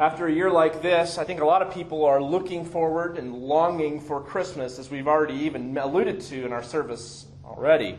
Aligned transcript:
After 0.00 0.26
a 0.26 0.32
year 0.32 0.50
like 0.50 0.80
this, 0.80 1.18
I 1.18 1.24
think 1.24 1.42
a 1.42 1.44
lot 1.44 1.60
of 1.60 1.74
people 1.74 2.06
are 2.06 2.22
looking 2.22 2.64
forward 2.64 3.18
and 3.18 3.34
longing 3.34 4.00
for 4.00 4.22
Christmas, 4.22 4.78
as 4.78 4.90
we've 4.90 5.06
already 5.06 5.34
even 5.34 5.76
alluded 5.76 6.22
to 6.22 6.46
in 6.46 6.54
our 6.54 6.62
service 6.62 7.26
already. 7.44 7.98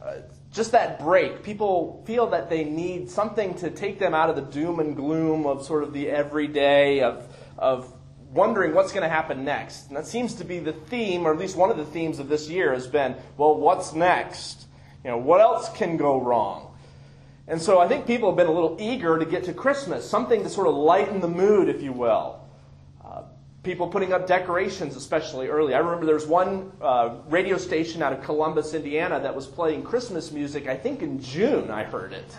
Uh, 0.00 0.14
just 0.50 0.72
that 0.72 0.98
break. 0.98 1.42
People 1.42 2.02
feel 2.06 2.28
that 2.28 2.48
they 2.48 2.64
need 2.64 3.10
something 3.10 3.52
to 3.56 3.68
take 3.70 3.98
them 3.98 4.14
out 4.14 4.30
of 4.30 4.36
the 4.36 4.50
doom 4.50 4.80
and 4.80 4.96
gloom 4.96 5.44
of 5.44 5.62
sort 5.62 5.82
of 5.82 5.92
the 5.92 6.08
everyday, 6.08 7.02
of, 7.02 7.30
of 7.58 7.92
wondering 8.32 8.72
what's 8.72 8.90
going 8.90 9.02
to 9.02 9.14
happen 9.14 9.44
next. 9.44 9.88
And 9.88 9.98
that 9.98 10.06
seems 10.06 10.32
to 10.36 10.44
be 10.44 10.58
the 10.58 10.72
theme, 10.72 11.26
or 11.26 11.34
at 11.34 11.38
least 11.38 11.54
one 11.54 11.70
of 11.70 11.76
the 11.76 11.84
themes 11.84 12.18
of 12.18 12.30
this 12.30 12.48
year 12.48 12.72
has 12.72 12.86
been, 12.86 13.14
well, 13.36 13.54
what's 13.56 13.92
next? 13.92 14.68
You 15.04 15.10
know, 15.10 15.18
what 15.18 15.42
else 15.42 15.68
can 15.76 15.98
go 15.98 16.18
wrong? 16.18 16.69
And 17.50 17.60
so 17.60 17.80
I 17.80 17.88
think 17.88 18.06
people 18.06 18.30
have 18.30 18.36
been 18.36 18.46
a 18.46 18.52
little 18.52 18.76
eager 18.78 19.18
to 19.18 19.24
get 19.24 19.42
to 19.44 19.52
Christmas, 19.52 20.08
something 20.08 20.44
to 20.44 20.48
sort 20.48 20.68
of 20.68 20.76
lighten 20.76 21.20
the 21.20 21.26
mood, 21.26 21.68
if 21.68 21.82
you 21.82 21.92
will. 21.92 22.40
Uh, 23.04 23.22
people 23.64 23.88
putting 23.88 24.12
up 24.12 24.28
decorations, 24.28 24.94
especially 24.94 25.48
early. 25.48 25.74
I 25.74 25.78
remember 25.78 26.06
there 26.06 26.14
was 26.14 26.28
one 26.28 26.70
uh, 26.80 27.16
radio 27.28 27.58
station 27.58 28.02
out 28.02 28.12
of 28.12 28.22
Columbus, 28.22 28.72
Indiana, 28.72 29.18
that 29.18 29.34
was 29.34 29.48
playing 29.48 29.82
Christmas 29.82 30.30
music, 30.30 30.68
I 30.68 30.76
think 30.76 31.02
in 31.02 31.20
June, 31.20 31.72
I 31.72 31.82
heard 31.82 32.12
it. 32.12 32.36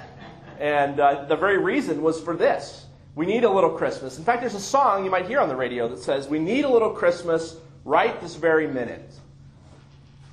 And 0.62 0.98
uh, 1.02 1.26
the 1.26 1.35
very 1.35 1.57
reason 1.57 2.02
was 2.02 2.21
for 2.21 2.38
this. 2.38 2.85
We 3.13 3.26
need 3.26 3.43
a 3.43 3.49
little 3.49 3.71
Christmas. 3.71 4.18
In 4.18 4.23
fact, 4.23 4.40
there's 4.40 4.55
a 4.55 4.62
song 4.62 5.04
you 5.04 5.12
might 5.12 5.27
hear 5.27 5.41
on 5.41 5.49
the 5.49 5.57
radio 5.57 5.90
that 5.90 5.99
says, 5.99 6.30
We 6.30 6.40
need 6.40 6.63
a 6.63 6.70
little 6.70 6.91
Christmas 6.91 7.57
right 7.84 8.21
this 8.21 8.35
very 8.35 8.66
minute. 8.66 9.12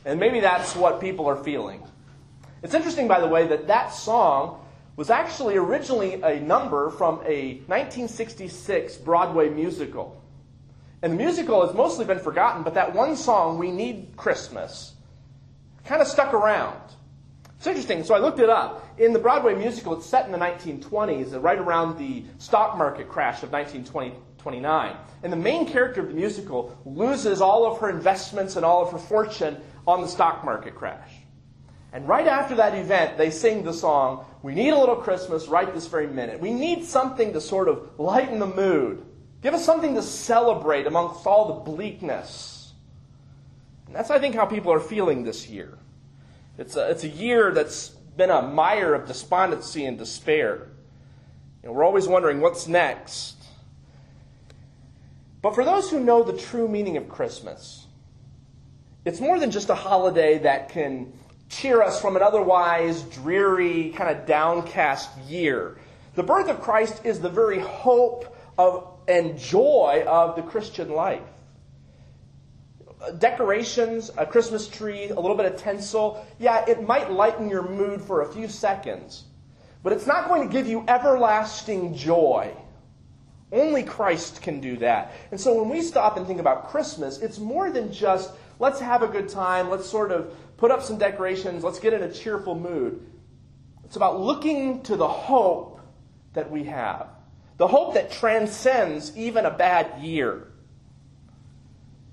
And 0.05 0.21
maybe 0.21 0.38
that's 0.38 0.77
what 0.77 1.01
people 1.01 1.27
are 1.27 1.43
feeling. 1.43 1.83
It's 2.63 2.74
interesting, 2.74 3.09
by 3.09 3.19
the 3.19 3.27
way, 3.27 3.49
that 3.49 3.66
that 3.66 3.93
song 3.93 4.58
was 4.98 5.11
actually 5.11 5.57
originally 5.57 6.15
a 6.23 6.41
number 6.41 6.91
from 6.91 7.20
a 7.25 7.62
1966 7.69 8.97
Broadway 8.97 9.48
musical. 9.48 10.21
And 11.02 11.12
the 11.12 11.16
musical 11.16 11.65
has 11.65 11.73
mostly 11.73 12.04
been 12.04 12.18
forgotten, 12.18 12.65
but 12.65 12.74
that 12.74 12.96
one 12.96 13.15
song, 13.15 13.59
We 13.59 13.71
Need 13.71 14.15
Christmas, 14.16 14.95
kind 15.85 16.02
of 16.02 16.09
stuck 16.09 16.35
around. 16.35 16.80
It's 17.59 17.66
interesting. 17.69 18.02
So 18.02 18.16
I 18.16 18.19
looked 18.19 18.41
it 18.41 18.51
up. 18.51 18.99
In 18.99 19.13
the 19.13 19.21
Broadway 19.21 19.54
musical, 19.54 19.96
it's 19.96 20.04
set 20.04 20.26
in 20.26 20.32
the 20.32 20.38
1920s, 20.38 21.32
uh, 21.32 21.38
right 21.38 21.59
around 21.59 21.96
the 21.96 22.24
stock 22.38 22.76
market 22.76 23.09
crash 23.09 23.45
of 23.45 23.52
1929. 23.52 24.96
And 25.23 25.32
the 25.32 25.37
main 25.37 25.65
character 25.65 26.01
of 26.01 26.09
the 26.09 26.15
musical 26.15 26.76
loses 26.85 27.41
all 27.41 27.71
of 27.71 27.79
her 27.79 27.88
investments 27.88 28.57
and 28.57 28.65
all 28.65 28.82
of 28.82 28.91
her 28.91 28.99
fortune 28.99 29.60
on 29.87 30.01
the 30.01 30.09
stock 30.09 30.45
market 30.45 30.74
crash. 30.74 31.13
And 31.93 32.07
right 32.09 32.26
after 32.26 32.57
that 32.57 32.74
event, 32.74 33.16
they 33.16 33.30
sing 33.30 33.63
the 33.63 33.73
song, 33.73 34.26
We 34.43 34.55
Need 34.55 34.71
a 34.71 34.79
Little 34.79 34.97
Christmas 34.97 35.49
right 35.49 35.73
this 35.75 35.89
very 35.89 36.07
minute. 36.07 36.41
We 36.41 36.53
need 36.53 36.85
something 36.85 37.33
to 37.33 37.41
sort 37.41 37.69
of 37.69 37.91
lighten 37.99 38.39
the 38.39 38.47
mood. 38.47 39.05
Give 39.43 39.55
us 39.55 39.65
something 39.65 39.95
to 39.95 40.03
celebrate 40.03 40.87
amongst 40.87 41.27
all 41.27 41.49
the 41.49 41.71
bleakness. 41.71 42.73
And 43.87 43.95
that's, 43.95 44.11
I 44.11 44.19
think, 44.19 44.35
how 44.35 44.47
people 44.47 44.73
are 44.73 44.81
feeling 44.81 45.25
this 45.25 45.49
year. 45.49 45.79
It's 46.57 46.77
a, 46.77 46.91
it's 46.91 47.05
a 47.05 47.09
year 47.09 47.53
that's 47.53 47.89
been 47.89 48.31
a 48.31 48.43
mire 48.43 48.95
of 48.95 49.07
despondency 49.07 49.87
and 49.87 49.97
despair. 49.97 50.69
You 51.63 51.69
know, 51.69 51.73
we're 51.73 51.85
always 51.85 52.07
wondering 52.07 52.41
what's 52.41 52.69
next. 52.69 53.37
But 55.41 55.55
for 55.55 55.65
those 55.65 55.91
who 55.91 56.01
know 56.01 56.23
the 56.23 56.37
true 56.37 56.69
meaning 56.69 56.97
of 56.97 57.09
Christmas, 57.09 57.87
it's 59.05 59.21
more 59.21 59.39
than 59.39 59.51
just 59.51 59.71
a 59.71 59.75
holiday 59.75 60.39
that 60.39 60.69
can 60.69 61.13
cheer 61.49 61.82
us 61.82 62.01
from 62.01 62.16
an 62.16 62.23
otherwise 62.23 63.02
dreary, 63.02 63.91
kind 63.96 64.16
of 64.16 64.27
downcast 64.27 65.16
year. 65.27 65.78
The 66.15 66.22
birth 66.22 66.49
of 66.49 66.60
Christ 66.60 67.03
is 67.04 67.21
the 67.21 67.28
very 67.28 67.60
hope 67.60 68.37
of 68.59 68.99
and 69.09 69.38
joy 69.38 70.04
of 70.06 70.37
the 70.37 70.43
Christian 70.43 70.91
life. 70.91 71.22
Uh, 73.00 73.12
decorations, 73.12 74.10
a 74.19 74.26
Christmas 74.26 74.69
tree, 74.69 75.09
a 75.09 75.19
little 75.19 75.37
bit 75.37 75.47
of 75.47 75.56
tinsel, 75.56 76.26
yeah, 76.38 76.64
it 76.69 76.86
might 76.86 77.10
lighten 77.10 77.48
your 77.48 77.66
mood 77.66 78.03
for 78.03 78.22
a 78.22 78.32
few 78.32 78.48
seconds, 78.48 79.25
but 79.82 79.92
it's 79.92 80.06
not 80.06 80.28
going 80.28 80.47
to 80.47 80.53
give 80.53 80.66
you 80.66 80.84
everlasting 80.88 81.94
joy. 81.94 82.53
Only 83.50 83.82
Christ 83.82 84.42
can 84.42 84.60
do 84.60 84.76
that. 84.78 85.12
And 85.30 85.41
so 85.41 85.54
when 85.59 85.70
we 85.70 85.80
stop 85.80 86.19
and 86.19 86.26
think 86.26 86.41
about 86.41 86.69
Christmas, 86.69 87.19
it's 87.19 87.38
more 87.38 87.70
than 87.70 87.91
just 87.91 88.32
let's 88.59 88.80
have 88.80 89.03
a 89.03 89.09
good 89.09 89.28
time, 89.28 89.70
let's 89.70 89.88
sort 89.88 90.12
of 90.12 90.34
put 90.58 90.70
up 90.70 90.82
some 90.82 90.98
decorations, 90.98 91.64
let's 91.64 91.78
get 91.78 91.94
in 91.94 92.02
a 92.02 92.12
cheerful 92.12 92.54
mood. 92.54 93.00
It's 93.84 93.96
about 93.96 94.20
looking 94.20 94.82
to 94.82 94.96
the 94.96 95.08
hope 95.08 95.80
that 96.34 96.50
we 96.50 96.64
have, 96.64 97.08
the 97.56 97.66
hope 97.66 97.94
that 97.94 98.10
transcends 98.10 99.16
even 99.16 99.47
a 99.47 99.50
bad 99.50 100.02
year. 100.02 100.48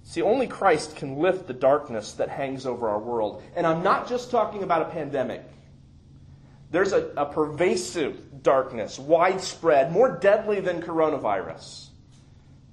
See, 0.03 0.21
only 0.21 0.47
Christ 0.47 0.95
can 0.95 1.17
lift 1.17 1.47
the 1.47 1.53
darkness 1.53 2.13
that 2.13 2.29
hangs 2.29 2.65
over 2.65 2.87
our 2.87 2.99
world. 2.99 3.43
And 3.55 3.65
I'm 3.67 3.83
not 3.83 4.07
just 4.07 4.31
talking 4.31 4.63
about 4.63 4.83
a 4.83 4.91
pandemic. 4.91 5.43
There's 6.71 6.93
a, 6.93 7.11
a 7.17 7.25
pervasive 7.25 8.43
darkness, 8.43 8.99
widespread, 8.99 9.91
more 9.91 10.17
deadly 10.17 10.59
than 10.59 10.81
coronavirus. 10.81 11.87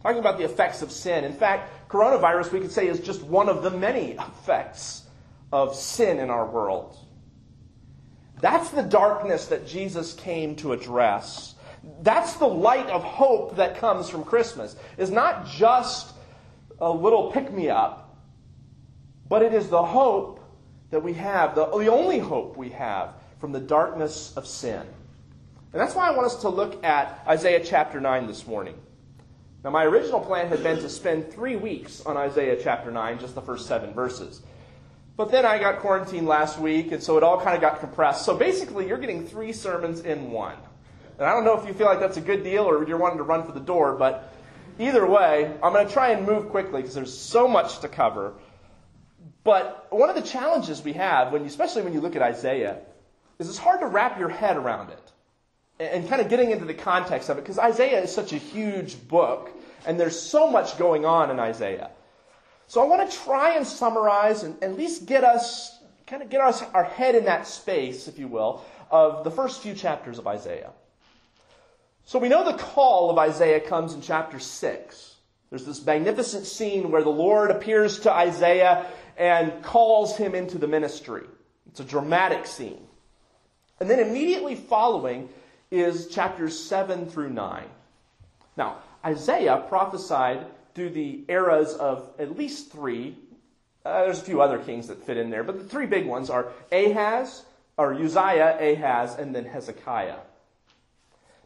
Talking 0.02 0.18
about 0.18 0.36
the 0.36 0.44
effects 0.44 0.82
of 0.82 0.92
sin. 0.92 1.24
In 1.24 1.32
fact, 1.32 1.88
coronavirus, 1.88 2.52
we 2.52 2.60
could 2.60 2.72
say, 2.72 2.86
is 2.86 3.00
just 3.00 3.22
one 3.22 3.48
of 3.48 3.62
the 3.62 3.70
many 3.70 4.10
effects 4.18 5.01
of 5.52 5.74
sin 5.74 6.18
in 6.18 6.30
our 6.30 6.46
world. 6.46 6.96
That's 8.40 8.70
the 8.70 8.82
darkness 8.82 9.46
that 9.46 9.66
Jesus 9.66 10.14
came 10.14 10.56
to 10.56 10.72
address. 10.72 11.54
That's 12.02 12.34
the 12.34 12.46
light 12.46 12.88
of 12.88 13.04
hope 13.04 13.56
that 13.56 13.76
comes 13.76 14.08
from 14.08 14.24
Christmas. 14.24 14.74
Is 14.98 15.10
not 15.10 15.46
just 15.46 16.12
a 16.80 16.90
little 16.90 17.30
pick 17.30 17.52
me 17.52 17.70
up, 17.70 18.18
but 19.28 19.42
it 19.42 19.54
is 19.54 19.68
the 19.68 19.82
hope 19.82 20.40
that 20.90 21.02
we 21.02 21.14
have, 21.14 21.54
the, 21.54 21.66
the 21.66 21.90
only 21.90 22.18
hope 22.18 22.56
we 22.56 22.70
have 22.70 23.14
from 23.40 23.52
the 23.52 23.60
darkness 23.60 24.34
of 24.36 24.46
sin. 24.46 24.82
And 25.72 25.80
that's 25.80 25.94
why 25.94 26.08
I 26.08 26.10
want 26.10 26.26
us 26.26 26.36
to 26.42 26.48
look 26.48 26.84
at 26.84 27.22
Isaiah 27.26 27.64
chapter 27.64 28.00
9 28.00 28.26
this 28.26 28.46
morning. 28.46 28.74
Now, 29.64 29.70
my 29.70 29.84
original 29.84 30.20
plan 30.20 30.48
had 30.48 30.62
been 30.62 30.78
to 30.78 30.88
spend 30.88 31.32
three 31.32 31.56
weeks 31.56 32.04
on 32.04 32.16
Isaiah 32.16 32.58
chapter 32.60 32.90
9, 32.90 33.20
just 33.20 33.34
the 33.34 33.40
first 33.40 33.66
seven 33.66 33.94
verses. 33.94 34.42
But 35.16 35.30
then 35.30 35.44
I 35.44 35.58
got 35.58 35.80
quarantined 35.80 36.26
last 36.26 36.58
week, 36.58 36.92
and 36.92 37.02
so 37.02 37.16
it 37.16 37.22
all 37.22 37.40
kind 37.40 37.54
of 37.54 37.60
got 37.60 37.80
compressed. 37.80 38.24
So 38.24 38.36
basically, 38.36 38.88
you're 38.88 38.98
getting 38.98 39.26
three 39.26 39.52
sermons 39.52 40.00
in 40.00 40.30
one. 40.30 40.56
And 41.18 41.26
I 41.26 41.34
don't 41.34 41.44
know 41.44 41.58
if 41.58 41.66
you 41.66 41.74
feel 41.74 41.86
like 41.86 42.00
that's 42.00 42.16
a 42.16 42.22
good 42.22 42.42
deal 42.42 42.64
or 42.64 42.86
you're 42.86 42.98
wanting 42.98 43.18
to 43.18 43.24
run 43.24 43.44
for 43.44 43.52
the 43.52 43.60
door, 43.60 43.94
but 43.94 44.32
either 44.78 45.06
way, 45.06 45.54
I'm 45.62 45.72
going 45.72 45.86
to 45.86 45.92
try 45.92 46.10
and 46.10 46.26
move 46.26 46.48
quickly 46.48 46.80
because 46.80 46.94
there's 46.94 47.16
so 47.16 47.46
much 47.46 47.80
to 47.80 47.88
cover. 47.88 48.32
But 49.44 49.88
one 49.90 50.08
of 50.08 50.16
the 50.16 50.22
challenges 50.22 50.82
we 50.82 50.94
have, 50.94 51.32
when, 51.32 51.44
especially 51.44 51.82
when 51.82 51.92
you 51.92 52.00
look 52.00 52.16
at 52.16 52.22
Isaiah, 52.22 52.78
is 53.38 53.48
it's 53.48 53.58
hard 53.58 53.80
to 53.80 53.86
wrap 53.86 54.18
your 54.18 54.28
head 54.30 54.56
around 54.56 54.90
it 54.90 55.12
and 55.78 56.08
kind 56.08 56.20
of 56.20 56.28
getting 56.28 56.50
into 56.50 56.64
the 56.64 56.74
context 56.74 57.28
of 57.28 57.38
it 57.38 57.42
because 57.42 57.58
Isaiah 57.58 58.02
is 58.02 58.14
such 58.14 58.32
a 58.32 58.36
huge 58.36 59.08
book 59.08 59.50
and 59.86 59.98
there's 59.98 60.18
so 60.18 60.50
much 60.50 60.78
going 60.78 61.04
on 61.04 61.30
in 61.30 61.40
Isaiah. 61.40 61.90
So 62.72 62.80
I 62.80 62.86
want 62.86 63.10
to 63.10 63.18
try 63.18 63.54
and 63.58 63.66
summarize 63.66 64.44
and 64.44 64.64
at 64.64 64.78
least 64.78 65.04
get 65.04 65.24
us, 65.24 65.78
kind 66.06 66.22
of 66.22 66.30
get 66.30 66.40
us, 66.40 66.62
our 66.72 66.84
head 66.84 67.14
in 67.14 67.26
that 67.26 67.46
space, 67.46 68.08
if 68.08 68.18
you 68.18 68.28
will, 68.28 68.64
of 68.90 69.24
the 69.24 69.30
first 69.30 69.60
few 69.60 69.74
chapters 69.74 70.18
of 70.18 70.26
Isaiah. 70.26 70.70
So 72.06 72.18
we 72.18 72.30
know 72.30 72.50
the 72.50 72.56
call 72.56 73.10
of 73.10 73.18
Isaiah 73.18 73.60
comes 73.60 73.92
in 73.92 74.00
chapter 74.00 74.38
6. 74.38 75.16
There's 75.50 75.66
this 75.66 75.84
magnificent 75.84 76.46
scene 76.46 76.90
where 76.90 77.02
the 77.02 77.10
Lord 77.10 77.50
appears 77.50 78.00
to 78.00 78.10
Isaiah 78.10 78.86
and 79.18 79.62
calls 79.62 80.16
him 80.16 80.34
into 80.34 80.56
the 80.56 80.66
ministry. 80.66 81.26
It's 81.66 81.80
a 81.80 81.84
dramatic 81.84 82.46
scene. 82.46 82.86
And 83.80 83.90
then 83.90 83.98
immediately 83.98 84.54
following 84.54 85.28
is 85.70 86.06
chapters 86.06 86.58
7 86.58 87.04
through 87.04 87.34
9. 87.34 87.66
Now, 88.56 88.78
Isaiah 89.04 89.62
prophesied 89.68 90.46
through 90.74 90.90
the 90.90 91.24
eras 91.28 91.74
of 91.74 92.10
at 92.18 92.36
least 92.36 92.72
three. 92.72 93.16
Uh, 93.84 94.04
there's 94.04 94.20
a 94.20 94.24
few 94.24 94.40
other 94.40 94.58
kings 94.58 94.88
that 94.88 95.04
fit 95.04 95.16
in 95.16 95.30
there, 95.30 95.42
but 95.42 95.58
the 95.58 95.64
three 95.64 95.86
big 95.86 96.06
ones 96.06 96.30
are 96.30 96.52
Ahaz, 96.70 97.44
or 97.76 97.94
Uzziah, 97.94 98.56
Ahaz, 98.60 99.16
and 99.16 99.34
then 99.34 99.44
Hezekiah. 99.44 100.18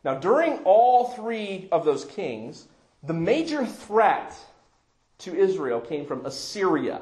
Now, 0.04 0.14
during 0.14 0.58
all 0.64 1.08
three 1.08 1.68
of 1.72 1.84
those 1.84 2.04
kings, 2.04 2.66
the 3.02 3.14
major 3.14 3.64
threat 3.66 4.36
to 5.18 5.34
Israel 5.34 5.80
came 5.80 6.06
from 6.06 6.26
Assyria, 6.26 7.00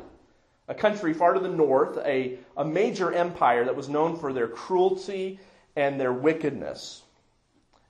a 0.69 0.75
country 0.75 1.13
far 1.13 1.35
to 1.35 1.41
the 1.41 1.49
north, 1.49 1.99
a, 2.05 2.39
a 2.57 2.65
major 2.65 3.13
empire 3.13 3.65
that 3.65 3.77
was 3.77 3.89
known 3.89 4.17
for 4.17 4.33
their 4.33 4.49
cruelty 4.49 5.39
and 5.77 6.01
their 6.01 6.13
wickedness. 6.13 7.03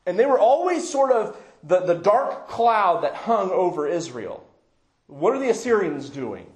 And 0.06 0.18
they 0.18 0.26
were 0.26 0.38
always 0.38 0.88
sort 0.88 1.12
of 1.12 1.36
the, 1.66 1.80
the 1.80 1.94
dark 1.94 2.48
cloud 2.48 3.02
that 3.04 3.14
hung 3.14 3.50
over 3.50 3.88
Israel. 3.88 4.46
What 5.06 5.34
are 5.34 5.38
the 5.38 5.50
Assyrians 5.50 6.10
doing? 6.10 6.46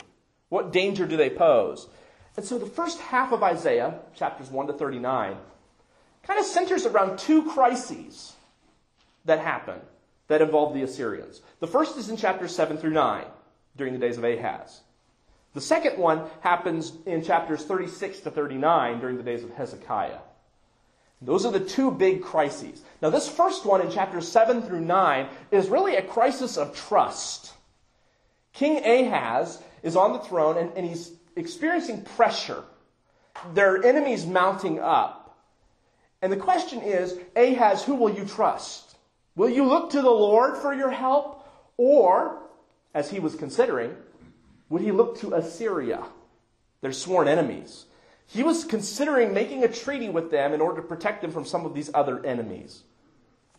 What 0.49 0.73
danger 0.73 1.07
do 1.07 1.17
they 1.17 1.31
pose? 1.31 1.89
And 2.37 2.45
so 2.45 2.59
the 2.59 2.67
first 2.67 3.01
half 3.01 3.33
of 3.33 3.43
Isaiah, 3.43 4.01
chapters 4.15 4.51
1 4.51 4.69
to 4.69 4.73
39, 4.73 5.37
kind 6.23 6.41
of 6.41 6.47
centers 6.47 6.87
around 6.87 7.19
two 7.19 7.51
crises 7.51 8.35
that 9.25 9.41
happen. 9.41 9.81
that 10.29 10.43
involve 10.43 10.75
the 10.75 10.83
Assyrians. 10.83 11.41
The 11.61 11.67
first 11.67 11.97
is 11.97 12.11
in 12.11 12.19
chapters 12.19 12.55
7 12.55 12.77
through 12.77 12.91
9, 12.91 13.25
during 13.77 13.95
the 13.95 13.99
days 13.99 14.19
of 14.19 14.25
Ahaz. 14.25 14.83
The 15.55 15.61
second 15.63 15.99
one 15.99 16.25
happens 16.41 16.93
in 17.07 17.25
chapters 17.25 17.65
36 17.65 18.21
to 18.21 18.31
39 18.31 19.01
during 19.01 19.17
the 19.17 19.23
days 19.23 19.43
of 19.43 19.51
Hezekiah. 19.51 20.19
Those 21.21 21.45
are 21.45 21.53
the 21.53 21.61
two 21.61 21.91
big 21.91 22.23
crises. 22.23 22.83
Now, 23.03 23.11
this 23.11 23.29
first 23.29 23.65
one 23.67 23.81
in 23.81 23.91
chapters 23.91 24.29
7 24.29 24.63
through 24.63 24.81
9 24.81 25.29
is 25.51 25.69
really 25.69 25.97
a 25.97 26.03
crisis 26.03 26.57
of 26.57 26.77
trust. 26.77 27.53
King 28.53 28.85
Ahaz 28.85 29.61
is 29.83 29.97
on 29.97 30.13
the 30.13 30.21
throne 30.21 30.57
and, 30.57 30.73
and 30.77 30.87
he's 30.87 31.13
experiencing 31.37 32.03
pressure. 32.03 32.63
There 33.55 33.75
are 33.75 33.85
enemies 33.85 34.27
mounting 34.27 34.79
up. 34.79 35.37
And 36.23 36.33
the 36.33 36.37
question 36.37 36.83
is 36.83 37.19
Ahaz, 37.37 37.85
who 37.85 37.95
will 37.95 38.11
you 38.11 38.25
trust? 38.25 38.97
Will 39.37 39.49
you 39.49 39.65
look 39.65 39.91
to 39.91 40.03
the 40.03 40.11
Lord 40.11 40.57
for 40.57 40.75
your 40.75 40.91
help? 40.91 41.49
Or, 41.77 42.43
as 42.95 43.11
he 43.11 43.21
was 43.21 43.37
considering, 43.37 43.95
would 44.69 44.83
he 44.83 44.91
look 44.91 45.19
to 45.21 45.35
Assyria, 45.35 46.03
their 46.81 46.93
sworn 46.93 47.29
enemies? 47.29 47.85
He 48.29 48.43
was 48.43 48.65
considering 48.65 49.33
making 49.33 49.65
a 49.65 49.69
treaty 49.69 50.11
with 50.11 50.31
them 50.31 50.53
in 50.53 50.61
order 50.61 50.83
to 50.83 50.87
protect 50.87 51.23
them 51.23 51.33
from 51.33 51.47
some 51.47 51.65
of 51.65 51.75
these 51.75 51.91
other 51.95 52.25
enemies. 52.25 52.83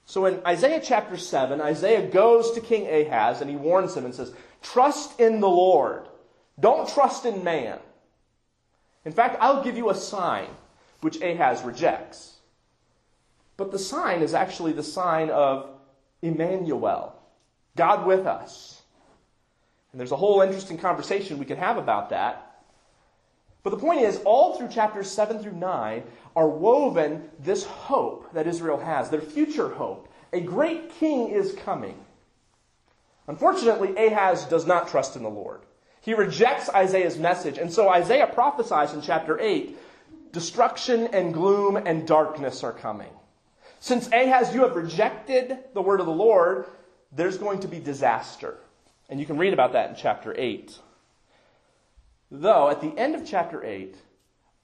So 0.05 0.25
in 0.25 0.41
Isaiah 0.45 0.79
chapter 0.83 1.17
7, 1.17 1.59
Isaiah 1.59 2.07
goes 2.07 2.51
to 2.51 2.61
King 2.61 2.87
Ahaz 2.87 3.41
and 3.41 3.49
he 3.49 3.55
warns 3.55 3.97
him 3.97 4.05
and 4.05 4.13
says, 4.13 4.31
Trust 4.61 5.19
in 5.19 5.39
the 5.39 5.49
Lord. 5.49 6.07
Don't 6.59 6.87
trust 6.87 7.25
in 7.25 7.43
man. 7.43 7.79
In 9.05 9.11
fact, 9.11 9.37
I'll 9.39 9.63
give 9.63 9.75
you 9.75 9.89
a 9.89 9.95
sign 9.95 10.49
which 11.01 11.21
Ahaz 11.21 11.63
rejects. 11.63 12.35
But 13.57 13.71
the 13.71 13.79
sign 13.79 14.21
is 14.21 14.35
actually 14.35 14.73
the 14.73 14.83
sign 14.83 15.31
of 15.31 15.69
Emmanuel, 16.21 17.15
God 17.75 18.05
with 18.05 18.27
us. 18.27 18.81
And 19.91 19.99
there's 19.99 20.11
a 20.11 20.17
whole 20.17 20.41
interesting 20.41 20.77
conversation 20.77 21.39
we 21.39 21.45
could 21.45 21.57
have 21.57 21.77
about 21.77 22.11
that. 22.11 22.48
But 23.69 23.77
the 23.79 23.85
point 23.85 24.01
is, 24.01 24.19
all 24.25 24.57
through 24.57 24.69
chapters 24.69 25.11
7 25.11 25.43
through 25.43 25.53
9 25.53 26.01
are 26.35 26.49
woven 26.49 27.29
this 27.37 27.65
hope 27.65 28.33
that 28.33 28.47
Israel 28.47 28.79
has, 28.79 29.11
their 29.11 29.21
future 29.21 29.69
hope. 29.69 30.11
A 30.33 30.41
great 30.41 30.89
king 30.95 31.29
is 31.29 31.53
coming. 31.53 32.03
Unfortunately, 33.27 33.95
Ahaz 33.95 34.45
does 34.45 34.65
not 34.65 34.87
trust 34.87 35.15
in 35.15 35.21
the 35.21 35.29
Lord. 35.29 35.61
He 36.01 36.15
rejects 36.15 36.67
Isaiah's 36.71 37.19
message, 37.19 37.59
and 37.59 37.71
so 37.71 37.89
Isaiah 37.89 38.25
prophesies 38.25 38.93
in 38.93 39.03
chapter 39.03 39.39
8 39.39 39.77
destruction 40.31 41.05
and 41.13 41.31
gloom 41.31 41.77
and 41.77 42.07
darkness 42.07 42.63
are 42.63 42.73
coming. 42.73 43.11
Since 43.79 44.07
Ahaz, 44.07 44.51
you 44.51 44.63
have 44.63 44.75
rejected 44.75 45.59
the 45.75 45.81
word 45.83 45.99
of 45.99 46.07
the 46.07 46.11
Lord, 46.11 46.65
there's 47.11 47.37
going 47.37 47.59
to 47.59 47.67
be 47.67 47.77
disaster. 47.77 48.57
And 49.09 49.19
you 49.19 49.27
can 49.27 49.37
read 49.37 49.53
about 49.53 49.73
that 49.73 49.91
in 49.91 49.95
chapter 49.95 50.33
8. 50.35 50.75
Though, 52.31 52.69
at 52.69 52.81
the 52.81 52.95
end 52.97 53.15
of 53.15 53.25
chapter 53.25 53.63
8, 53.63 53.95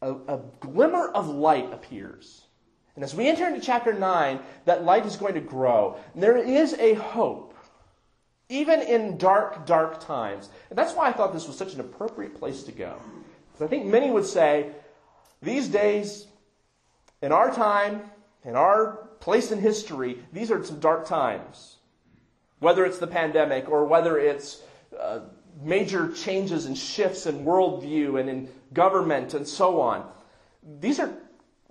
a, 0.01 0.13
a, 0.13 0.39
glimmer 0.59 1.07
of 1.09 1.27
light 1.27 1.71
appears. 1.73 2.43
And 2.95 3.03
as 3.03 3.15
we 3.15 3.27
enter 3.27 3.47
into 3.47 3.59
chapter 3.59 3.91
9, 3.91 4.39
that 4.65 4.83
light 4.83 5.05
is 5.05 5.15
going 5.15 5.33
to 5.33 5.41
grow. 5.41 5.97
There 6.13 6.37
is 6.37 6.73
a 6.75 6.93
hope, 6.93 7.55
even 8.49 8.81
in 8.81 9.17
dark, 9.17 9.65
dark 9.65 9.99
times. 9.99 10.49
And 10.69 10.77
that's 10.77 10.93
why 10.93 11.07
I 11.07 11.11
thought 11.11 11.33
this 11.33 11.47
was 11.47 11.57
such 11.57 11.73
an 11.73 11.79
appropriate 11.79 12.35
place 12.35 12.63
to 12.63 12.71
go. 12.71 12.95
Because 13.51 13.65
I 13.65 13.69
think 13.69 13.85
many 13.85 14.11
would 14.11 14.25
say, 14.25 14.71
these 15.41 15.67
days, 15.67 16.27
in 17.21 17.31
our 17.31 17.51
time, 17.51 18.01
in 18.43 18.55
our 18.55 19.07
place 19.19 19.51
in 19.51 19.59
history, 19.59 20.19
these 20.31 20.51
are 20.51 20.63
some 20.63 20.79
dark 20.79 21.05
times. 21.05 21.77
Whether 22.59 22.85
it's 22.85 22.99
the 22.99 23.07
pandemic 23.07 23.67
or 23.69 23.85
whether 23.85 24.19
it's 24.19 24.61
uh, 24.99 25.21
major 25.61 26.11
changes 26.11 26.65
and 26.65 26.77
shifts 26.77 27.25
in 27.25 27.45
worldview 27.45 28.19
and 28.19 28.29
in 28.29 28.49
government 28.73 29.33
and 29.33 29.47
so 29.47 29.81
on. 29.81 30.09
These 30.79 30.99
are 30.99 31.13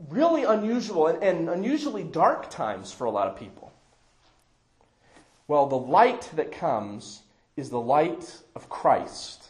really 0.08 0.44
unusual 0.44 1.06
and, 1.06 1.22
and 1.22 1.48
unusually 1.48 2.04
dark 2.04 2.50
times 2.50 2.92
for 2.92 3.04
a 3.04 3.10
lot 3.10 3.28
of 3.28 3.38
people. 3.38 3.72
Well, 5.46 5.66
the 5.66 5.76
light 5.76 6.30
that 6.36 6.52
comes 6.52 7.22
is 7.56 7.70
the 7.70 7.80
light 7.80 8.40
of 8.54 8.68
Christ. 8.68 9.44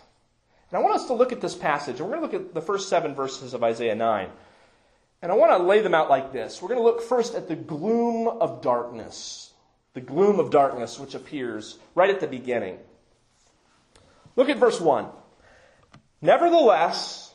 And 0.71 0.79
I 0.79 0.83
want 0.83 0.97
us 0.97 1.07
to 1.07 1.15
look 1.15 1.33
at 1.33 1.41
this 1.41 1.55
passage, 1.55 2.01
and 2.01 2.09
we're 2.09 2.17
going 2.17 2.29
to 2.29 2.37
look 2.37 2.49
at 2.49 2.55
the 2.55 2.61
first 2.61 2.89
seven 2.89 3.15
verses 3.15 3.55
of 3.55 3.63
Isaiah 3.63 3.95
9. 3.95 4.29
And 5.23 5.33
I 5.33 5.37
want 5.37 5.53
to 5.53 5.65
lay 5.65 5.81
them 5.81 5.95
out 5.95 6.11
like 6.11 6.33
this. 6.33 6.61
We're 6.61 6.69
going 6.69 6.81
to 6.81 6.85
look 6.85 7.01
first 7.01 7.35
at 7.35 7.49
the 7.49 7.57
gloom 7.57 8.27
of 8.27 8.61
darkness. 8.61 9.53
The 9.95 10.01
gloom 10.01 10.41
of 10.41 10.51
darkness, 10.51 10.99
which 10.99 11.15
appears 11.15 11.79
right 11.95 12.11
at 12.11 12.21
the 12.21 12.27
beginning. 12.27 12.79
Look 14.37 14.49
at 14.49 14.59
verse 14.59 14.81
1. 14.81 15.09
Nevertheless, 16.21 17.35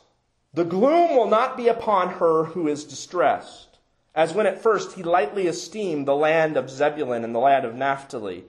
the 0.52 0.64
gloom 0.64 1.16
will 1.16 1.28
not 1.28 1.56
be 1.56 1.68
upon 1.68 2.14
her 2.14 2.44
who 2.44 2.66
is 2.66 2.84
distressed, 2.84 3.78
as 4.14 4.34
when 4.34 4.46
at 4.46 4.60
first 4.60 4.92
he 4.92 5.02
lightly 5.02 5.46
esteemed 5.46 6.06
the 6.06 6.14
land 6.14 6.56
of 6.56 6.70
Zebulun 6.70 7.24
and 7.24 7.34
the 7.34 7.38
land 7.38 7.64
of 7.64 7.74
Naphtali, 7.74 8.44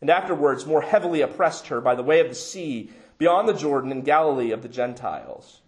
and 0.00 0.10
afterwards 0.10 0.66
more 0.66 0.82
heavily 0.82 1.20
oppressed 1.20 1.68
her 1.68 1.80
by 1.80 1.94
the 1.94 2.02
way 2.02 2.20
of 2.20 2.28
the 2.28 2.34
sea 2.34 2.90
beyond 3.18 3.48
the 3.48 3.54
Jordan 3.54 3.92
in 3.92 4.02
Galilee 4.02 4.50
of 4.50 4.62
the 4.62 4.68
Gentiles. 4.68 5.60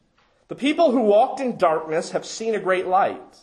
The 0.49 0.55
people 0.55 0.93
who 0.93 1.01
walked 1.01 1.41
in 1.41 1.59
darkness 1.59 2.13
have 2.13 2.25
seen 2.25 2.55
a 2.55 2.61
great 2.61 2.87
light. 2.87 3.39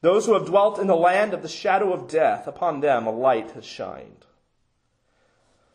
Those 0.00 0.26
who 0.26 0.34
have 0.34 0.46
dwelt 0.46 0.78
in 0.78 0.86
the 0.86 0.96
land 0.96 1.34
of 1.34 1.42
the 1.42 1.48
shadow 1.48 1.92
of 1.92 2.08
death, 2.08 2.46
upon 2.46 2.80
them 2.80 3.06
a 3.06 3.10
light 3.10 3.50
has 3.50 3.66
shined. 3.66 4.24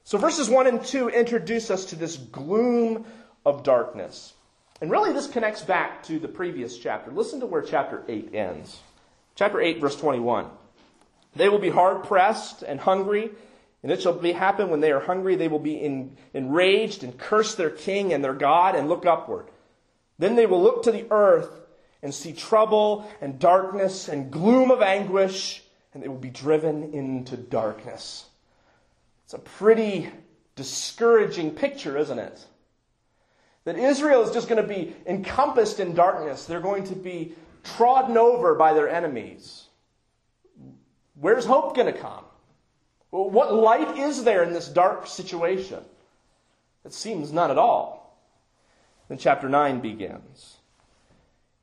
So 0.04 0.18
verses 0.18 0.50
1 0.50 0.68
and 0.68 0.84
2 0.84 1.10
introduce 1.10 1.72
us 1.72 1.86
to 1.86 1.96
this 1.96 2.18
gloom 2.18 3.06
of 3.46 3.64
darkness. 3.64 4.34
And 4.82 4.92
really, 4.92 5.14
this 5.14 5.28
connects 5.28 5.62
back 5.62 6.04
to 6.04 6.20
the 6.20 6.28
previous 6.28 6.78
chapter. 6.78 7.12
Listen 7.12 7.40
to 7.40 7.46
where 7.46 7.62
chapter 7.62 8.04
8 8.08 8.36
ends. 8.36 8.80
Chapter 9.36 9.62
8, 9.62 9.80
verse 9.80 9.96
21. 9.96 10.48
They 11.36 11.50
will 11.50 11.60
be 11.60 11.70
hard 11.70 12.04
pressed 12.04 12.64
and 12.64 12.80
hungry, 12.80 13.32
and 13.82 13.92
it 13.92 14.02
shall 14.02 14.14
be 14.14 14.34
happen 14.34 14.70
when 14.70 14.82
they 14.82 14.92
are 14.92 15.00
hungry, 15.00 15.36
they 15.36 15.48
will 15.48 15.60
be 15.60 15.76
in, 15.76 16.18
enraged 16.34 17.04
and 17.04 17.18
curse 17.18 17.56
their 17.56 17.70
king 17.70 18.14
and 18.14 18.24
their 18.24 18.34
God 18.34 18.76
and 18.76 18.90
look 18.90 19.06
upward. 19.06 19.48
Then 20.20 20.36
they 20.36 20.46
will 20.46 20.62
look 20.62 20.84
to 20.84 20.92
the 20.92 21.08
earth 21.12 21.50
and 22.02 22.14
see 22.14 22.34
trouble 22.34 23.10
and 23.22 23.40
darkness 23.40 24.10
and 24.10 24.32
gloom 24.32 24.70
of 24.70 24.82
anguish, 24.82 25.64
and 25.94 26.04
they 26.04 26.08
will 26.08 26.18
be 26.18 26.30
driven 26.30 26.94
into 26.94 27.36
darkness. 27.38 28.26
It's 29.26 29.34
a 29.34 29.40
pretty 29.40 30.10
discouraging 30.56 31.52
picture, 31.52 31.98
isn't 31.98 32.20
it? 32.20 32.46
That 33.66 33.78
Israel 33.78 34.24
is 34.24 34.32
just 34.32 34.50
going 34.50 34.62
to 34.62 34.68
be 34.68 34.96
encompassed 35.06 35.80
in 35.80 35.94
darkness. 35.94 36.46
They're 36.46 36.60
going 36.60 36.84
to 36.86 36.96
be 36.96 37.34
trodden 37.64 38.18
over 38.18 38.56
by 38.56 38.74
their 38.74 38.90
enemies. 38.90 39.68
Where's 41.16 41.46
hope 41.46 41.76
going 41.76 41.92
to 41.92 42.00
come? 42.00 42.26
What 43.10 43.54
light 43.54 43.98
is 43.98 44.24
there 44.24 44.44
in 44.44 44.54
this 44.54 44.68
dark 44.68 45.08
situation? 45.08 45.84
It 46.84 46.94
seems 46.94 47.32
none 47.32 47.52
at 47.52 47.58
all. 47.58 48.20
Then 49.08 49.18
chapter 49.18 49.48
9 49.48 49.80
begins. 49.80 50.58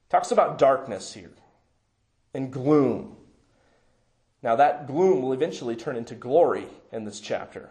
Talks 0.09 0.31
about 0.31 0.59
darkness 0.59 1.13
here 1.13 1.33
and 2.33 2.53
gloom. 2.53 3.17
Now, 4.43 4.57
that 4.57 4.87
gloom 4.87 5.23
will 5.23 5.33
eventually 5.33 5.77
turn 5.77 5.97
into 5.97 6.15
glory 6.15 6.67
in 6.93 7.05
this 7.05 7.21
chapter. 7.21 7.71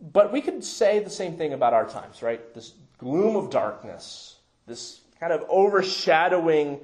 But 0.00 0.32
we 0.32 0.42
could 0.42 0.62
say 0.62 0.98
the 0.98 1.10
same 1.10 1.36
thing 1.36 1.54
about 1.54 1.72
our 1.72 1.88
times, 1.88 2.22
right? 2.22 2.52
This 2.54 2.74
gloom 2.98 3.36
of 3.36 3.50
darkness, 3.50 4.36
this 4.66 5.00
kind 5.18 5.32
of 5.32 5.44
overshadowing 5.48 6.80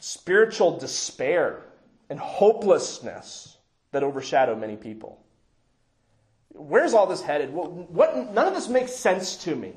spiritual 0.00 0.78
despair 0.78 1.62
and 2.10 2.18
hopelessness 2.18 3.56
that 3.92 4.02
overshadow 4.02 4.56
many 4.56 4.76
people. 4.76 5.20
Where's 6.50 6.94
all 6.94 7.06
this 7.06 7.22
headed? 7.22 7.52
What, 7.52 7.70
what, 7.90 8.34
none 8.34 8.48
of 8.48 8.54
this 8.54 8.68
makes 8.68 8.92
sense 8.92 9.36
to 9.44 9.54
me. 9.54 9.72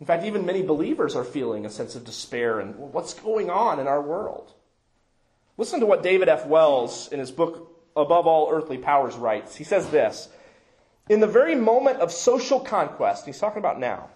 In 0.00 0.06
fact, 0.06 0.24
even 0.24 0.46
many 0.46 0.62
believers 0.62 1.16
are 1.16 1.24
feeling 1.24 1.66
a 1.66 1.70
sense 1.70 1.96
of 1.96 2.04
despair 2.04 2.60
and 2.60 2.76
what's 2.76 3.14
going 3.14 3.50
on 3.50 3.80
in 3.80 3.88
our 3.88 4.00
world. 4.00 4.52
Listen 5.58 5.80
to 5.80 5.86
what 5.86 6.04
David 6.04 6.28
F. 6.28 6.46
Wells 6.46 7.08
in 7.08 7.18
his 7.18 7.32
book 7.32 7.74
Above 7.96 8.28
All 8.28 8.48
Earthly 8.48 8.78
Powers 8.78 9.16
writes. 9.16 9.56
He 9.56 9.64
says 9.64 9.90
this 9.90 10.28
In 11.08 11.18
the 11.18 11.26
very 11.26 11.56
moment 11.56 11.98
of 11.98 12.12
social 12.12 12.60
conquest, 12.60 13.26
he's 13.26 13.40
talking 13.40 13.58
about 13.58 13.80
now, 13.80 14.08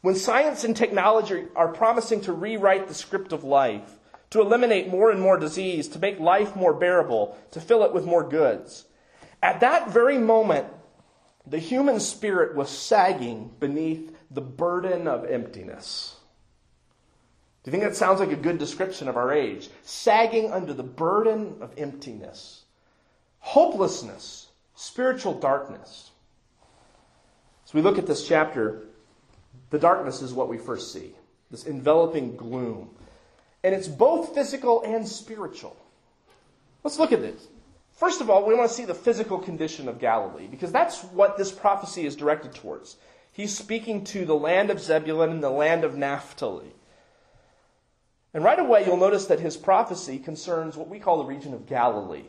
when 0.00 0.14
science 0.14 0.62
and 0.62 0.76
technology 0.76 1.46
are 1.56 1.72
promising 1.72 2.20
to 2.20 2.32
rewrite 2.32 2.86
the 2.86 2.94
script 2.94 3.32
of 3.32 3.42
life, 3.42 3.98
to 4.30 4.40
eliminate 4.40 4.88
more 4.88 5.10
and 5.10 5.20
more 5.20 5.36
disease, 5.36 5.88
to 5.88 5.98
make 5.98 6.20
life 6.20 6.54
more 6.54 6.72
bearable, 6.72 7.36
to 7.50 7.60
fill 7.60 7.82
it 7.82 7.92
with 7.92 8.06
more 8.06 8.22
goods, 8.22 8.84
at 9.42 9.58
that 9.60 9.90
very 9.90 10.18
moment, 10.18 10.68
the 11.44 11.58
human 11.58 11.98
spirit 11.98 12.54
was 12.54 12.70
sagging 12.70 13.50
beneath 13.58 14.16
the 14.30 14.40
burden 14.40 15.08
of 15.08 15.24
emptiness. 15.24 16.14
Do 17.66 17.72
you 17.72 17.78
think 17.80 17.90
that 17.90 17.96
sounds 17.96 18.20
like 18.20 18.30
a 18.30 18.36
good 18.36 18.58
description 18.58 19.08
of 19.08 19.16
our 19.16 19.32
age? 19.32 19.70
Sagging 19.82 20.52
under 20.52 20.72
the 20.72 20.84
burden 20.84 21.56
of 21.60 21.72
emptiness, 21.76 22.62
hopelessness, 23.40 24.50
spiritual 24.76 25.34
darkness. 25.34 26.12
As 27.64 27.74
we 27.74 27.82
look 27.82 27.98
at 27.98 28.06
this 28.06 28.28
chapter, 28.28 28.84
the 29.70 29.80
darkness 29.80 30.22
is 30.22 30.32
what 30.32 30.48
we 30.48 30.58
first 30.58 30.92
see 30.92 31.16
this 31.50 31.66
enveloping 31.66 32.36
gloom. 32.36 32.90
And 33.64 33.74
it's 33.74 33.88
both 33.88 34.32
physical 34.32 34.84
and 34.84 35.08
spiritual. 35.08 35.76
Let's 36.84 37.00
look 37.00 37.10
at 37.10 37.20
this. 37.20 37.48
First 37.90 38.20
of 38.20 38.30
all, 38.30 38.46
we 38.46 38.54
want 38.54 38.68
to 38.68 38.76
see 38.76 38.84
the 38.84 38.94
physical 38.94 39.38
condition 39.38 39.88
of 39.88 39.98
Galilee, 39.98 40.46
because 40.46 40.70
that's 40.70 41.02
what 41.02 41.36
this 41.36 41.50
prophecy 41.50 42.06
is 42.06 42.14
directed 42.14 42.54
towards. 42.54 42.96
He's 43.32 43.58
speaking 43.58 44.04
to 44.04 44.24
the 44.24 44.36
land 44.36 44.70
of 44.70 44.78
Zebulun 44.78 45.30
and 45.30 45.42
the 45.42 45.50
land 45.50 45.82
of 45.82 45.96
Naphtali. 45.96 46.75
And 48.36 48.44
right 48.44 48.58
away, 48.58 48.84
you'll 48.84 48.98
notice 48.98 49.24
that 49.28 49.40
his 49.40 49.56
prophecy 49.56 50.18
concerns 50.18 50.76
what 50.76 50.90
we 50.90 50.98
call 50.98 51.16
the 51.16 51.24
region 51.24 51.54
of 51.54 51.66
Galilee. 51.66 52.26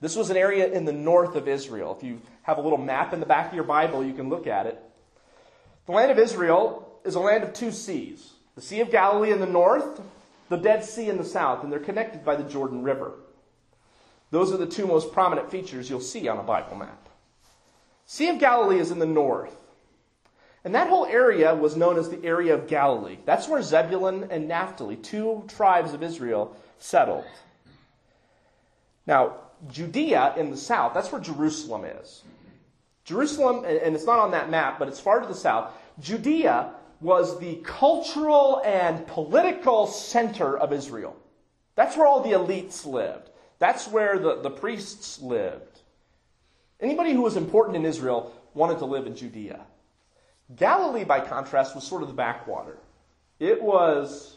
This 0.00 0.16
was 0.16 0.30
an 0.30 0.38
area 0.38 0.72
in 0.72 0.86
the 0.86 0.94
north 0.94 1.36
of 1.36 1.46
Israel. 1.46 1.94
If 1.94 2.02
you 2.02 2.22
have 2.44 2.56
a 2.56 2.62
little 2.62 2.78
map 2.78 3.12
in 3.12 3.20
the 3.20 3.26
back 3.26 3.48
of 3.48 3.54
your 3.54 3.64
Bible, 3.64 4.02
you 4.02 4.14
can 4.14 4.30
look 4.30 4.46
at 4.46 4.64
it. 4.64 4.82
The 5.84 5.92
land 5.92 6.10
of 6.10 6.18
Israel 6.18 7.00
is 7.04 7.16
a 7.16 7.20
land 7.20 7.44
of 7.44 7.52
two 7.52 7.70
seas 7.70 8.32
the 8.54 8.62
Sea 8.62 8.80
of 8.80 8.90
Galilee 8.90 9.30
in 9.30 9.40
the 9.40 9.46
north, 9.46 10.00
the 10.48 10.56
Dead 10.56 10.82
Sea 10.82 11.10
in 11.10 11.18
the 11.18 11.22
south, 11.22 11.62
and 11.62 11.70
they're 11.70 11.80
connected 11.80 12.24
by 12.24 12.36
the 12.36 12.48
Jordan 12.48 12.82
River. 12.82 13.12
Those 14.30 14.54
are 14.54 14.56
the 14.56 14.66
two 14.66 14.86
most 14.86 15.12
prominent 15.12 15.50
features 15.50 15.90
you'll 15.90 16.00
see 16.00 16.28
on 16.28 16.38
a 16.38 16.42
Bible 16.42 16.76
map. 16.76 17.10
Sea 18.06 18.30
of 18.30 18.38
Galilee 18.38 18.78
is 18.78 18.90
in 18.90 19.00
the 19.00 19.04
north. 19.04 19.54
And 20.64 20.74
that 20.74 20.88
whole 20.88 21.06
area 21.06 21.54
was 21.54 21.76
known 21.76 21.98
as 21.98 22.08
the 22.08 22.22
area 22.24 22.54
of 22.54 22.66
Galilee. 22.66 23.18
That's 23.24 23.48
where 23.48 23.62
Zebulun 23.62 24.28
and 24.30 24.48
Naphtali, 24.48 24.96
two 24.96 25.44
tribes 25.48 25.94
of 25.94 26.02
Israel, 26.02 26.56
settled. 26.78 27.24
Now, 29.06 29.36
Judea 29.70 30.34
in 30.36 30.50
the 30.50 30.56
south, 30.56 30.94
that's 30.94 31.10
where 31.10 31.20
Jerusalem 31.20 31.84
is. 31.84 32.22
Jerusalem, 33.04 33.64
and 33.64 33.94
it's 33.94 34.04
not 34.04 34.18
on 34.18 34.32
that 34.32 34.50
map, 34.50 34.78
but 34.78 34.88
it's 34.88 35.00
far 35.00 35.20
to 35.20 35.26
the 35.26 35.34
south. 35.34 35.72
Judea 36.00 36.72
was 37.00 37.38
the 37.38 37.56
cultural 37.64 38.60
and 38.64 39.06
political 39.06 39.86
center 39.86 40.58
of 40.58 40.72
Israel. 40.72 41.16
That's 41.74 41.96
where 41.96 42.06
all 42.06 42.22
the 42.22 42.32
elites 42.32 42.84
lived. 42.84 43.30
That's 43.58 43.88
where 43.88 44.18
the, 44.18 44.42
the 44.42 44.50
priests 44.50 45.20
lived. 45.20 45.80
Anybody 46.80 47.12
who 47.12 47.22
was 47.22 47.36
important 47.36 47.76
in 47.76 47.84
Israel 47.84 48.32
wanted 48.54 48.78
to 48.78 48.84
live 48.84 49.06
in 49.06 49.16
Judea. 49.16 49.60
Galilee, 50.56 51.04
by 51.04 51.20
contrast, 51.20 51.74
was 51.74 51.84
sort 51.84 52.02
of 52.02 52.08
the 52.08 52.14
backwater. 52.14 52.78
It 53.38 53.62
was 53.62 54.36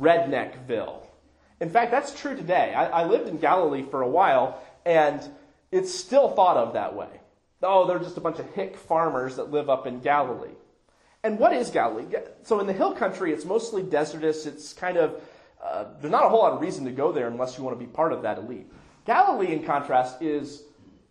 redneckville. 0.00 1.02
In 1.60 1.70
fact, 1.70 1.90
that's 1.90 2.18
true 2.18 2.36
today. 2.36 2.74
I, 2.74 3.02
I, 3.02 3.04
lived 3.04 3.28
in 3.28 3.38
Galilee 3.38 3.84
for 3.90 4.02
a 4.02 4.08
while, 4.08 4.62
and 4.84 5.26
it's 5.72 5.92
still 5.92 6.30
thought 6.30 6.56
of 6.56 6.74
that 6.74 6.94
way. 6.94 7.08
Oh, 7.62 7.86
they're 7.86 7.98
just 7.98 8.16
a 8.16 8.20
bunch 8.20 8.38
of 8.38 8.48
hick 8.50 8.76
farmers 8.76 9.36
that 9.36 9.50
live 9.50 9.70
up 9.70 9.86
in 9.86 10.00
Galilee. 10.00 10.54
And 11.22 11.38
what 11.38 11.52
is 11.52 11.70
Galilee? 11.70 12.04
So 12.44 12.60
in 12.60 12.66
the 12.66 12.72
hill 12.72 12.92
country, 12.92 13.32
it's 13.32 13.44
mostly 13.44 13.82
desertous. 13.82 14.46
It's 14.46 14.72
kind 14.72 14.96
of, 14.96 15.20
uh, 15.64 15.86
there's 16.00 16.12
not 16.12 16.24
a 16.24 16.28
whole 16.28 16.40
lot 16.40 16.52
of 16.52 16.60
reason 16.60 16.84
to 16.84 16.92
go 16.92 17.10
there 17.10 17.26
unless 17.26 17.56
you 17.56 17.64
want 17.64 17.78
to 17.78 17.84
be 17.84 17.90
part 17.90 18.12
of 18.12 18.22
that 18.22 18.38
elite. 18.38 18.70
Galilee, 19.06 19.52
in 19.52 19.64
contrast, 19.64 20.20
is 20.22 20.62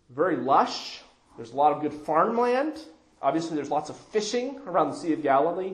very 0.10 0.38
lush. 0.38 1.02
There's 1.36 1.52
a 1.52 1.56
lot 1.56 1.74
of 1.74 1.82
good 1.82 1.94
farmland. 1.94 2.80
Obviously, 3.26 3.56
there's 3.56 3.72
lots 3.72 3.90
of 3.90 3.98
fishing 3.98 4.60
around 4.68 4.92
the 4.92 4.96
Sea 4.96 5.14
of 5.14 5.24
Galilee. 5.24 5.74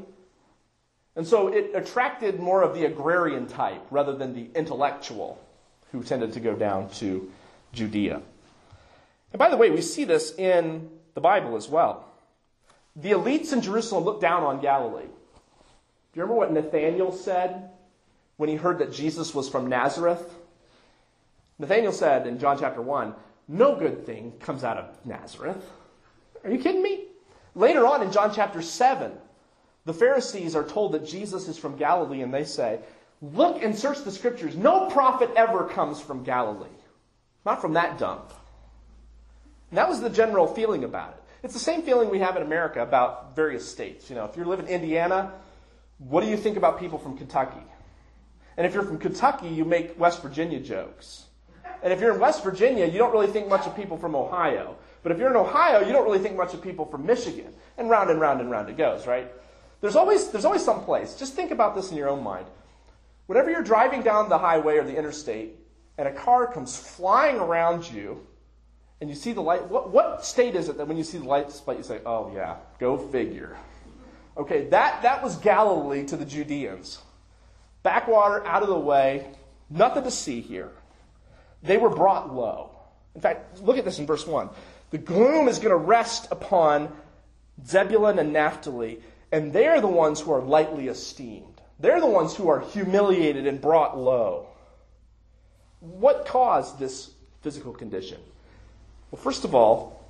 And 1.17 1.27
so 1.27 1.49
it 1.49 1.71
attracted 1.75 2.39
more 2.39 2.61
of 2.61 2.73
the 2.73 2.85
agrarian 2.85 3.45
type 3.45 3.85
rather 3.91 4.15
than 4.15 4.33
the 4.33 4.47
intellectual 4.55 5.37
who 5.91 6.01
tended 6.01 6.31
to 6.31 6.39
go 6.39 6.55
down 6.55 6.89
to 6.91 7.29
Judea. 7.73 8.21
And 9.33 9.37
by 9.37 9.49
the 9.49 9.57
way, 9.57 9.69
we 9.69 9.81
see 9.81 10.05
this 10.05 10.33
in 10.33 10.89
the 11.13 11.19
Bible 11.19 11.57
as 11.57 11.67
well. 11.67 12.07
The 12.95 13.11
elites 13.11 13.51
in 13.51 13.61
Jerusalem 13.61 14.05
looked 14.05 14.21
down 14.21 14.43
on 14.43 14.61
Galilee. 14.61 15.03
Do 15.03 15.09
you 16.13 16.21
remember 16.21 16.35
what 16.35 16.53
Nathanael 16.53 17.11
said 17.11 17.69
when 18.37 18.47
he 18.47 18.55
heard 18.55 18.79
that 18.79 18.93
Jesus 18.93 19.35
was 19.35 19.49
from 19.49 19.67
Nazareth? 19.67 20.23
Nathanael 21.59 21.91
said 21.91 22.27
in 22.27 22.39
John 22.39 22.57
chapter 22.57 22.81
1, 22.81 23.13
No 23.49 23.75
good 23.75 24.05
thing 24.05 24.31
comes 24.39 24.63
out 24.63 24.77
of 24.77 25.05
Nazareth. 25.05 25.69
Are 26.45 26.49
you 26.49 26.57
kidding 26.57 26.81
me? 26.81 27.07
Later 27.55 27.85
on 27.85 28.01
in 28.01 28.11
John 28.11 28.33
chapter 28.33 28.61
7, 28.61 29.11
the 29.85 29.93
Pharisees 29.93 30.55
are 30.55 30.63
told 30.63 30.93
that 30.93 31.05
Jesus 31.05 31.47
is 31.47 31.57
from 31.57 31.75
Galilee, 31.75 32.21
and 32.21 32.33
they 32.33 32.45
say, 32.45 32.79
Look 33.21 33.61
and 33.61 33.77
search 33.77 34.03
the 34.03 34.11
scriptures. 34.11 34.55
No 34.55 34.89
prophet 34.89 35.29
ever 35.35 35.65
comes 35.65 35.99
from 36.01 36.23
Galilee, 36.23 36.67
not 37.45 37.61
from 37.61 37.73
that 37.73 37.99
dump. 37.99 38.33
And 39.69 39.77
that 39.77 39.87
was 39.87 40.01
the 40.01 40.09
general 40.09 40.47
feeling 40.47 40.83
about 40.83 41.11
it. 41.11 41.23
It's 41.43 41.53
the 41.53 41.59
same 41.59 41.83
feeling 41.83 42.09
we 42.09 42.19
have 42.19 42.35
in 42.35 42.43
America 42.43 42.81
about 42.81 43.35
various 43.35 43.67
states. 43.67 44.09
You 44.09 44.15
know, 44.15 44.25
if 44.25 44.37
you 44.37 44.43
live 44.43 44.59
in 44.59 44.67
Indiana, 44.67 45.33
what 45.97 46.23
do 46.23 46.29
you 46.29 46.37
think 46.37 46.57
about 46.57 46.79
people 46.79 46.97
from 46.97 47.17
Kentucky? 47.17 47.61
And 48.57 48.65
if 48.65 48.73
you're 48.73 48.83
from 48.83 48.97
Kentucky, 48.97 49.47
you 49.47 49.65
make 49.65 49.99
West 49.99 50.21
Virginia 50.21 50.59
jokes. 50.59 51.25
And 51.83 51.91
if 51.91 51.99
you're 51.99 52.13
in 52.13 52.19
West 52.19 52.43
Virginia, 52.43 52.85
you 52.85 52.97
don't 52.97 53.11
really 53.11 53.27
think 53.27 53.47
much 53.47 53.65
of 53.65 53.75
people 53.75 53.97
from 53.97 54.15
Ohio. 54.15 54.75
But 55.03 55.11
if 55.11 55.17
you're 55.17 55.29
in 55.29 55.35
Ohio, 55.35 55.79
you 55.79 55.91
don't 55.91 56.05
really 56.05 56.19
think 56.19 56.35
much 56.35 56.53
of 56.53 56.61
people 56.61 56.85
from 56.85 57.05
Michigan. 57.05 57.53
And 57.77 57.89
round 57.89 58.09
and 58.09 58.19
round 58.19 58.39
and 58.39 58.51
round 58.51 58.69
it 58.69 58.77
goes, 58.77 59.07
right? 59.07 59.31
There's 59.81 59.95
always, 59.95 60.29
there's 60.29 60.45
always 60.45 60.63
some 60.63 60.83
place. 60.83 61.15
Just 61.15 61.33
think 61.33 61.51
about 61.51 61.75
this 61.75 61.91
in 61.91 61.97
your 61.97 62.09
own 62.09 62.23
mind. 62.23 62.45
Whenever 63.25 63.49
you're 63.49 63.63
driving 63.63 64.03
down 64.03 64.29
the 64.29 64.37
highway 64.37 64.77
or 64.77 64.83
the 64.83 64.95
interstate 64.95 65.55
and 65.97 66.07
a 66.07 66.13
car 66.13 66.51
comes 66.51 66.77
flying 66.77 67.37
around 67.37 67.89
you 67.89 68.25
and 68.99 69.09
you 69.09 69.15
see 69.15 69.33
the 69.33 69.41
light, 69.41 69.67
what, 69.69 69.89
what 69.89 70.23
state 70.23 70.55
is 70.55 70.69
it 70.69 70.77
that 70.77 70.87
when 70.87 70.97
you 70.97 71.03
see 71.03 71.17
the 71.17 71.25
light 71.25 71.47
display, 71.47 71.77
you 71.77 71.83
say, 71.83 71.99
oh, 72.05 72.31
yeah, 72.35 72.57
go 72.79 72.97
figure? 72.97 73.57
Okay, 74.37 74.65
that, 74.65 75.01
that 75.01 75.23
was 75.23 75.35
Galilee 75.37 76.05
to 76.05 76.15
the 76.15 76.25
Judeans. 76.25 77.01
Backwater, 77.81 78.45
out 78.45 78.61
of 78.61 78.69
the 78.69 78.77
way, 78.77 79.27
nothing 79.69 80.03
to 80.03 80.11
see 80.11 80.41
here. 80.41 80.71
They 81.63 81.77
were 81.77 81.89
brought 81.89 82.33
low. 82.33 82.71
In 83.15 83.21
fact, 83.21 83.61
look 83.61 83.77
at 83.77 83.85
this 83.85 83.99
in 83.99 84.05
verse 84.05 84.25
1. 84.25 84.49
The 84.91 84.97
gloom 84.97 85.47
is 85.47 85.57
going 85.57 85.69
to 85.69 85.75
rest 85.75 86.27
upon 86.31 86.91
Zebulun 87.65 88.19
and 88.19 88.33
Naphtali, 88.33 89.01
and 89.31 89.53
they're 89.53 89.81
the 89.81 89.87
ones 89.87 90.19
who 90.19 90.31
are 90.31 90.41
lightly 90.41 90.87
esteemed. 90.87 91.61
They're 91.79 91.99
the 91.99 92.07
ones 92.07 92.35
who 92.35 92.49
are 92.49 92.59
humiliated 92.59 93.47
and 93.47 93.59
brought 93.59 93.97
low. 93.97 94.47
What 95.79 96.25
caused 96.25 96.77
this 96.77 97.11
physical 97.41 97.73
condition? 97.73 98.19
Well, 99.09 99.21
first 99.21 99.45
of 99.45 99.55
all, 99.55 100.05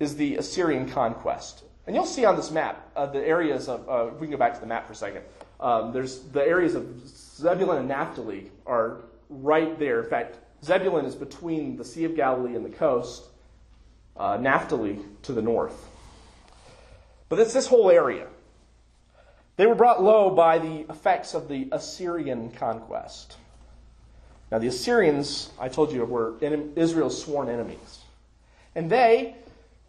is 0.00 0.16
the 0.16 0.36
Assyrian 0.36 0.88
conquest. 0.88 1.64
And 1.86 1.94
you'll 1.94 2.06
see 2.06 2.24
on 2.24 2.36
this 2.36 2.50
map 2.50 2.90
uh, 2.96 3.06
the 3.06 3.24
areas 3.24 3.68
of, 3.68 3.88
uh, 3.88 4.10
we 4.14 4.26
can 4.26 4.32
go 4.32 4.36
back 4.36 4.54
to 4.54 4.60
the 4.60 4.66
map 4.66 4.86
for 4.86 4.92
a 4.92 4.96
second. 4.96 5.22
Um, 5.60 5.92
there's 5.92 6.20
the 6.20 6.42
areas 6.42 6.74
of 6.74 7.06
Zebulun 7.06 7.78
and 7.78 7.88
Naphtali 7.88 8.50
are 8.66 9.02
right 9.28 9.78
there. 9.78 10.02
In 10.02 10.10
fact, 10.10 10.36
Zebulun 10.64 11.04
is 11.04 11.14
between 11.14 11.76
the 11.76 11.84
Sea 11.84 12.04
of 12.04 12.16
Galilee 12.16 12.54
and 12.54 12.64
the 12.64 12.70
coast, 12.70 13.24
uh, 14.16 14.36
Naphtali 14.40 14.98
to 15.22 15.32
the 15.32 15.42
north. 15.42 15.88
But 17.28 17.38
it's 17.38 17.52
this 17.52 17.66
whole 17.66 17.90
area. 17.90 18.26
They 19.56 19.66
were 19.66 19.74
brought 19.74 20.02
low 20.02 20.30
by 20.30 20.58
the 20.58 20.86
effects 20.90 21.34
of 21.34 21.48
the 21.48 21.68
Assyrian 21.72 22.50
conquest. 22.52 23.36
Now, 24.50 24.58
the 24.58 24.68
Assyrians, 24.68 25.50
I 25.58 25.68
told 25.68 25.92
you, 25.92 26.04
were 26.04 26.34
Israel's 26.76 27.20
sworn 27.20 27.48
enemies. 27.48 28.00
And 28.74 28.90
they, 28.90 29.34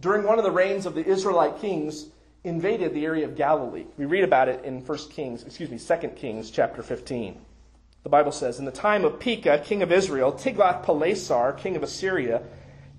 during 0.02 0.24
one 0.24 0.40
of 0.40 0.46
the 0.46 0.52
reigns 0.52 0.86
of 0.86 0.96
the 0.96 1.06
Israelite 1.06 1.60
kings, 1.60 2.08
invaded 2.44 2.94
the 2.94 3.06
area 3.06 3.26
of 3.26 3.36
Galilee. 3.36 3.86
We 3.98 4.06
read 4.06 4.24
about 4.24 4.48
it 4.48 4.64
in 4.64 4.84
1 4.86 4.98
Kings, 5.10 5.44
excuse 5.44 5.70
me, 5.70 5.78
2 5.78 6.08
Kings 6.10 6.50
chapter 6.50 6.82
15. 6.82 7.38
The 8.08 8.12
Bible 8.12 8.32
says, 8.32 8.58
In 8.58 8.64
the 8.64 8.72
time 8.72 9.04
of 9.04 9.20
Pekah, 9.20 9.64
king 9.66 9.84
of 9.84 9.92
Israel, 9.92 10.32
Tiglath-Pileser, 10.32 11.58
king 11.58 11.76
of 11.76 11.84
Assyria, 11.84 12.42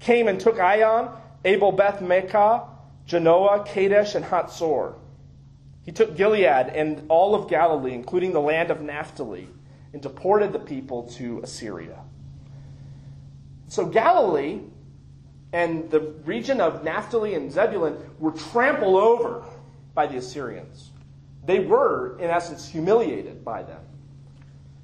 came 0.00 0.28
and 0.28 0.38
took 0.38 0.60
Ion, 0.60 1.08
Abel 1.46 1.72
Beth 1.72 2.00
Maachah, 2.00 2.68
Janoah, 3.08 3.66
Kadesh, 3.66 4.14
and 4.14 4.26
Hatzor. 4.26 4.96
He 5.82 5.92
took 5.92 6.14
Gilead 6.14 6.44
and 6.74 7.04
all 7.08 7.34
of 7.34 7.48
Galilee, 7.48 7.94
including 7.94 8.34
the 8.34 8.42
land 8.42 8.70
of 8.70 8.82
Naphtali, 8.82 9.48
and 9.94 10.02
deported 10.02 10.52
the 10.52 10.58
people 10.58 11.04
to 11.12 11.40
Assyria. 11.42 12.00
So 13.68 13.86
Galilee 13.86 14.60
and 15.54 15.90
the 15.90 16.00
region 16.26 16.60
of 16.60 16.84
Naphtali 16.84 17.32
and 17.32 17.50
Zebulun 17.50 17.96
were 18.18 18.32
trampled 18.32 18.96
over 18.96 19.42
by 19.94 20.06
the 20.06 20.18
Assyrians. 20.18 20.90
They 21.46 21.60
were, 21.60 22.18
in 22.18 22.28
essence, 22.28 22.68
humiliated 22.68 23.42
by 23.42 23.62
them. 23.62 23.80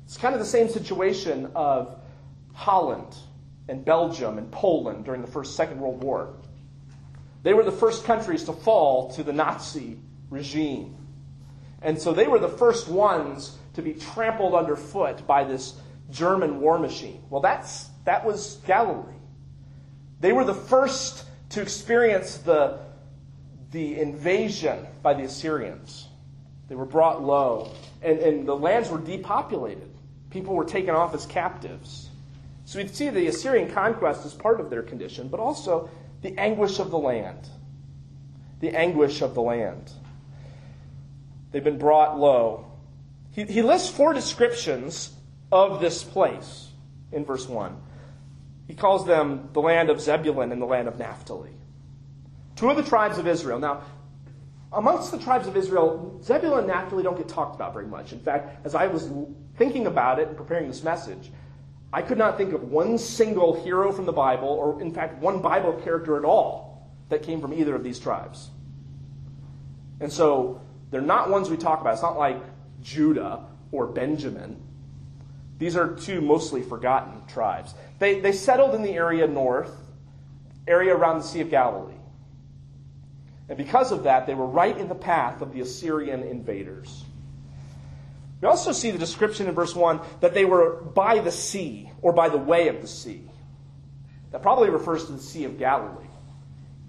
It's 0.05 0.17
kind 0.17 0.35
of 0.35 0.41
the 0.41 0.47
same 0.47 0.69
situation 0.69 1.51
of 1.55 1.99
Holland 2.53 3.15
and 3.69 3.85
Belgium 3.85 4.39
and 4.39 4.51
Poland 4.51 5.05
during 5.05 5.23
the 5.23 5.27
First, 5.27 5.57
Second 5.57 5.81
World 5.81 6.03
War. 6.03 6.35
They 7.43 7.55
were 7.55 7.63
the 7.63 7.73
first 7.73 8.05
countries 8.05 8.45
to 8.45 8.53
fall 8.53 9.11
to 9.13 9.23
the 9.23 9.33
Nazi 9.33 9.99
regime. 10.31 10.97
And 11.83 12.01
so 12.01 12.13
they 12.13 12.27
were 12.27 12.39
the 12.39 12.49
first 12.49 12.89
ones 12.89 13.59
to 13.75 13.83
be 13.83 13.93
trampled 13.93 14.55
underfoot 14.55 15.27
by 15.27 15.45
this 15.45 15.75
German 16.11 16.61
war 16.61 16.79
machine. 16.79 17.23
Well, 17.29 17.41
that's, 17.41 17.89
that 18.05 18.25
was 18.25 18.61
Galilee. 18.67 19.13
They 20.21 20.33
were 20.33 20.45
the 20.45 20.55
first 20.55 21.25
to 21.51 21.61
experience 21.61 22.39
the, 22.39 22.79
the 23.73 24.01
invasion 24.01 24.87
by 25.03 25.15
the 25.15 25.25
Assyrians. 25.25 26.09
They 26.69 26.75
were 26.75 26.87
brought 26.87 27.23
low, 27.23 27.73
and, 28.03 28.19
and 28.21 28.49
the 28.49 28.57
lands 28.57 28.89
were 28.89 28.99
depopulated. 28.99 29.94
People 30.35 30.57
were 30.57 30.64
taken 30.64 30.97
off 30.97 31.14
as 31.14 31.26
captives. 31.26 32.11
So 32.64 32.81
we 32.81 32.88
see 32.88 33.09
the 33.09 33.29
Assyrian 33.29 33.71
conquest 33.71 34.26
as 34.26 34.35
part 34.35 34.59
of 34.59 34.69
their 34.69 34.83
condition, 34.83 35.29
but 35.29 35.38
also 35.38 35.88
the 36.23 36.37
anguish 36.37 36.81
of 36.81 36.91
the 36.91 36.99
land. 36.99 37.49
The 38.59 38.71
anguish 38.71 39.23
of 39.23 39.37
the 39.37 39.43
land. 39.43 39.93
They've 41.53 41.62
been 41.62 41.79
brought 41.79 42.19
low. 42.19 42.67
He, 43.31 43.45
he 43.45 43.62
lists 43.62 43.88
four 43.88 44.12
descriptions 44.12 45.14
of 45.53 45.81
this 45.81 46.03
place 46.03 46.69
in 47.12 47.25
verse 47.25 47.49
1. 47.49 47.81
He 48.67 48.75
calls 48.75 49.07
them 49.07 49.50
the 49.53 49.61
land 49.61 49.88
of 49.88 50.00
Zebulun 50.00 50.50
and 50.50 50.61
the 50.61 50.67
land 50.67 50.88
of 50.88 50.99
Naphtali. 50.99 51.55
Two 52.57 52.71
of 52.71 52.76
the 52.76 52.83
tribes 52.83 53.19
of 53.19 53.29
Israel. 53.29 53.61
Now, 53.61 53.85
amongst 54.75 55.11
the 55.11 55.19
tribes 55.19 55.47
of 55.47 55.57
Israel, 55.57 56.21
Zebulun 56.23 56.61
and 56.61 56.69
Naphtali 56.69 57.02
don't 57.02 57.16
get 57.16 57.28
talked 57.28 57.54
about 57.54 57.73
very 57.73 57.87
much. 57.87 58.12
In 58.12 58.21
fact, 58.21 58.64
as 58.66 58.75
I 58.75 58.87
was 58.87 59.11
thinking 59.57 59.87
about 59.87 60.19
it 60.19 60.28
and 60.28 60.37
preparing 60.37 60.69
this 60.69 60.83
message, 60.83 61.31
I 61.93 62.02
could 62.02 62.19
not 62.19 62.37
think 62.37 62.52
of 62.52 62.64
one 62.64 62.99
single 62.99 63.62
hero 63.62 63.93
from 63.93 64.04
the 64.04 64.12
Bible, 64.12 64.49
or 64.49 64.81
in 64.81 64.93
fact, 64.93 65.21
one 65.23 65.40
Bible 65.40 65.75
character 65.75 66.16
at 66.16 66.25
all, 66.25 66.90
that 67.09 67.23
came 67.23 67.40
from 67.40 67.52
either 67.52 67.75
of 67.75 67.85
these 67.85 67.99
tribes. 67.99 68.50
And 70.00 70.12
so, 70.12 70.61
they're 70.90 71.00
not 71.00 71.31
ones 71.31 71.50
we 71.50 71.57
talk 71.57 71.81
about. 71.81 71.95
It's 71.95 72.02
not 72.02 72.19
like 72.19 72.43
Judah 72.83 73.47
or 73.73 73.87
Benjamin. 73.87 74.61
These 75.59 75.76
are 75.76 75.95
two 75.95 76.21
mostly 76.21 76.62
forgotten 76.62 77.26
tribes. 77.26 77.75
They, 77.99 78.21
they 78.21 78.33
settled 78.33 78.75
in 78.75 78.83
the 78.83 78.93
area 78.93 79.26
north, 79.26 79.73
area 80.66 80.95
around 80.95 81.19
the 81.19 81.25
Sea 81.25 81.40
of 81.40 81.50
Galilee. 81.50 81.95
And 83.49 83.59
because 83.59 83.93
of 83.93 84.05
that, 84.05 84.27
they 84.27 84.35
were 84.35 84.47
right 84.47 84.77
in 84.77 84.89
the 84.89 84.95
path 84.95 85.43
of 85.43 85.53
the 85.53 85.61
Assyrian 85.61 86.23
invaders. 86.23 87.05
We 88.41 88.49
also 88.49 88.73
see 88.73 88.91
the 88.91 88.99
description 88.99 89.47
in 89.47 89.55
verse 89.55 89.75
1 89.75 90.01
that 90.21 90.35
they 90.35 90.45
were 90.45 90.83
by 90.83 91.19
the 91.21 91.33
sea, 91.33 91.91
or 92.03 92.13
by 92.13 92.29
the 92.29 92.39
way 92.39 92.69
of 92.69 92.81
the 92.81 92.89
sea. 92.89 93.23
That 94.33 94.43
probably 94.43 94.71
refers 94.71 95.07
to 95.07 95.13
the 95.13 95.21
Sea 95.21 95.45
of 95.45 95.59
Galilee. 95.59 96.09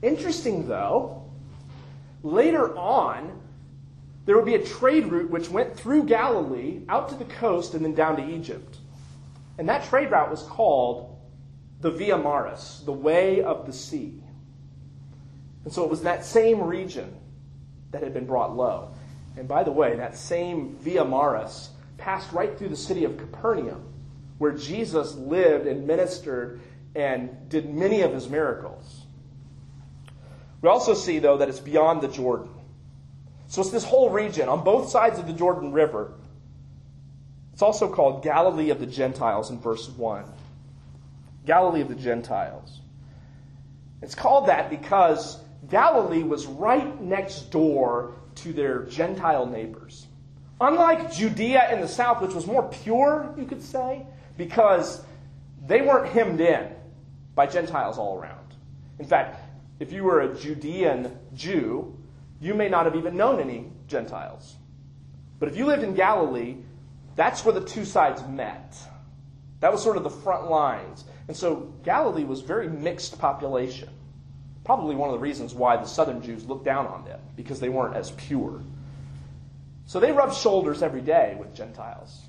Interesting, 0.01 0.67
though, 0.67 1.31
later 2.23 2.75
on, 2.77 3.39
there 4.25 4.35
would 4.35 4.45
be 4.45 4.55
a 4.55 4.65
trade 4.65 5.07
route 5.07 5.29
which 5.29 5.49
went 5.49 5.77
through 5.77 6.05
Galilee, 6.05 6.81
out 6.89 7.09
to 7.09 7.15
the 7.15 7.25
coast, 7.25 7.73
and 7.73 7.85
then 7.85 7.93
down 7.93 8.17
to 8.17 8.27
Egypt. 8.27 8.77
And 9.57 9.69
that 9.69 9.85
trade 9.85 10.11
route 10.11 10.31
was 10.31 10.43
called 10.43 11.15
the 11.81 11.91
Via 11.91 12.17
Maris, 12.17 12.81
the 12.83 12.91
way 12.91 13.43
of 13.43 13.65
the 13.65 13.73
sea. 13.73 14.21
And 15.65 15.73
so 15.73 15.83
it 15.83 15.89
was 15.89 16.03
that 16.03 16.23
same 16.23 16.61
region 16.61 17.13
that 17.91 18.01
had 18.03 18.13
been 18.13 18.25
brought 18.25 18.55
low. 18.55 18.93
And 19.35 19.47
by 19.47 19.63
the 19.63 19.71
way, 19.71 19.95
that 19.97 20.15
same 20.15 20.75
Via 20.77 21.03
Maris 21.03 21.71
passed 21.97 22.31
right 22.31 22.57
through 22.57 22.69
the 22.69 22.75
city 22.77 23.03
of 23.03 23.17
Capernaum, 23.17 23.83
where 24.37 24.51
Jesus 24.51 25.15
lived 25.15 25.67
and 25.67 25.85
ministered 25.85 26.61
and 26.95 27.49
did 27.49 27.69
many 27.69 28.01
of 28.01 28.13
his 28.13 28.29
miracles. 28.29 29.01
We 30.61 30.69
also 30.69 30.93
see, 30.93 31.19
though, 31.19 31.37
that 31.37 31.49
it's 31.49 31.59
beyond 31.59 32.01
the 32.01 32.07
Jordan. 32.07 32.49
So 33.47 33.61
it's 33.61 33.71
this 33.71 33.83
whole 33.83 34.09
region 34.09 34.49
on 34.49 34.63
both 34.63 34.89
sides 34.89 35.19
of 35.19 35.27
the 35.27 35.33
Jordan 35.33 35.71
River. 35.71 36.13
It's 37.53 37.61
also 37.61 37.91
called 37.91 38.23
Galilee 38.23 38.69
of 38.69 38.79
the 38.79 38.85
Gentiles 38.85 39.49
in 39.49 39.59
verse 39.59 39.87
1. 39.89 40.25
Galilee 41.45 41.81
of 41.81 41.89
the 41.89 41.95
Gentiles. 41.95 42.81
It's 44.01 44.15
called 44.15 44.47
that 44.47 44.69
because 44.69 45.39
Galilee 45.69 46.23
was 46.23 46.45
right 46.45 47.01
next 47.01 47.51
door 47.51 48.15
to 48.35 48.53
their 48.53 48.83
Gentile 48.83 49.45
neighbors. 49.45 50.07
Unlike 50.61 51.13
Judea 51.13 51.73
in 51.73 51.81
the 51.81 51.87
south, 51.87 52.21
which 52.21 52.33
was 52.33 52.47
more 52.47 52.63
pure, 52.69 53.33
you 53.37 53.45
could 53.45 53.61
say, 53.61 54.05
because 54.37 55.03
they 55.65 55.81
weren't 55.81 56.11
hemmed 56.11 56.39
in 56.39 56.69
by 57.33 57.45
Gentiles 57.45 57.97
all 57.97 58.17
around. 58.17 58.55
In 58.99 59.05
fact, 59.05 59.41
if 59.79 59.91
you 59.91 60.03
were 60.03 60.21
a 60.21 60.35
Judean 60.35 61.17
Jew, 61.33 61.97
you 62.39 62.53
may 62.53 62.69
not 62.69 62.85
have 62.85 62.95
even 62.95 63.17
known 63.17 63.39
any 63.41 63.69
Gentiles. 63.87 64.55
But 65.39 65.49
if 65.49 65.57
you 65.57 65.65
lived 65.65 65.83
in 65.83 65.93
Galilee, 65.93 66.57
that's 67.15 67.43
where 67.43 67.53
the 67.53 67.65
two 67.65 67.83
sides 67.83 68.23
met. 68.27 68.77
That 69.59 69.71
was 69.71 69.83
sort 69.83 69.97
of 69.97 70.03
the 70.03 70.09
front 70.09 70.49
lines. 70.49 71.05
And 71.27 71.35
so 71.35 71.73
Galilee 71.83 72.23
was 72.23 72.41
very 72.41 72.69
mixed 72.69 73.19
population. 73.19 73.89
Probably 74.65 74.95
one 74.95 75.09
of 75.09 75.13
the 75.13 75.19
reasons 75.19 75.53
why 75.53 75.77
the 75.77 75.85
southern 75.85 76.23
Jews 76.23 76.45
looked 76.45 76.65
down 76.65 76.87
on 76.87 77.05
them, 77.05 77.19
because 77.35 77.59
they 77.59 77.69
weren't 77.69 77.95
as 77.95 78.09
pure. 78.11 78.61
So 79.85 79.99
they 79.99 80.11
rubbed 80.11 80.33
shoulders 80.33 80.81
every 80.81 81.01
day 81.01 81.37
with 81.39 81.53
Gentiles. 81.53 82.23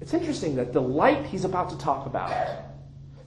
It's 0.00 0.12
interesting 0.12 0.56
that 0.56 0.72
the 0.72 0.82
light 0.82 1.26
he's 1.26 1.44
about 1.44 1.70
to 1.70 1.78
talk 1.78 2.06
about, 2.06 2.32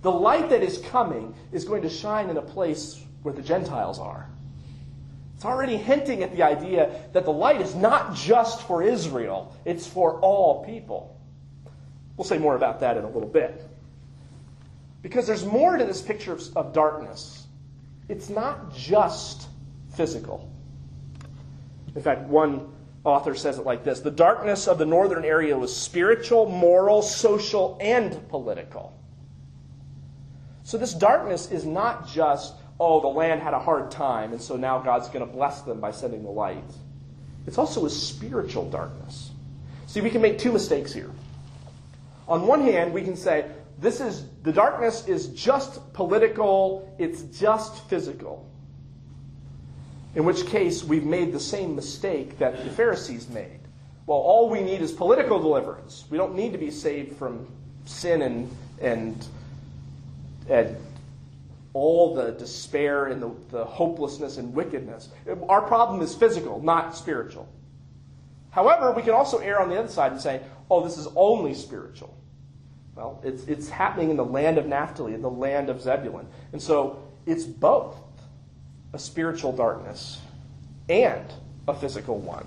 the 0.02 0.12
light 0.12 0.50
that 0.50 0.62
is 0.62 0.80
coming, 0.90 1.34
is 1.54 1.64
going 1.64 1.84
to 1.84 1.90
shine 1.90 2.30
in 2.30 2.36
a 2.36 2.42
place 2.42 3.02
where 3.24 3.34
the 3.34 3.42
Gentiles 3.42 3.98
are. 3.98 4.30
It's 5.36 5.46
already 5.46 5.78
hinting 5.78 6.22
at 6.22 6.36
the 6.36 6.44
idea 6.44 6.92
that 7.14 7.24
the 7.24 7.32
light 7.32 7.62
is 7.62 7.76
not 7.76 8.14
just 8.14 8.62
for 8.64 8.84
Israel, 8.84 9.56
it's 9.64 9.88
for 9.88 10.20
all 10.20 10.66
people. 10.66 11.18
We'll 12.18 12.26
say 12.26 12.38
more 12.38 12.58
about 12.58 12.82
that 12.82 12.98
in 12.98 13.06
a 13.06 13.10
little 13.10 13.30
bit. 13.30 13.64
Because 15.02 15.26
there's 15.26 15.46
more 15.46 15.78
to 15.78 15.86
this 15.86 16.02
picture 16.02 16.34
of, 16.34 16.58
of 16.58 16.74
darkness 16.74 17.41
it's 18.12 18.30
not 18.30 18.76
just 18.76 19.48
physical. 19.96 20.52
In 21.96 22.02
fact, 22.02 22.28
one 22.28 22.68
author 23.06 23.34
says 23.36 23.58
it 23.58 23.66
like 23.66 23.84
this 23.86 24.02
The 24.02 24.12
darkness 24.12 24.68
of 24.68 24.78
the 24.78 24.86
northern 24.86 25.24
area 25.24 25.58
was 25.58 25.76
spiritual, 25.76 26.50
moral, 26.50 27.02
social, 27.02 27.78
and 27.80 28.28
political. 28.28 28.98
So 30.64 30.78
this 30.78 30.94
darkness 30.94 31.52
is 31.52 31.66
not 31.66 32.08
just, 32.08 32.54
oh, 32.80 33.00
the 33.00 33.08
land 33.08 33.42
had 33.42 33.54
a 33.54 33.60
hard 33.60 33.92
time, 33.92 34.34
and 34.34 34.42
so 34.42 34.58
now 34.58 34.80
God's 34.80 35.08
going 35.08 35.26
to 35.26 35.32
bless 35.32 35.62
them 35.62 35.80
by 35.80 35.92
sending 35.92 36.24
the 36.24 36.30
light. 36.30 36.64
It's 37.48 37.58
also 37.58 37.86
a 37.86 37.90
spiritual 37.90 38.70
darkness. 38.70 39.32
See, 39.88 40.02
we 40.02 40.10
can 40.10 40.22
make 40.22 40.38
two 40.38 40.52
mistakes 40.52 40.94
here. 40.94 41.10
On 42.28 42.46
one 42.46 42.62
hand, 42.62 42.94
we 42.94 43.02
can 43.02 43.16
say, 43.16 43.50
this 43.82 44.00
is 44.00 44.26
the 44.44 44.54
darkness 44.54 45.08
is 45.08 45.28
just 45.28 45.92
political, 45.94 46.96
it's 47.00 47.24
just 47.24 47.90
physical. 47.90 48.48
In 50.14 50.24
which 50.24 50.46
case, 50.46 50.84
we've 50.84 51.06
made 51.06 51.34
the 51.34 51.40
same 51.40 51.76
mistake 51.76 52.38
that 52.38 52.64
the 52.64 52.70
Pharisees 52.70 53.28
made. 53.30 53.60
Well, 54.06 54.20
all 54.20 54.50
we 54.50 54.62
need 54.62 54.82
is 54.82 54.92
political 54.92 55.40
deliverance. 55.40 56.06
We 56.10 56.18
don't 56.18 56.36
need 56.36 56.52
to 56.52 56.58
be 56.58 56.70
saved 56.70 57.18
from 57.18 57.48
sin 57.86 58.22
and, 58.22 58.56
and, 58.82 59.26
and 60.50 60.78
all 61.74 62.14
the 62.14 62.34
despair 62.34 63.06
and 63.06 63.22
the, 63.22 63.32
the 63.50 63.66
hopelessness 63.66 64.38
and 64.38 64.54
wickedness. 64.54 65.10
Our 65.48 65.62
problem 65.62 66.02
is 66.02 66.14
physical, 66.14 66.62
not 66.62 66.96
spiritual. 66.96 67.48
However, 68.52 68.92
we 68.92 69.02
can 69.02 69.14
also 69.14 69.38
err 69.38 69.62
on 69.62 69.70
the 69.70 69.80
other 69.80 69.88
side 69.88 70.12
and 70.12 70.22
say, 70.22 70.42
oh, 70.70 70.84
this 70.84 70.98
is 70.98 71.08
only 71.16 71.54
spiritual. 71.54 72.16
Well, 72.96 73.22
it's, 73.24 73.44
it's 73.46 73.70
happening 73.70 74.10
in 74.10 74.18
the 74.18 74.26
land 74.26 74.58
of 74.58 74.68
Naphtali, 74.68 75.14
in 75.14 75.22
the 75.22 75.30
land 75.30 75.70
of 75.70 75.82
Zebulun. 75.82 76.28
And 76.52 76.62
so 76.62 77.02
it's 77.26 77.46
both 77.46 77.96
a 78.94 79.00
spiritual 79.00 79.54
darkness 79.54 80.20
and 80.90 81.26
a 81.68 81.74
physical 81.74 82.20
one. 82.20 82.46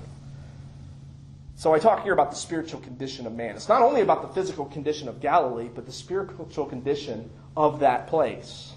So 1.56 1.72
I 1.72 1.78
talk 1.78 2.02
here 2.02 2.12
about 2.12 2.30
the 2.30 2.36
spiritual 2.36 2.80
condition 2.80 3.26
of 3.26 3.32
man. 3.32 3.54
It's 3.54 3.68
not 3.68 3.80
only 3.80 4.00
about 4.00 4.22
the 4.22 4.28
physical 4.28 4.66
condition 4.66 5.08
of 5.08 5.20
Galilee, 5.20 5.70
but 5.72 5.86
the 5.86 5.92
spiritual 5.92 6.66
condition 6.66 7.30
of 7.56 7.80
that 7.80 8.08
place. 8.08 8.72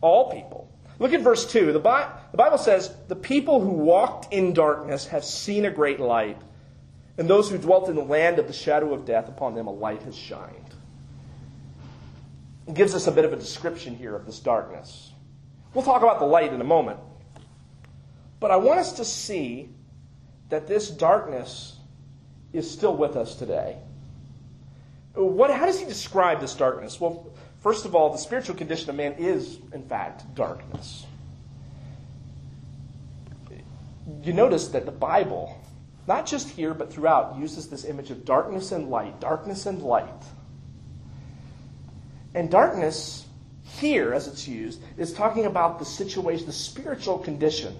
All 0.00 0.32
people. 0.32 0.68
Look 0.98 1.12
at 1.12 1.20
verse 1.20 1.50
2. 1.50 1.72
The, 1.72 1.80
Bible 1.80 2.58
says, 2.58 2.94
The 3.08 3.16
people 3.16 3.60
who 3.60 3.70
walked 3.70 4.32
in 4.32 4.52
darkness 4.52 5.06
have 5.08 5.24
seen 5.24 5.64
a 5.64 5.70
great 5.70 6.00
light, 6.00 6.38
and 7.18 7.28
those 7.28 7.50
who 7.50 7.58
dwelt 7.58 7.88
in 7.88 7.96
the 7.96 8.04
land 8.04 8.38
of 8.38 8.46
the 8.46 8.52
shadow 8.52 8.94
of 8.94 9.04
death, 9.04 9.28
upon 9.28 9.54
them 9.54 9.66
a 9.66 9.72
light 9.72 10.02
has 10.02 10.16
shined. 10.16 10.61
Gives 12.72 12.94
us 12.94 13.06
a 13.06 13.12
bit 13.12 13.24
of 13.24 13.32
a 13.32 13.36
description 13.36 13.96
here 13.96 14.14
of 14.14 14.26
this 14.26 14.38
darkness. 14.38 15.12
We'll 15.74 15.84
talk 15.84 16.02
about 16.02 16.18
the 16.20 16.26
light 16.26 16.52
in 16.52 16.60
a 16.60 16.64
moment. 16.64 17.00
But 18.38 18.50
I 18.50 18.56
want 18.56 18.80
us 18.80 18.92
to 18.94 19.04
see 19.04 19.70
that 20.48 20.66
this 20.66 20.90
darkness 20.90 21.78
is 22.52 22.70
still 22.70 22.94
with 22.96 23.16
us 23.16 23.36
today. 23.36 23.78
What, 25.14 25.50
how 25.50 25.66
does 25.66 25.78
he 25.80 25.86
describe 25.86 26.40
this 26.40 26.54
darkness? 26.54 27.00
Well, 27.00 27.32
first 27.60 27.84
of 27.84 27.94
all, 27.94 28.10
the 28.10 28.18
spiritual 28.18 28.54
condition 28.54 28.90
of 28.90 28.96
man 28.96 29.14
is, 29.18 29.58
in 29.72 29.82
fact, 29.82 30.34
darkness. 30.34 31.06
You 34.22 34.32
notice 34.32 34.68
that 34.68 34.86
the 34.86 34.92
Bible, 34.92 35.58
not 36.06 36.26
just 36.26 36.48
here 36.48 36.74
but 36.74 36.92
throughout, 36.92 37.38
uses 37.38 37.68
this 37.68 37.84
image 37.84 38.10
of 38.10 38.24
darkness 38.24 38.72
and 38.72 38.88
light, 38.88 39.20
darkness 39.20 39.66
and 39.66 39.82
light. 39.82 40.24
And 42.34 42.50
darkness 42.50 43.26
here, 43.64 44.12
as 44.12 44.26
it's 44.26 44.46
used, 44.48 44.80
is 44.96 45.12
talking 45.12 45.46
about 45.46 45.78
the 45.78 45.84
situation, 45.84 46.46
the 46.46 46.52
spiritual 46.52 47.18
condition. 47.18 47.74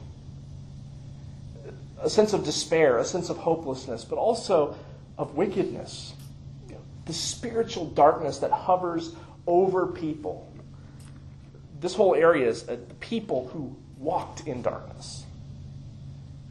A 2.01 2.11
sense 2.11 2.33
of 2.33 2.45
despair, 2.45 2.99
a 2.99 3.05
sense 3.05 3.31
of 3.31 3.37
hopelessness, 3.37 4.05
but 4.05 4.17
also 4.17 4.77
of 5.19 5.37
wickedness. 5.37 6.15
The 7.07 7.12
spiritual 7.12 7.87
darkness 7.87 8.38
that 8.38 8.51
hovers 8.51 9.15
over 9.47 9.87
people. 9.87 10.53
This 11.81 11.95
whole 11.95 12.15
area 12.15 12.49
is 12.49 12.69
uh, 12.69 12.77
the 12.88 12.95
people 12.95 13.49
who 13.49 13.77
walked 13.99 14.47
in 14.47 14.62
darkness. 14.62 15.25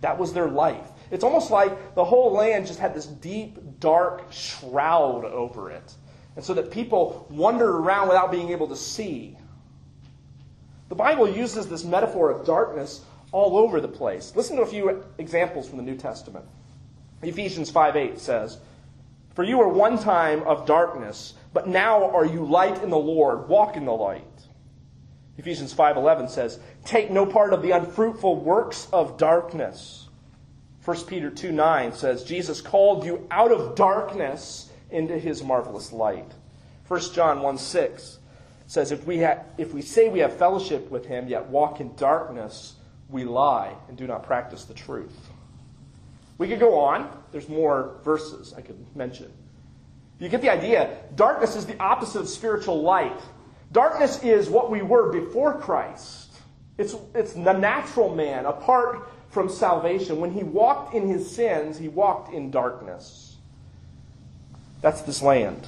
That 0.02 0.18
was 0.18 0.34
their 0.34 0.50
life. 0.50 0.88
It's 1.10 1.24
almost 1.24 1.52
like 1.52 1.96
the 1.96 2.04
whole 2.04 2.34
land 2.34 2.68
just 2.68 2.80
had 2.80 2.94
this 2.94 3.06
deep, 3.06 3.58
dark 3.80 4.32
shroud 4.32 5.26
over 5.26 5.70
it. 5.72 5.94
And 6.36 6.44
so 6.44 6.54
that 6.54 6.72
people 6.72 7.28
wandered 7.30 7.76
around 7.76 8.08
without 8.08 8.32
being 8.32 8.50
able 8.50 8.68
to 8.68 8.76
see. 8.76 9.38
The 10.90 10.96
Bible 10.96 11.30
uses 11.30 11.68
this 11.68 11.84
metaphor 11.84 12.30
of 12.30 12.46
darkness 12.46 13.02
all 13.32 13.58
over 13.58 13.80
the 13.80 13.88
place. 13.88 14.34
Listen 14.36 14.58
to 14.58 14.64
a 14.64 14.68
few 14.68 15.04
examples 15.18 15.68
from 15.68 15.78
the 15.78 15.84
New 15.84 15.96
Testament. 15.96 16.46
Ephesians 17.22 17.70
5 17.70 17.96
8 17.96 18.20
says, 18.20 18.58
For 19.34 19.44
you 19.44 19.58
were 19.58 19.70
one 19.70 19.98
time 19.98 20.44
of 20.44 20.66
darkness, 20.66 21.34
but 21.54 21.68
now 21.68 22.10
are 22.12 22.26
you 22.26 22.46
light 22.46 22.82
in 22.82 22.90
the 22.90 22.98
Lord. 22.98 23.48
Walk 23.48 23.78
in 23.78 23.86
the 23.86 23.92
light. 23.92 24.24
Ephesians 25.38 25.74
5:11 25.74 26.28
says, 26.30 26.60
"Take 26.86 27.10
no 27.10 27.26
part 27.26 27.54
of 27.54 27.62
the 27.62 27.72
unfruitful 27.72 28.36
works 28.36 28.88
of 28.92 29.18
darkness." 29.18 30.08
1 30.84 31.08
Peter 31.08 31.30
2:9 31.30 31.94
says, 31.94 32.24
"Jesus 32.24 32.62
called 32.62 33.06
you 33.06 33.28
out 33.32 33.52
of 33.52 33.76
darkness 33.76 34.70
into 34.92 35.18
his 35.18 35.44
marvelous 35.44 35.92
light." 35.92 36.32
1 36.88 37.00
John 37.14 37.42
1 37.42 37.58
6 37.58 38.20
says, 38.68 38.92
if 38.92 39.06
we, 39.06 39.22
ha- 39.22 39.40
if 39.58 39.74
we 39.74 39.82
say 39.82 40.10
we 40.10 40.20
have 40.20 40.34
fellowship 40.38 40.92
with 40.92 41.06
him, 41.06 41.28
yet 41.28 41.48
walk 41.48 41.80
in 41.80 41.96
darkness, 41.96 42.76
we 43.10 43.24
lie 43.24 43.74
and 43.88 43.98
do 43.98 44.08
not 44.08 44.24
practice 44.24 44.66
the 44.66 44.74
truth. 44.74 45.30
We 46.38 46.48
could 46.48 46.60
go 46.60 46.80
on. 46.80 47.10
There's 47.32 47.48
more 47.48 47.96
verses 48.04 48.54
I 48.58 48.62
could 48.62 48.78
mention. 48.96 49.32
You 50.20 50.30
get 50.30 50.42
the 50.42 50.50
idea. 50.50 50.98
Darkness 51.16 51.56
is 51.56 51.66
the 51.66 51.78
opposite 51.80 52.20
of 52.20 52.30
spiritual 52.30 52.82
light. 52.82 53.20
Darkness 53.72 54.22
is 54.24 54.50
what 54.50 54.70
we 54.70 54.82
were 54.82 55.12
before 55.12 55.60
Christ. 55.60 56.34
It's, 56.78 56.96
it's 57.16 57.34
the 57.34 57.54
natural 57.54 58.14
man 58.16 58.46
apart 58.46 59.10
from 59.30 59.50
salvation. 59.50 60.20
When 60.20 60.32
he 60.32 60.44
walked 60.44 60.94
in 60.94 61.08
his 61.08 61.30
sins, 61.30 61.78
he 61.78 61.88
walked 61.88 62.34
in 62.34 62.52
darkness. 62.52 63.31
That's 64.82 65.02
this 65.02 65.22
land. 65.22 65.68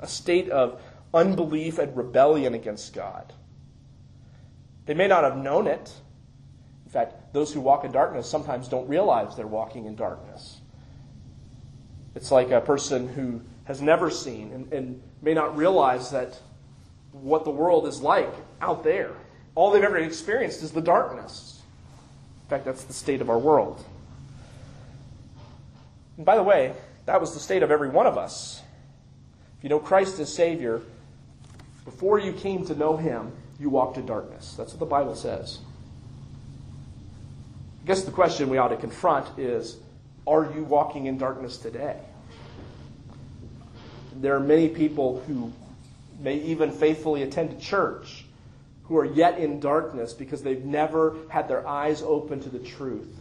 A 0.00 0.06
state 0.06 0.48
of 0.48 0.80
unbelief 1.12 1.78
and 1.78 1.96
rebellion 1.96 2.54
against 2.54 2.94
God. 2.94 3.32
They 4.86 4.94
may 4.94 5.08
not 5.08 5.24
have 5.24 5.36
known 5.36 5.66
it. 5.66 5.92
In 6.86 6.92
fact, 6.92 7.34
those 7.34 7.52
who 7.52 7.60
walk 7.60 7.84
in 7.84 7.92
darkness 7.92 8.28
sometimes 8.28 8.68
don't 8.68 8.88
realize 8.88 9.36
they're 9.36 9.46
walking 9.46 9.84
in 9.84 9.96
darkness. 9.96 10.58
It's 12.14 12.30
like 12.30 12.50
a 12.50 12.60
person 12.60 13.08
who 13.08 13.42
has 13.64 13.82
never 13.82 14.10
seen 14.10 14.50
and, 14.52 14.72
and 14.72 15.02
may 15.20 15.34
not 15.34 15.56
realize 15.56 16.10
that 16.10 16.38
what 17.12 17.44
the 17.44 17.50
world 17.50 17.86
is 17.86 18.00
like 18.00 18.32
out 18.60 18.84
there. 18.84 19.10
All 19.54 19.70
they've 19.70 19.82
ever 19.82 19.98
experienced 19.98 20.62
is 20.62 20.70
the 20.70 20.80
darkness. 20.80 21.60
In 22.44 22.50
fact, 22.50 22.64
that's 22.64 22.84
the 22.84 22.92
state 22.92 23.20
of 23.20 23.28
our 23.28 23.38
world. 23.38 23.84
And 26.16 26.24
by 26.24 26.36
the 26.36 26.42
way, 26.42 26.72
that 27.08 27.22
was 27.22 27.32
the 27.32 27.40
state 27.40 27.62
of 27.62 27.70
every 27.70 27.88
one 27.88 28.06
of 28.06 28.18
us. 28.18 28.60
If 29.56 29.64
you 29.64 29.70
know 29.70 29.78
Christ 29.78 30.18
as 30.20 30.30
Savior, 30.30 30.82
before 31.86 32.18
you 32.18 32.34
came 32.34 32.66
to 32.66 32.74
know 32.74 32.98
Him, 32.98 33.32
you 33.58 33.70
walked 33.70 33.96
in 33.96 34.04
darkness. 34.04 34.52
That's 34.58 34.72
what 34.72 34.78
the 34.78 34.84
Bible 34.84 35.16
says. 35.16 35.60
I 37.82 37.86
guess 37.86 38.02
the 38.02 38.10
question 38.10 38.50
we 38.50 38.58
ought 38.58 38.68
to 38.68 38.76
confront 38.76 39.38
is 39.38 39.78
are 40.26 40.52
you 40.54 40.64
walking 40.64 41.06
in 41.06 41.16
darkness 41.16 41.56
today? 41.56 41.96
There 44.16 44.36
are 44.36 44.40
many 44.40 44.68
people 44.68 45.22
who 45.26 45.50
may 46.20 46.36
even 46.36 46.70
faithfully 46.70 47.22
attend 47.22 47.52
a 47.54 47.58
church 47.58 48.26
who 48.82 48.98
are 48.98 49.06
yet 49.06 49.38
in 49.38 49.60
darkness 49.60 50.12
because 50.12 50.42
they've 50.42 50.62
never 50.62 51.16
had 51.30 51.48
their 51.48 51.66
eyes 51.66 52.02
open 52.02 52.40
to 52.40 52.50
the 52.50 52.58
truth. 52.58 53.17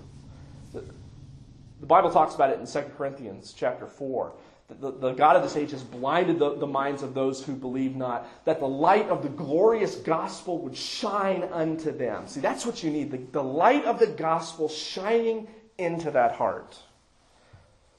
The 1.80 1.86
Bible 1.86 2.12
talks 2.12 2.36
about 2.36 2.50
it 2.50 2.60
in 2.60 2.66
2 2.66 2.92
Corinthians 2.98 3.54
chapter 3.56 3.88
4. 3.88 4.34
The, 4.68 4.92
the, 4.92 5.12
God 5.14 5.38
of 5.38 5.44
this 5.44 5.56
age 5.56 5.72
has 5.72 5.84
blinded 5.84 6.40
the, 6.40 6.56
the 6.56 6.68
minds 6.68 7.02
of 7.02 7.14
those 7.14 7.42
who 7.42 7.56
believe 7.56 7.96
not, 7.96 8.28
that 8.44 8.60
the 8.60 8.68
light 8.68 9.08
of 9.08 9.24
the 9.24 9.30
glorious 9.30 9.96
gospel 9.96 10.58
would 10.60 10.76
shine 10.76 11.48
unto 11.54 11.92
them. 11.92 12.28
See, 12.28 12.42
that's 12.42 12.66
what 12.66 12.84
you 12.84 12.92
need 12.92 13.12
the, 13.12 13.18
the 13.32 13.44
light 13.44 13.86
of 13.86 13.98
the 13.98 14.08
gospel 14.08 14.68
shining 14.68 15.48
into 15.78 16.12
that 16.12 16.34
heart. 16.34 16.78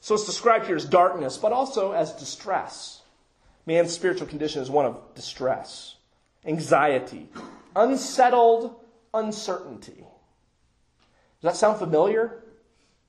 So 0.01 0.15
it's 0.15 0.27
described 0.27 0.67
here 0.67 0.77
as 0.77 0.85
darkness, 0.85 1.39
but 1.39 1.53
also 1.53 1.93
as 1.93 2.13
distress. 2.13 3.01
Man's 3.65 3.93
spiritual 3.93 4.27
condition 4.27 4.61
is 4.61 4.69
one 4.69 4.85
of 4.85 5.15
distress, 5.15 5.97
anxiety, 6.45 7.31
unsettled 7.75 8.75
uncertainty. 9.15 10.05
Does 11.41 11.53
that 11.53 11.57
sound 11.57 11.79
familiar? 11.79 12.43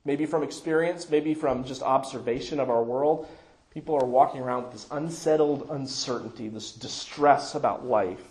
Maybe 0.04 0.26
from 0.26 0.42
experience, 0.42 1.10
maybe 1.10 1.34
from 1.34 1.64
just 1.64 1.82
observation 1.82 2.58
of 2.58 2.70
our 2.70 2.82
world. 2.82 3.28
People 3.70 3.94
are 3.94 4.06
walking 4.06 4.40
around 4.40 4.64
with 4.64 4.72
this 4.72 4.86
unsettled 4.90 5.68
uncertainty, 5.70 6.48
this 6.48 6.72
distress 6.72 7.54
about 7.54 7.86
life, 7.86 8.22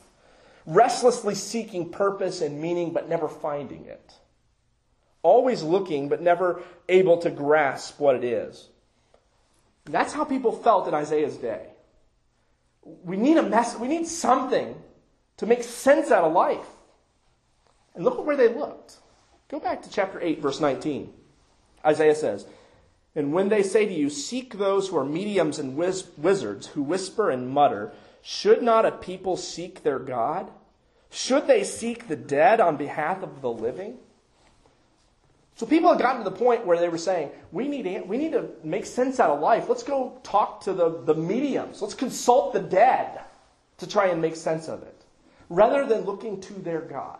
restlessly 0.65 1.35
seeking 1.35 1.89
purpose 1.89 2.41
and 2.41 2.61
meaning, 2.61 2.91
but 2.91 3.07
never 3.07 3.27
finding 3.27 3.85
it. 3.85 4.13
Always 5.21 5.63
looking, 5.63 6.09
but 6.09 6.21
never 6.21 6.61
able 6.87 7.17
to 7.19 7.29
grasp 7.29 7.99
what 7.99 8.15
it 8.15 8.23
is. 8.23 8.69
That's 9.85 10.13
how 10.13 10.23
people 10.23 10.51
felt 10.51 10.87
in 10.87 10.93
Isaiah's 10.93 11.37
day. 11.37 11.67
We 12.83 13.17
need 13.17 13.37
a 13.37 13.43
mess, 13.43 13.77
we 13.77 13.87
need 13.87 14.07
something 14.07 14.75
to 15.37 15.45
make 15.45 15.63
sense 15.63 16.11
out 16.11 16.23
of 16.23 16.33
life. 16.33 16.67
And 17.95 18.03
look 18.03 18.17
at 18.17 18.25
where 18.25 18.37
they 18.37 18.49
looked. 18.49 18.97
Go 19.49 19.59
back 19.59 19.81
to 19.83 19.89
chapter 19.89 20.21
8, 20.21 20.41
verse 20.41 20.59
19. 20.59 21.13
Isaiah 21.85 22.15
says, 22.15 22.45
And 23.15 23.33
when 23.33 23.49
they 23.49 23.63
say 23.63 23.85
to 23.85 23.93
you, 23.93 24.09
Seek 24.09 24.57
those 24.57 24.87
who 24.87 24.97
are 24.97 25.05
mediums 25.05 25.59
and 25.59 25.75
wiz- 25.75 26.09
wizards 26.17 26.67
who 26.67 26.81
whisper 26.81 27.29
and 27.29 27.49
mutter, 27.49 27.91
should 28.21 28.61
not 28.61 28.85
a 28.85 28.91
people 28.91 29.37
seek 29.37 29.83
their 29.83 29.99
God? 29.99 30.51
Should 31.09 31.47
they 31.47 31.63
seek 31.63 32.07
the 32.07 32.15
dead 32.15 32.59
on 32.59 32.77
behalf 32.77 33.23
of 33.23 33.41
the 33.41 33.49
living? 33.49 33.97
So 35.55 35.65
people 35.65 35.89
had 35.89 35.99
gotten 35.99 36.23
to 36.23 36.29
the 36.29 36.35
point 36.35 36.65
where 36.65 36.79
they 36.79 36.87
were 36.87 36.97
saying, 36.97 37.31
we 37.51 37.67
need, 37.67 38.07
we 38.07 38.17
need 38.17 38.31
to 38.31 38.47
make 38.63 38.85
sense 38.85 39.19
out 39.19 39.31
of 39.31 39.41
life. 39.41 39.67
Let's 39.67 39.83
go 39.83 40.17
talk 40.23 40.61
to 40.61 40.73
the, 40.73 41.01
the 41.03 41.15
mediums. 41.15 41.81
Let's 41.81 41.95
consult 41.95 42.53
the 42.53 42.61
dead 42.61 43.19
to 43.79 43.87
try 43.87 44.07
and 44.07 44.21
make 44.21 44.37
sense 44.37 44.69
of 44.69 44.83
it, 44.83 45.03
rather 45.49 45.85
than 45.85 46.05
looking 46.05 46.39
to 46.41 46.53
their 46.53 46.81
God. 46.81 47.19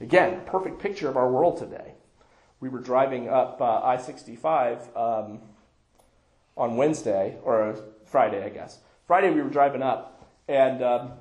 Again, 0.00 0.42
perfect 0.44 0.78
picture 0.78 1.08
of 1.08 1.16
our 1.16 1.30
world 1.30 1.58
today. 1.58 1.94
We 2.60 2.68
were 2.68 2.80
driving 2.80 3.28
up 3.28 3.60
uh, 3.60 3.80
I 3.82 3.96
65 3.96 4.96
um, 4.96 5.40
on 6.56 6.76
Wednesday, 6.76 7.36
or 7.42 7.78
Friday, 8.06 8.44
I 8.44 8.50
guess. 8.50 8.78
Friday, 9.06 9.30
we 9.30 9.40
were 9.42 9.50
driving 9.50 9.82
up, 9.82 10.28
and 10.46 10.82
um, 10.82 11.12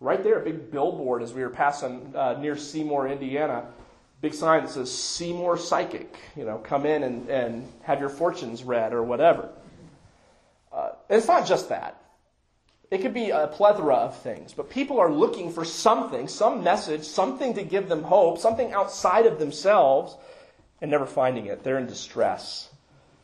right 0.00 0.22
there, 0.22 0.40
a 0.40 0.44
big 0.44 0.70
billboard 0.70 1.22
as 1.22 1.32
we 1.34 1.42
were 1.42 1.50
passing 1.50 2.12
uh, 2.16 2.38
near 2.40 2.56
Seymour, 2.56 3.08
Indiana 3.08 3.66
big 4.20 4.34
sign 4.34 4.64
that 4.64 4.70
says 4.70 4.92
Seymour 4.92 5.56
Psychic, 5.56 6.14
you 6.36 6.44
know, 6.44 6.58
come 6.58 6.84
in 6.84 7.02
and, 7.02 7.28
and 7.28 7.68
have 7.82 8.00
your 8.00 8.08
fortunes 8.08 8.62
read 8.62 8.92
or 8.92 9.02
whatever. 9.02 9.48
Uh, 10.72 10.90
it's 11.08 11.26
not 11.26 11.46
just 11.46 11.70
that. 11.70 11.96
It 12.90 13.02
could 13.02 13.14
be 13.14 13.30
a 13.30 13.46
plethora 13.46 13.94
of 13.94 14.18
things, 14.18 14.52
but 14.52 14.68
people 14.68 14.98
are 14.98 15.10
looking 15.10 15.52
for 15.52 15.64
something, 15.64 16.26
some 16.26 16.64
message, 16.64 17.04
something 17.04 17.54
to 17.54 17.62
give 17.62 17.88
them 17.88 18.02
hope, 18.02 18.38
something 18.38 18.72
outside 18.72 19.26
of 19.26 19.38
themselves, 19.38 20.16
and 20.80 20.90
never 20.90 21.06
finding 21.06 21.46
it. 21.46 21.62
They're 21.62 21.78
in 21.78 21.86
distress. 21.86 22.68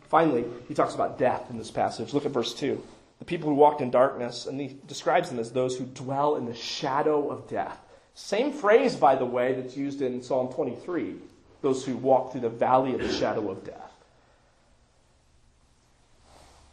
Finally, 0.08 0.44
he 0.68 0.74
talks 0.74 0.94
about 0.94 1.18
death 1.18 1.50
in 1.50 1.58
this 1.58 1.70
passage. 1.70 2.14
Look 2.14 2.26
at 2.26 2.32
verse 2.32 2.54
2. 2.54 2.82
The 3.18 3.24
people 3.24 3.48
who 3.48 3.54
walked 3.54 3.80
in 3.80 3.90
darkness, 3.90 4.46
and 4.46 4.60
he 4.60 4.76
describes 4.86 5.30
them 5.30 5.38
as 5.38 5.50
those 5.50 5.76
who 5.76 5.86
dwell 5.86 6.36
in 6.36 6.46
the 6.46 6.54
shadow 6.54 7.28
of 7.28 7.48
death. 7.48 7.78
Same 8.14 8.52
phrase, 8.52 8.96
by 8.96 9.16
the 9.16 9.24
way, 9.24 9.54
that's 9.54 9.76
used 9.76 10.02
in 10.02 10.22
Psalm 10.22 10.52
23 10.52 11.16
those 11.62 11.84
who 11.84 11.96
walk 11.96 12.30
through 12.30 12.42
the 12.42 12.48
valley 12.48 12.94
of 12.94 13.00
the 13.00 13.12
shadow 13.12 13.50
of 13.50 13.64
death. 13.64 13.92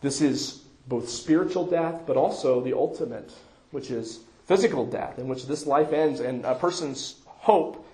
This 0.01 0.21
is 0.21 0.61
both 0.87 1.09
spiritual 1.09 1.65
death, 1.65 2.01
but 2.05 2.17
also 2.17 2.61
the 2.61 2.73
ultimate, 2.73 3.31
which 3.71 3.89
is 3.89 4.19
physical 4.45 4.85
death, 4.85 5.17
in 5.17 5.27
which 5.27 5.47
this 5.47 5.65
life 5.65 5.93
ends 5.93 6.19
and 6.19 6.45
a 6.45 6.55
person's 6.55 7.15
hope, 7.25 7.87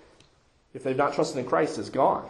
if 0.74 0.82
they've 0.82 0.96
not 0.96 1.14
trusted 1.14 1.38
in 1.38 1.46
Christ, 1.46 1.78
is 1.78 1.88
gone. 1.88 2.28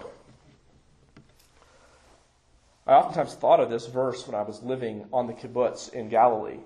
I 2.90 2.94
oftentimes 2.94 3.34
thought 3.34 3.60
of 3.60 3.70
this 3.70 3.86
verse 3.86 4.26
when 4.26 4.34
I 4.34 4.42
was 4.42 4.64
living 4.64 5.06
on 5.12 5.28
the 5.28 5.32
kibbutz 5.32 5.92
in 5.92 6.08
Galilee. 6.08 6.58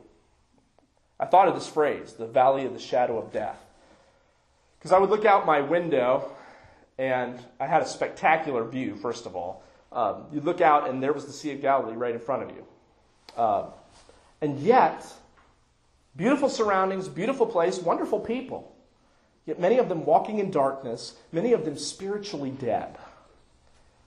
I 1.21 1.27
thought 1.27 1.49
of 1.49 1.55
this 1.55 1.69
phrase, 1.69 2.15
the 2.15 2.27
valley 2.27 2.65
of 2.65 2.73
the 2.73 2.79
shadow 2.79 3.19
of 3.19 3.31
death. 3.31 3.63
Because 4.79 4.91
I 4.93 4.99
would 4.99 5.11
look 5.11 5.27
out 5.27 5.45
my 5.45 5.61
window 5.61 6.33
and 6.97 7.39
I 7.61 7.67
had 7.67 7.83
a 7.83 7.87
spectacular 7.87 8.65
view, 8.65 8.97
first 8.97 9.27
of 9.27 9.37
all. 9.37 9.63
Um, 9.93 10.25
you 10.33 10.41
look 10.41 10.63
out 10.63 10.89
and 10.89 11.03
there 11.03 11.13
was 11.13 11.27
the 11.27 11.33
Sea 11.33 11.53
of 11.53 11.61
Galilee 11.61 11.95
right 11.95 12.15
in 12.15 12.21
front 12.21 12.45
of 12.45 12.57
you. 12.57 12.65
Uh, 13.37 13.67
and 14.41 14.59
yet, 14.61 15.07
beautiful 16.17 16.49
surroundings, 16.49 17.07
beautiful 17.07 17.47
place, 17.47 17.79
wonderful 17.79 18.21
people. 18.21 18.75
Yet 19.45 19.61
many 19.61 19.77
of 19.77 19.91
them 19.91 20.07
walking 20.07 20.39
in 20.39 20.51
darkness, 20.51 21.17
many 21.33 21.53
of 21.53 21.67
them 21.67 21.77
spiritually 21.77 22.51
dead. 22.51 22.97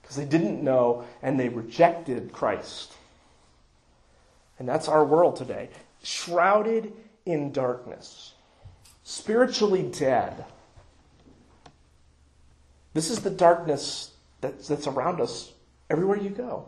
Because 0.08 0.16
they 0.16 0.24
didn't 0.24 0.64
know 0.64 1.04
and 1.22 1.38
they 1.38 1.50
rejected 1.50 2.32
Christ. 2.32 2.94
And 4.58 4.66
that's 4.66 4.88
our 4.88 5.04
world 5.04 5.36
today. 5.36 5.68
Shrouded 6.02 6.94
in 7.26 7.52
darkness, 7.52 8.32
spiritually 9.04 9.82
dead. 9.82 10.46
This 12.94 13.10
is 13.10 13.20
the 13.20 13.28
darkness 13.28 14.12
that's, 14.40 14.68
that's 14.68 14.86
around 14.86 15.20
us 15.20 15.52
everywhere 15.90 16.16
you 16.16 16.30
go. 16.30 16.64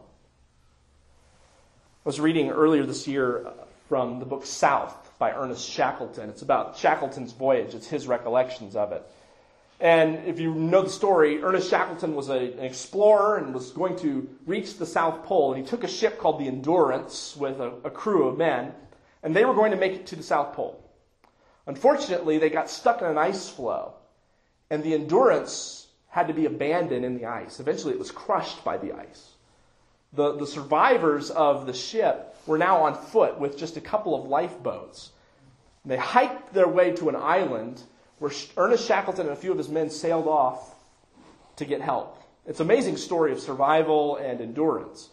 I 2.04 2.08
was 2.10 2.20
reading 2.20 2.50
earlier 2.50 2.84
this 2.84 3.08
year 3.08 3.46
uh, 3.46 3.52
from 3.88 4.18
the 4.18 4.26
book 4.26 4.44
South 4.44 4.94
by 5.18 5.32
Ernest 5.32 5.66
Shackleton. 5.66 6.28
It's 6.28 6.42
about 6.42 6.76
Shackleton's 6.76 7.32
voyage, 7.32 7.74
it's 7.74 7.86
his 7.86 8.06
recollections 8.06 8.76
of 8.76 8.92
it. 8.92 9.02
And 9.80 10.26
if 10.26 10.38
you 10.38 10.54
know 10.54 10.82
the 10.82 10.90
story, 10.90 11.42
Ernest 11.42 11.70
Shackleton 11.70 12.14
was 12.14 12.28
a, 12.28 12.36
an 12.36 12.58
explorer 12.58 13.38
and 13.38 13.54
was 13.54 13.70
going 13.70 13.96
to 14.00 14.28
reach 14.46 14.76
the 14.76 14.84
South 14.84 15.24
Pole. 15.24 15.54
And 15.54 15.64
he 15.64 15.68
took 15.68 15.84
a 15.84 15.88
ship 15.88 16.18
called 16.18 16.38
the 16.38 16.48
Endurance 16.48 17.34
with 17.34 17.60
a, 17.60 17.72
a 17.84 17.90
crew 17.90 18.28
of 18.28 18.36
men, 18.36 18.74
and 19.22 19.34
they 19.34 19.46
were 19.46 19.54
going 19.54 19.70
to 19.70 19.78
make 19.78 19.92
it 19.92 20.06
to 20.08 20.16
the 20.16 20.22
South 20.22 20.54
Pole. 20.54 20.84
Unfortunately, 21.66 22.36
they 22.36 22.50
got 22.50 22.68
stuck 22.68 23.00
in 23.00 23.06
an 23.06 23.16
ice 23.16 23.48
floe, 23.48 23.94
and 24.68 24.82
the 24.82 24.92
Endurance 24.92 25.86
had 26.08 26.28
to 26.28 26.34
be 26.34 26.44
abandoned 26.44 27.04
in 27.04 27.16
the 27.16 27.24
ice. 27.24 27.58
Eventually, 27.58 27.94
it 27.94 27.98
was 27.98 28.10
crushed 28.10 28.62
by 28.64 28.76
the 28.76 28.92
ice. 28.92 29.30
The, 30.12 30.36
the 30.36 30.46
survivors 30.46 31.30
of 31.30 31.66
the 31.66 31.72
ship 31.72 32.36
were 32.46 32.58
now 32.58 32.82
on 32.82 32.94
foot 32.94 33.38
with 33.38 33.56
just 33.56 33.76
a 33.76 33.80
couple 33.80 34.14
of 34.14 34.28
lifeboats. 34.28 35.12
They 35.86 35.96
hiked 35.96 36.52
their 36.52 36.68
way 36.68 36.92
to 36.96 37.08
an 37.08 37.16
island 37.16 37.80
where 38.20 38.30
Ernest 38.56 38.86
Shackleton 38.86 39.26
and 39.26 39.36
a 39.36 39.40
few 39.40 39.50
of 39.50 39.58
his 39.58 39.70
men 39.70 39.90
sailed 39.90 40.28
off 40.28 40.74
to 41.56 41.64
get 41.64 41.80
help. 41.80 42.22
It's 42.46 42.60
an 42.60 42.66
amazing 42.66 42.98
story 42.98 43.32
of 43.32 43.40
survival 43.40 44.16
and 44.16 44.40
endurance. 44.40 45.08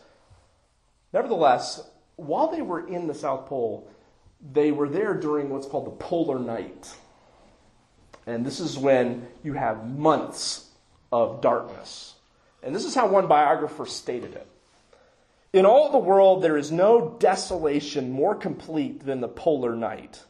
Nevertheless, 1.14 1.82
while 2.18 2.52
they 2.52 2.62
were 2.62 2.86
in 2.86 3.08
the 3.08 3.14
South 3.14 3.48
Pole, 3.48 3.90
they 4.54 4.72
were 4.72 4.90
there 4.90 5.14
during 5.14 5.50
what's 5.50 5.68
called 5.68 5.88
the 5.88 5.92
polar 5.92 6.38
night. 6.38 6.94
And 8.26 8.46
this 8.46 8.60
is 8.60 8.78
when 8.78 9.26
you 9.42 9.54
have 9.54 9.90
months 9.90 10.70
of 11.12 11.40
darkness. 11.42 12.16
And 12.62 12.76
this 12.76 12.84
is 12.84 12.94
how 12.94 13.08
one 13.08 13.28
biographer 13.28 13.86
stated 13.86 14.34
it. 14.34 14.48
In 15.54 15.66
all 15.66 15.92
the 15.92 15.98
world, 15.98 16.44
there 16.44 16.58
is 16.58 16.74
no 16.74 17.16
desolation 17.20 18.12
more 18.12 18.36
complete 18.36 19.06
than 19.06 19.22
the 19.22 19.30
polar 19.30 19.78
night. 19.78 20.22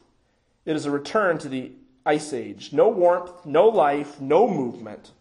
It 0.64 0.76
is 0.76 0.86
a 0.86 0.92
return 0.92 1.38
to 1.38 1.48
the 1.48 1.72
ice 2.08 2.32
age. 2.32 2.72
No 2.72 2.88
warmth, 2.88 3.44
no 3.44 3.68
life, 3.68 4.20
no 4.20 4.48
movement. 4.48 5.12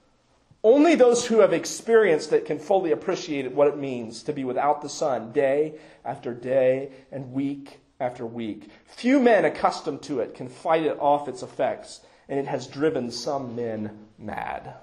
Only 0.64 0.96
those 0.96 1.26
who 1.26 1.42
have 1.42 1.54
experienced 1.54 2.32
it 2.34 2.46
can 2.46 2.60
fully 2.60 2.92
appreciate 2.92 3.52
what 3.52 3.68
it 3.68 3.78
means 3.78 4.24
to 4.24 4.34
be 4.34 4.44
without 4.44 4.82
the 4.82 4.90
sun 4.90 5.32
day 5.34 5.76
after 6.04 6.34
day 6.34 6.92
and 7.12 7.34
week 7.34 7.80
after 8.00 8.26
week. 8.26 8.70
Few 8.86 9.20
men 9.20 9.46
accustomed 9.46 10.02
to 10.04 10.22
it 10.22 10.34
can 10.34 10.48
fight 10.48 10.84
it 10.84 10.98
off 11.00 11.28
its 11.28 11.44
effects, 11.44 12.02
and 12.30 12.40
it 12.40 12.48
has 12.48 12.68
driven 12.68 13.12
some 13.12 13.56
men 13.56 14.08
mad. 14.18 14.74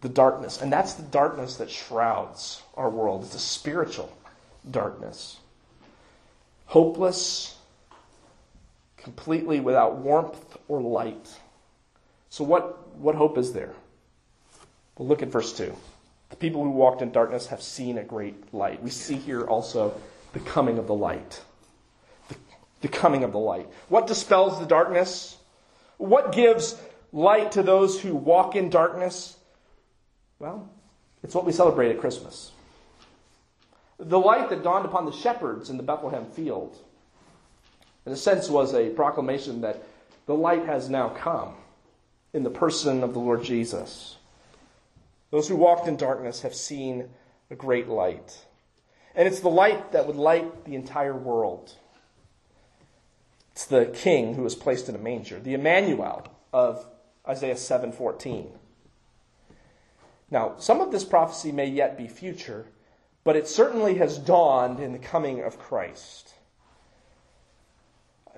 The 0.00 0.08
darkness, 0.08 0.62
and 0.62 0.72
that's 0.72 0.94
the 0.94 1.02
darkness 1.02 1.56
that 1.56 1.70
shrouds 1.70 2.62
our 2.74 2.90
world. 2.90 3.24
It's 3.24 3.34
a 3.34 3.38
spiritual 3.38 4.10
darkness. 4.70 5.38
Hopeless, 6.66 7.55
completely 9.06 9.60
without 9.60 9.98
warmth 9.98 10.56
or 10.66 10.82
light. 10.82 11.28
So, 12.28 12.42
what, 12.42 12.98
what 12.98 13.14
hope 13.14 13.38
is 13.38 13.52
there? 13.52 13.72
Well, 14.98 15.06
look 15.06 15.22
at 15.22 15.28
verse 15.28 15.52
2. 15.56 15.72
The 16.30 16.36
people 16.36 16.64
who 16.64 16.70
walked 16.70 17.02
in 17.02 17.12
darkness 17.12 17.46
have 17.46 17.62
seen 17.62 17.98
a 17.98 18.02
great 18.02 18.52
light. 18.52 18.82
We 18.82 18.90
see 18.90 19.14
here 19.14 19.44
also 19.44 19.94
the 20.32 20.40
coming 20.40 20.76
of 20.76 20.88
the 20.88 20.94
light. 20.94 21.40
The, 22.28 22.34
the 22.80 22.88
coming 22.88 23.22
of 23.22 23.30
the 23.30 23.38
light. 23.38 23.68
What 23.88 24.08
dispels 24.08 24.58
the 24.58 24.66
darkness? 24.66 25.36
What 25.98 26.32
gives 26.32 26.74
light 27.12 27.52
to 27.52 27.62
those 27.62 28.00
who 28.00 28.16
walk 28.16 28.56
in 28.56 28.70
darkness? 28.70 29.36
Well, 30.40 30.68
it's 31.22 31.32
what 31.32 31.46
we 31.46 31.52
celebrate 31.52 31.92
at 31.92 32.00
Christmas. 32.00 32.50
The 34.00 34.18
light 34.18 34.50
that 34.50 34.64
dawned 34.64 34.84
upon 34.84 35.06
the 35.06 35.12
shepherds 35.12 35.70
in 35.70 35.76
the 35.76 35.84
Bethlehem 35.84 36.26
field 36.26 36.76
in 38.06 38.12
a 38.12 38.16
sense, 38.16 38.48
was 38.48 38.72
a 38.72 38.90
proclamation 38.90 39.60
that 39.62 39.82
the 40.26 40.34
light 40.34 40.64
has 40.64 40.88
now 40.88 41.08
come 41.08 41.54
in 42.32 42.44
the 42.44 42.50
person 42.50 43.02
of 43.02 43.12
the 43.12 43.18
Lord 43.18 43.42
Jesus. 43.42 44.16
Those 45.30 45.48
who 45.48 45.56
walked 45.56 45.88
in 45.88 45.96
darkness 45.96 46.42
have 46.42 46.54
seen 46.54 47.08
a 47.50 47.56
great 47.56 47.88
light. 47.88 48.46
And 49.14 49.26
it's 49.26 49.40
the 49.40 49.48
light 49.48 49.92
that 49.92 50.06
would 50.06 50.16
light 50.16 50.64
the 50.64 50.74
entire 50.74 51.16
world. 51.16 51.72
It's 53.52 53.64
the 53.64 53.86
king 53.86 54.34
who 54.34 54.42
was 54.42 54.54
placed 54.54 54.88
in 54.88 54.94
a 54.94 54.98
manger, 54.98 55.40
the 55.40 55.54
Emmanuel 55.54 56.26
of 56.52 56.86
Isaiah 57.26 57.56
7:14. 57.56 58.52
Now, 60.30 60.56
some 60.58 60.80
of 60.80 60.92
this 60.92 61.04
prophecy 61.04 61.52
may 61.52 61.66
yet 61.66 61.96
be 61.96 62.06
future, 62.06 62.66
but 63.24 63.36
it 63.36 63.48
certainly 63.48 63.94
has 63.94 64.18
dawned 64.18 64.78
in 64.78 64.92
the 64.92 64.98
coming 64.98 65.42
of 65.42 65.58
Christ. 65.58 66.34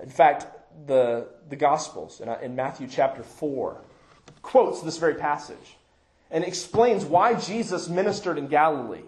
In 0.01 0.09
fact, 0.09 0.47
the, 0.87 1.27
the 1.49 1.55
Gospels 1.55 2.21
in, 2.21 2.29
in 2.41 2.55
Matthew 2.55 2.87
chapter 2.87 3.23
4 3.23 3.81
quotes 4.41 4.81
this 4.81 4.97
very 4.97 5.15
passage 5.15 5.77
and 6.31 6.43
explains 6.43 7.05
why 7.05 7.33
Jesus 7.33 7.89
ministered 7.89 8.37
in 8.37 8.47
Galilee. 8.47 9.03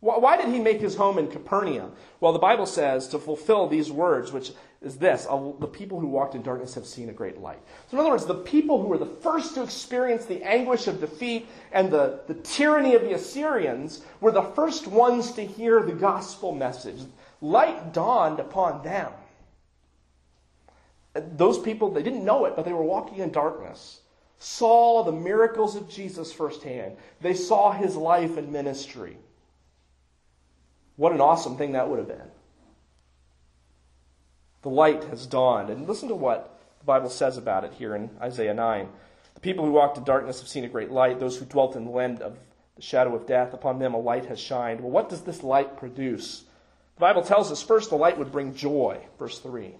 Why, 0.00 0.18
why 0.18 0.36
did 0.36 0.48
he 0.48 0.58
make 0.58 0.80
his 0.80 0.96
home 0.96 1.18
in 1.18 1.28
Capernaum? 1.28 1.92
Well, 2.20 2.32
the 2.32 2.38
Bible 2.38 2.66
says 2.66 3.08
to 3.08 3.18
fulfill 3.18 3.66
these 3.66 3.90
words, 3.90 4.32
which 4.32 4.52
is 4.82 4.96
this 4.96 5.24
the 5.24 5.66
people 5.66 6.00
who 6.00 6.06
walked 6.06 6.34
in 6.34 6.42
darkness 6.42 6.74
have 6.74 6.86
seen 6.86 7.08
a 7.08 7.12
great 7.12 7.38
light. 7.38 7.60
So, 7.88 7.96
in 7.96 8.00
other 8.00 8.10
words, 8.10 8.26
the 8.26 8.34
people 8.34 8.80
who 8.80 8.88
were 8.88 8.98
the 8.98 9.06
first 9.06 9.54
to 9.54 9.62
experience 9.62 10.26
the 10.26 10.42
anguish 10.42 10.86
of 10.86 11.00
defeat 11.00 11.48
and 11.72 11.90
the, 11.90 12.20
the 12.26 12.34
tyranny 12.34 12.94
of 12.94 13.02
the 13.02 13.14
Assyrians 13.14 14.02
were 14.20 14.32
the 14.32 14.42
first 14.42 14.86
ones 14.86 15.32
to 15.32 15.44
hear 15.44 15.82
the 15.82 15.92
gospel 15.92 16.54
message. 16.54 17.00
Light 17.40 17.92
dawned 17.92 18.38
upon 18.38 18.82
them 18.82 19.12
those 21.20 21.58
people, 21.58 21.90
they 21.90 22.02
didn't 22.02 22.24
know 22.24 22.44
it, 22.44 22.54
but 22.56 22.64
they 22.64 22.72
were 22.72 22.82
walking 22.82 23.18
in 23.18 23.30
darkness, 23.30 24.00
saw 24.38 25.02
the 25.02 25.12
miracles 25.12 25.76
of 25.76 25.88
Jesus 25.88 26.32
firsthand. 26.32 26.96
They 27.20 27.34
saw 27.34 27.72
his 27.72 27.96
life 27.96 28.36
and 28.36 28.52
ministry. 28.52 29.16
What 30.96 31.12
an 31.12 31.20
awesome 31.20 31.56
thing 31.56 31.72
that 31.72 31.88
would 31.88 31.98
have 31.98 32.08
been. 32.08 32.30
The 34.62 34.70
light 34.70 35.04
has 35.04 35.26
dawned. 35.26 35.70
And 35.70 35.86
listen 35.86 36.08
to 36.08 36.14
what 36.14 36.58
the 36.80 36.84
Bible 36.86 37.10
says 37.10 37.36
about 37.36 37.64
it 37.64 37.74
here 37.74 37.94
in 37.94 38.10
Isaiah 38.20 38.54
9. 38.54 38.88
The 39.34 39.40
people 39.40 39.64
who 39.64 39.72
walked 39.72 39.98
in 39.98 40.04
darkness 40.04 40.40
have 40.40 40.48
seen 40.48 40.64
a 40.64 40.68
great 40.68 40.90
light. 40.90 41.20
Those 41.20 41.36
who 41.36 41.44
dwelt 41.44 41.76
in 41.76 41.84
the 41.84 41.90
land 41.90 42.22
of 42.22 42.36
the 42.74 42.82
shadow 42.82 43.14
of 43.14 43.26
death, 43.26 43.54
upon 43.54 43.78
them 43.78 43.94
a 43.94 43.98
light 43.98 44.26
has 44.26 44.40
shined. 44.40 44.80
Well, 44.80 44.90
what 44.90 45.08
does 45.08 45.22
this 45.22 45.42
light 45.42 45.76
produce? 45.76 46.44
The 46.96 47.00
Bible 47.00 47.22
tells 47.22 47.52
us 47.52 47.62
first 47.62 47.90
the 47.90 47.96
light 47.96 48.18
would 48.18 48.32
bring 48.32 48.54
joy, 48.54 49.06
verse 49.18 49.38
3. 49.38 49.74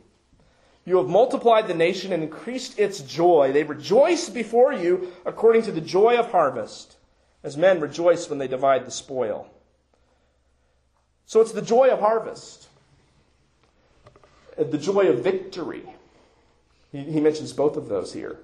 You 0.86 0.98
have 0.98 1.08
multiplied 1.08 1.66
the 1.66 1.74
nation 1.74 2.12
and 2.12 2.22
increased 2.22 2.78
its 2.78 3.00
joy. 3.00 3.50
They 3.52 3.64
rejoice 3.64 4.30
before 4.30 4.72
you 4.72 5.12
according 5.26 5.62
to 5.62 5.72
the 5.72 5.80
joy 5.80 6.16
of 6.16 6.30
harvest, 6.30 6.96
as 7.42 7.56
men 7.56 7.80
rejoice 7.80 8.30
when 8.30 8.38
they 8.38 8.46
divide 8.46 8.86
the 8.86 8.92
spoil. 8.92 9.48
So 11.26 11.40
it's 11.40 11.50
the 11.50 11.60
joy 11.60 11.90
of 11.90 11.98
harvest, 11.98 12.68
the 14.56 14.78
joy 14.78 15.08
of 15.08 15.24
victory. 15.24 15.82
He, 16.92 17.20
mentions 17.20 17.52
both 17.52 17.76
of 17.76 17.88
those 17.88 18.12
here. 18.12 18.38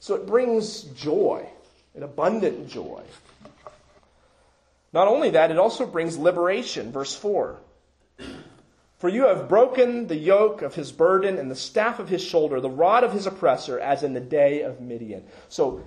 So 0.00 0.14
it 0.14 0.26
brings 0.26 0.82
joy, 0.82 1.46
an 1.94 2.02
abundant 2.02 2.68
joy. 2.68 3.02
Not 4.94 5.06
only 5.06 5.30
that, 5.30 5.50
it 5.50 5.58
also 5.58 5.86
brings 5.86 6.16
liberation. 6.16 6.90
Verse 6.90 7.14
4. 7.14 7.58
For 8.98 9.08
you 9.08 9.26
have 9.26 9.48
broken 9.48 10.08
the 10.08 10.16
yoke 10.16 10.62
of 10.62 10.74
his 10.74 10.90
burden 10.90 11.38
and 11.38 11.50
the 11.50 11.56
staff 11.56 12.00
of 12.00 12.08
his 12.08 12.22
shoulder, 12.22 12.60
the 12.60 12.68
rod 12.68 13.04
of 13.04 13.12
his 13.12 13.26
oppressor, 13.26 13.78
as 13.78 14.02
in 14.02 14.12
the 14.12 14.20
day 14.20 14.62
of 14.62 14.80
Midian. 14.80 15.24
So, 15.48 15.84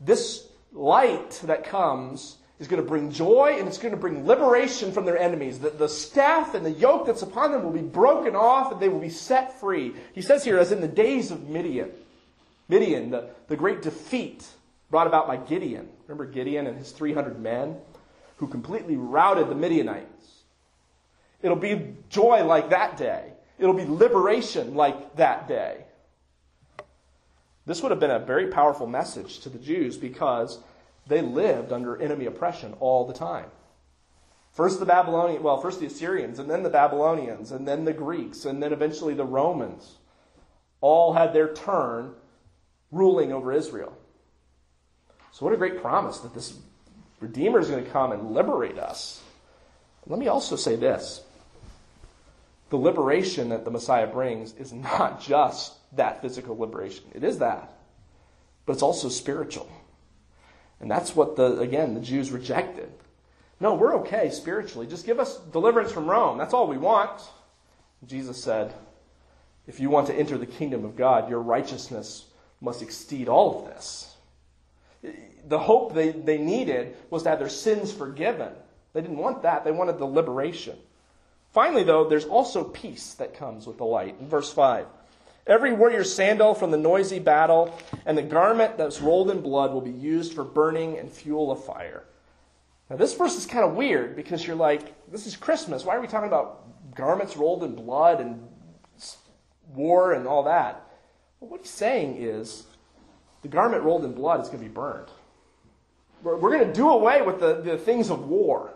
this 0.00 0.48
light 0.72 1.40
that 1.44 1.64
comes 1.64 2.38
is 2.58 2.66
going 2.66 2.82
to 2.82 2.88
bring 2.88 3.10
joy 3.10 3.56
and 3.58 3.68
it's 3.68 3.78
going 3.78 3.94
to 3.94 4.00
bring 4.00 4.26
liberation 4.26 4.92
from 4.92 5.06
their 5.06 5.16
enemies. 5.16 5.60
The, 5.60 5.70
the 5.70 5.88
staff 5.88 6.54
and 6.54 6.64
the 6.66 6.72
yoke 6.72 7.06
that's 7.06 7.22
upon 7.22 7.52
them 7.52 7.62
will 7.62 7.70
be 7.70 7.80
broken 7.80 8.34
off 8.34 8.72
and 8.72 8.80
they 8.80 8.88
will 8.88 9.00
be 9.00 9.10
set 9.10 9.58
free. 9.60 9.94
He 10.12 10.20
says 10.20 10.44
here, 10.44 10.58
as 10.58 10.72
in 10.72 10.80
the 10.80 10.88
days 10.88 11.30
of 11.30 11.48
Midian. 11.48 11.90
Midian, 12.68 13.10
the, 13.10 13.30
the 13.48 13.56
great 13.56 13.80
defeat 13.80 14.46
brought 14.90 15.06
about 15.06 15.26
by 15.26 15.36
Gideon. 15.36 15.88
Remember 16.06 16.26
Gideon 16.26 16.66
and 16.66 16.76
his 16.76 16.90
300 16.92 17.40
men 17.40 17.76
who 18.36 18.46
completely 18.46 18.96
routed 18.96 19.48
the 19.48 19.54
Midianites? 19.54 20.39
It'll 21.42 21.56
be 21.56 21.94
joy 22.08 22.44
like 22.44 22.70
that 22.70 22.96
day. 22.96 23.32
It'll 23.58 23.74
be 23.74 23.84
liberation 23.84 24.74
like 24.74 25.16
that 25.16 25.48
day. 25.48 25.84
This 27.66 27.82
would 27.82 27.90
have 27.90 28.00
been 28.00 28.10
a 28.10 28.18
very 28.18 28.48
powerful 28.48 28.86
message 28.86 29.40
to 29.40 29.48
the 29.48 29.58
Jews 29.58 29.96
because 29.96 30.58
they 31.06 31.22
lived 31.22 31.72
under 31.72 32.00
enemy 32.00 32.26
oppression 32.26 32.74
all 32.80 33.06
the 33.06 33.14
time. 33.14 33.46
First 34.52 34.80
the 34.80 34.86
Babylonians, 34.86 35.42
well, 35.42 35.60
first 35.60 35.78
the 35.78 35.86
Assyrians, 35.86 36.38
and 36.38 36.50
then 36.50 36.62
the 36.62 36.70
Babylonians, 36.70 37.52
and 37.52 37.68
then 37.68 37.84
the 37.84 37.92
Greeks, 37.92 38.44
and 38.44 38.62
then 38.62 38.72
eventually 38.72 39.14
the 39.14 39.24
Romans 39.24 39.96
all 40.80 41.12
had 41.12 41.32
their 41.32 41.52
turn 41.52 42.14
ruling 42.90 43.32
over 43.32 43.52
Israel. 43.52 43.96
So, 45.32 45.44
what 45.44 45.54
a 45.54 45.58
great 45.58 45.80
promise 45.80 46.18
that 46.18 46.34
this 46.34 46.58
Redeemer 47.20 47.60
is 47.60 47.68
going 47.68 47.84
to 47.84 47.90
come 47.90 48.12
and 48.12 48.32
liberate 48.32 48.78
us. 48.78 49.22
Let 50.06 50.18
me 50.18 50.28
also 50.28 50.56
say 50.56 50.76
this 50.76 51.22
the 52.70 52.76
liberation 52.76 53.50
that 53.50 53.64
the 53.64 53.70
Messiah 53.70 54.06
brings 54.06 54.54
is 54.54 54.72
not 54.72 55.20
just 55.20 55.74
that 55.96 56.22
physical 56.22 56.56
liberation, 56.56 57.04
it 57.14 57.24
is 57.24 57.38
that, 57.38 57.72
but 58.64 58.72
it's 58.72 58.82
also 58.82 59.08
spiritual. 59.08 59.68
And 60.80 60.90
that's 60.90 61.14
what 61.14 61.36
the, 61.36 61.58
again, 61.58 61.94
the 61.94 62.00
Jews 62.00 62.30
rejected. 62.30 62.90
No, 63.58 63.74
we're 63.74 63.96
okay 63.96 64.30
spiritually. 64.30 64.86
Just 64.86 65.04
give 65.04 65.20
us 65.20 65.38
deliverance 65.52 65.92
from 65.92 66.08
Rome. 66.08 66.38
That's 66.38 66.54
all 66.54 66.66
we 66.66 66.78
want. 66.78 67.20
Jesus 68.06 68.42
said, 68.42 68.72
if 69.66 69.78
you 69.78 69.90
want 69.90 70.06
to 70.06 70.14
enter 70.14 70.38
the 70.38 70.46
kingdom 70.46 70.86
of 70.86 70.96
God, 70.96 71.28
your 71.28 71.40
righteousness 71.40 72.24
must 72.62 72.80
exceed 72.80 73.28
all 73.28 73.58
of 73.58 73.66
this. 73.66 74.16
The 75.46 75.58
hope 75.58 75.94
they, 75.94 76.12
they 76.12 76.38
needed 76.38 76.96
was 77.10 77.24
to 77.24 77.30
have 77.30 77.38
their 77.38 77.48
sins 77.48 77.92
forgiven. 77.92 78.52
They 78.92 79.02
didn't 79.02 79.18
want 79.18 79.42
that, 79.42 79.64
they 79.64 79.72
wanted 79.72 79.98
the 79.98 80.06
liberation. 80.06 80.76
Finally, 81.52 81.82
though, 81.82 82.08
there's 82.08 82.26
also 82.26 82.62
peace 82.62 83.14
that 83.14 83.34
comes 83.34 83.66
with 83.66 83.78
the 83.78 83.84
light. 83.84 84.16
In 84.20 84.28
verse 84.28 84.52
5, 84.52 84.86
every 85.46 85.72
warrior's 85.72 86.12
sandal 86.12 86.54
from 86.54 86.70
the 86.70 86.76
noisy 86.76 87.18
battle 87.18 87.76
and 88.06 88.16
the 88.16 88.22
garment 88.22 88.78
that's 88.78 89.00
rolled 89.00 89.30
in 89.30 89.40
blood 89.40 89.72
will 89.72 89.80
be 89.80 89.90
used 89.90 90.32
for 90.32 90.44
burning 90.44 90.98
and 90.98 91.10
fuel 91.10 91.50
of 91.50 91.64
fire. 91.64 92.04
Now, 92.88 92.96
this 92.96 93.14
verse 93.14 93.36
is 93.36 93.46
kind 93.46 93.64
of 93.64 93.74
weird 93.74 94.16
because 94.16 94.46
you're 94.46 94.56
like, 94.56 95.10
this 95.10 95.26
is 95.26 95.36
Christmas. 95.36 95.84
Why 95.84 95.96
are 95.96 96.00
we 96.00 96.08
talking 96.08 96.28
about 96.28 96.94
garments 96.94 97.36
rolled 97.36 97.64
in 97.64 97.74
blood 97.74 98.20
and 98.20 98.46
war 99.74 100.12
and 100.12 100.26
all 100.26 100.44
that? 100.44 100.82
Well, 101.40 101.50
what 101.50 101.60
he's 101.60 101.70
saying 101.70 102.16
is 102.18 102.64
the 103.42 103.48
garment 103.48 103.82
rolled 103.82 104.04
in 104.04 104.12
blood 104.12 104.40
is 104.40 104.48
going 104.48 104.62
to 104.62 104.68
be 104.68 104.72
burned. 104.72 105.08
We're, 106.22 106.36
going 106.36 106.66
to 106.66 106.72
do 106.72 106.90
away 106.90 107.22
with 107.22 107.40
the, 107.40 107.62
the 107.62 107.78
things 107.78 108.10
of 108.10 108.28
war. 108.28 108.74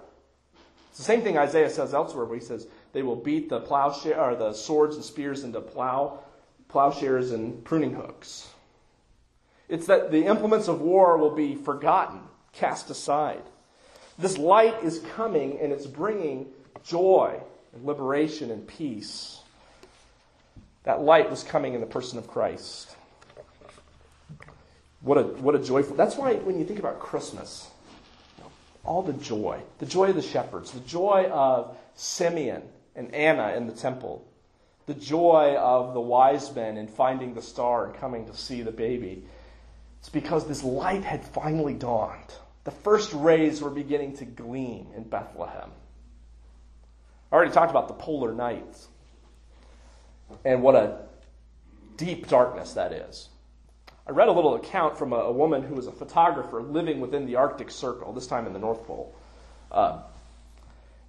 It's 0.94 1.00
the 1.00 1.06
same 1.06 1.22
thing 1.22 1.36
Isaiah 1.36 1.70
says 1.70 1.92
elsewhere, 1.92 2.24
where 2.24 2.38
he 2.38 2.44
says 2.44 2.68
they 2.92 3.02
will 3.02 3.16
beat 3.16 3.48
the 3.48 3.58
plowshare 3.58 4.20
or 4.20 4.36
the 4.36 4.52
swords 4.52 4.94
and 4.94 5.04
spears 5.04 5.42
into 5.42 5.60
plow, 5.60 6.20
plowshares 6.68 7.32
and 7.32 7.64
pruning 7.64 7.94
hooks. 7.94 8.46
It's 9.68 9.86
that 9.86 10.12
the 10.12 10.26
implements 10.26 10.68
of 10.68 10.80
war 10.80 11.18
will 11.18 11.34
be 11.34 11.56
forgotten, 11.56 12.20
cast 12.52 12.90
aside. 12.90 13.42
This 14.20 14.38
light 14.38 14.84
is 14.84 15.00
coming 15.16 15.58
and 15.60 15.72
it's 15.72 15.84
bringing 15.84 16.46
joy 16.84 17.40
and 17.72 17.84
liberation 17.84 18.52
and 18.52 18.64
peace. 18.64 19.40
That 20.84 21.00
light 21.00 21.28
was 21.28 21.42
coming 21.42 21.74
in 21.74 21.80
the 21.80 21.88
person 21.88 22.18
of 22.18 22.28
Christ. 22.28 22.94
What 25.00 25.18
a, 25.18 25.22
what 25.22 25.56
a 25.56 25.58
joyful. 25.58 25.96
That's 25.96 26.14
why 26.14 26.34
when 26.34 26.56
you 26.56 26.64
think 26.64 26.78
about 26.78 27.00
Christmas, 27.00 27.68
all 28.84 29.02
the 29.02 29.12
joy, 29.14 29.62
the 29.78 29.86
joy 29.86 30.10
of 30.10 30.16
the 30.16 30.22
shepherds, 30.22 30.70
the 30.70 30.80
joy 30.80 31.28
of 31.32 31.76
Simeon 31.94 32.62
and 32.94 33.14
Anna 33.14 33.54
in 33.56 33.66
the 33.66 33.72
temple, 33.72 34.26
the 34.86 34.94
joy 34.94 35.56
of 35.58 35.94
the 35.94 36.00
wise 36.00 36.54
men 36.54 36.76
in 36.76 36.86
finding 36.86 37.34
the 37.34 37.42
star 37.42 37.86
and 37.86 37.94
coming 37.94 38.26
to 38.26 38.36
see 38.36 38.62
the 38.62 38.72
baby. 38.72 39.24
It's 40.00 40.10
because 40.10 40.46
this 40.46 40.62
light 40.62 41.02
had 41.02 41.24
finally 41.24 41.74
dawned. 41.74 42.34
The 42.64 42.70
first 42.70 43.12
rays 43.14 43.62
were 43.62 43.70
beginning 43.70 44.16
to 44.18 44.24
gleam 44.24 44.88
in 44.94 45.04
Bethlehem. 45.04 45.70
I 47.32 47.34
already 47.34 47.52
talked 47.52 47.70
about 47.70 47.88
the 47.88 47.94
polar 47.94 48.32
nights 48.32 48.88
and 50.44 50.62
what 50.62 50.74
a 50.74 50.98
deep 51.96 52.28
darkness 52.28 52.74
that 52.74 52.92
is. 52.92 53.28
I 54.06 54.10
read 54.10 54.28
a 54.28 54.32
little 54.32 54.54
account 54.54 54.98
from 54.98 55.12
a, 55.12 55.16
a, 55.16 55.32
woman 55.32 55.62
who 55.62 55.74
was 55.74 55.86
a 55.86 55.92
photographer 55.92 56.62
living 56.62 57.00
within 57.00 57.24
the 57.26 57.36
Arctic 57.36 57.70
Circle, 57.70 58.12
this 58.12 58.26
time 58.26 58.46
in 58.46 58.52
the 58.52 58.58
North 58.58 58.84
Pole. 58.86 59.14
Uh, 59.72 60.02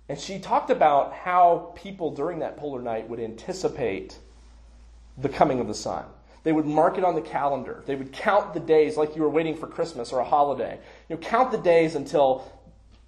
and 0.07 0.19
she 0.19 0.39
talked 0.39 0.69
about 0.69 1.13
how 1.13 1.73
people 1.75 2.11
during 2.11 2.39
that 2.39 2.57
polar 2.57 2.81
night 2.81 3.09
would 3.09 3.19
anticipate 3.19 4.17
the 5.17 5.29
coming 5.29 5.59
of 5.59 5.67
the 5.67 5.73
sun. 5.73 6.05
They 6.43 6.53
would 6.53 6.65
mark 6.65 6.97
it 6.97 7.03
on 7.03 7.15
the 7.15 7.21
calendar. 7.21 7.83
They 7.85 7.95
would 7.95 8.13
count 8.13 8.53
the 8.53 8.59
days 8.59 8.97
like 8.97 9.15
you 9.15 9.23
were 9.23 9.29
waiting 9.29 9.57
for 9.57 9.67
Christmas 9.67 10.13
or 10.13 10.19
a 10.19 10.25
holiday. 10.25 10.79
You 11.09 11.15
know, 11.15 11.21
count 11.21 11.51
the 11.51 11.57
days 11.57 11.95
until 11.95 12.49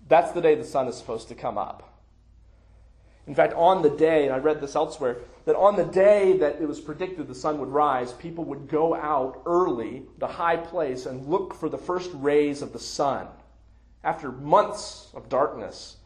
that's 0.08 0.32
the 0.32 0.42
day 0.42 0.56
the 0.56 0.64
sun 0.64 0.88
is 0.88 0.98
supposed 0.98 1.28
to 1.28 1.36
come 1.36 1.58
up. 1.58 1.97
In 3.28 3.36
fact, 3.36 3.54
on 3.56 3.82
the 3.82 3.90
day, 3.90 4.26
and 4.26 4.34
I 4.34 4.38
read 4.38 4.62
this 4.62 4.76
elsewhere, 4.76 5.18
that 5.46 5.56
on 5.56 5.76
the 5.76 5.84
day 5.84 6.38
that 6.38 6.62
it 6.62 6.68
was 6.68 6.80
predicted 6.80 7.28
the 7.28 7.36
sun 7.36 7.60
would 7.60 7.68
rise, 7.70 8.14
people 8.14 8.46
would 8.46 8.70
go 8.70 8.96
out 8.96 9.42
early, 9.46 10.04
the 10.18 10.28
high 10.28 10.56
place, 10.56 11.06
and 11.06 11.28
look 11.28 11.54
for 11.54 11.68
the 11.68 11.78
first 11.78 12.10
rays 12.14 12.62
of 12.62 12.72
the 12.72 12.80
sun. 12.80 13.28
After 14.04 14.32
months 14.32 15.10
of 15.14 15.28
darkness, 15.28 15.98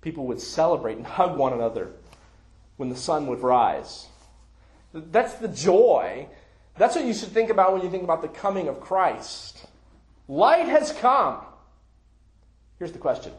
people 0.00 0.26
would 0.28 0.40
celebrate 0.40 0.96
and 0.96 1.06
hug 1.06 1.36
one 1.36 1.52
another 1.52 1.90
when 2.76 2.88
the 2.88 2.96
sun 2.96 3.26
would 3.26 3.40
rise. 3.40 4.06
That's 4.94 5.34
the 5.34 5.48
joy. 5.48 6.28
That's 6.76 6.94
what 6.94 7.04
you 7.04 7.12
should 7.12 7.30
think 7.30 7.50
about 7.50 7.72
when 7.72 7.82
you 7.82 7.90
think 7.90 8.04
about 8.04 8.22
the 8.22 8.28
coming 8.28 8.68
of 8.68 8.80
Christ. 8.80 9.66
Light 10.28 10.68
has 10.68 10.92
come. 10.92 11.40
Here's 12.78 12.92
the 12.92 12.98
question 12.98 13.32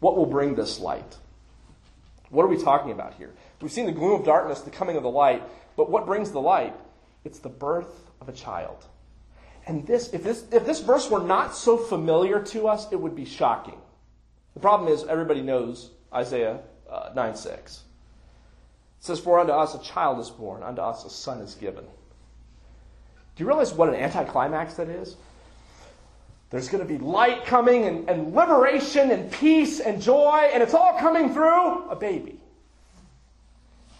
What 0.00 0.16
will 0.16 0.26
bring 0.26 0.54
this 0.54 0.80
light? 0.80 1.16
What 2.30 2.44
are 2.44 2.48
we 2.48 2.62
talking 2.62 2.90
about 2.90 3.14
here? 3.14 3.32
We've 3.60 3.72
seen 3.72 3.86
the 3.86 3.92
gloom 3.92 4.20
of 4.20 4.26
darkness, 4.26 4.60
the 4.60 4.70
coming 4.70 4.96
of 4.96 5.02
the 5.02 5.10
light, 5.10 5.42
but 5.76 5.90
what 5.90 6.06
brings 6.06 6.30
the 6.30 6.40
light? 6.40 6.74
It's 7.24 7.38
the 7.38 7.48
birth 7.48 8.10
of 8.20 8.28
a 8.28 8.32
child. 8.32 8.84
And 9.66 9.86
this, 9.86 10.12
if 10.12 10.24
this, 10.24 10.44
if 10.50 10.64
this 10.64 10.80
verse 10.80 11.10
were 11.10 11.22
not 11.22 11.54
so 11.54 11.76
familiar 11.76 12.42
to 12.42 12.68
us, 12.68 12.90
it 12.90 12.96
would 12.96 13.14
be 13.14 13.24
shocking. 13.24 13.78
The 14.54 14.60
problem 14.60 14.90
is 14.92 15.04
everybody 15.04 15.42
knows 15.42 15.90
Isaiah 16.12 16.60
uh, 16.90 17.10
9 17.14 17.36
6. 17.36 17.82
It 18.98 19.04
says, 19.04 19.20
For 19.20 19.38
unto 19.38 19.52
us 19.52 19.74
a 19.74 19.82
child 19.82 20.18
is 20.20 20.30
born, 20.30 20.62
unto 20.62 20.80
us 20.80 21.04
a 21.04 21.10
son 21.10 21.40
is 21.40 21.54
given. 21.54 21.84
Do 21.84 23.44
you 23.44 23.46
realize 23.46 23.72
what 23.72 23.88
an 23.88 23.94
anticlimax 23.94 24.74
that 24.74 24.88
is? 24.88 25.16
There's 26.50 26.68
going 26.68 26.86
to 26.86 26.88
be 26.88 26.98
light 26.98 27.44
coming 27.44 27.84
and, 27.84 28.08
and 28.08 28.34
liberation 28.34 29.10
and 29.10 29.30
peace 29.30 29.80
and 29.80 30.00
joy, 30.00 30.50
and 30.52 30.62
it's 30.62 30.74
all 30.74 30.98
coming 30.98 31.34
through 31.34 31.88
a 31.90 31.96
baby. 31.96 32.40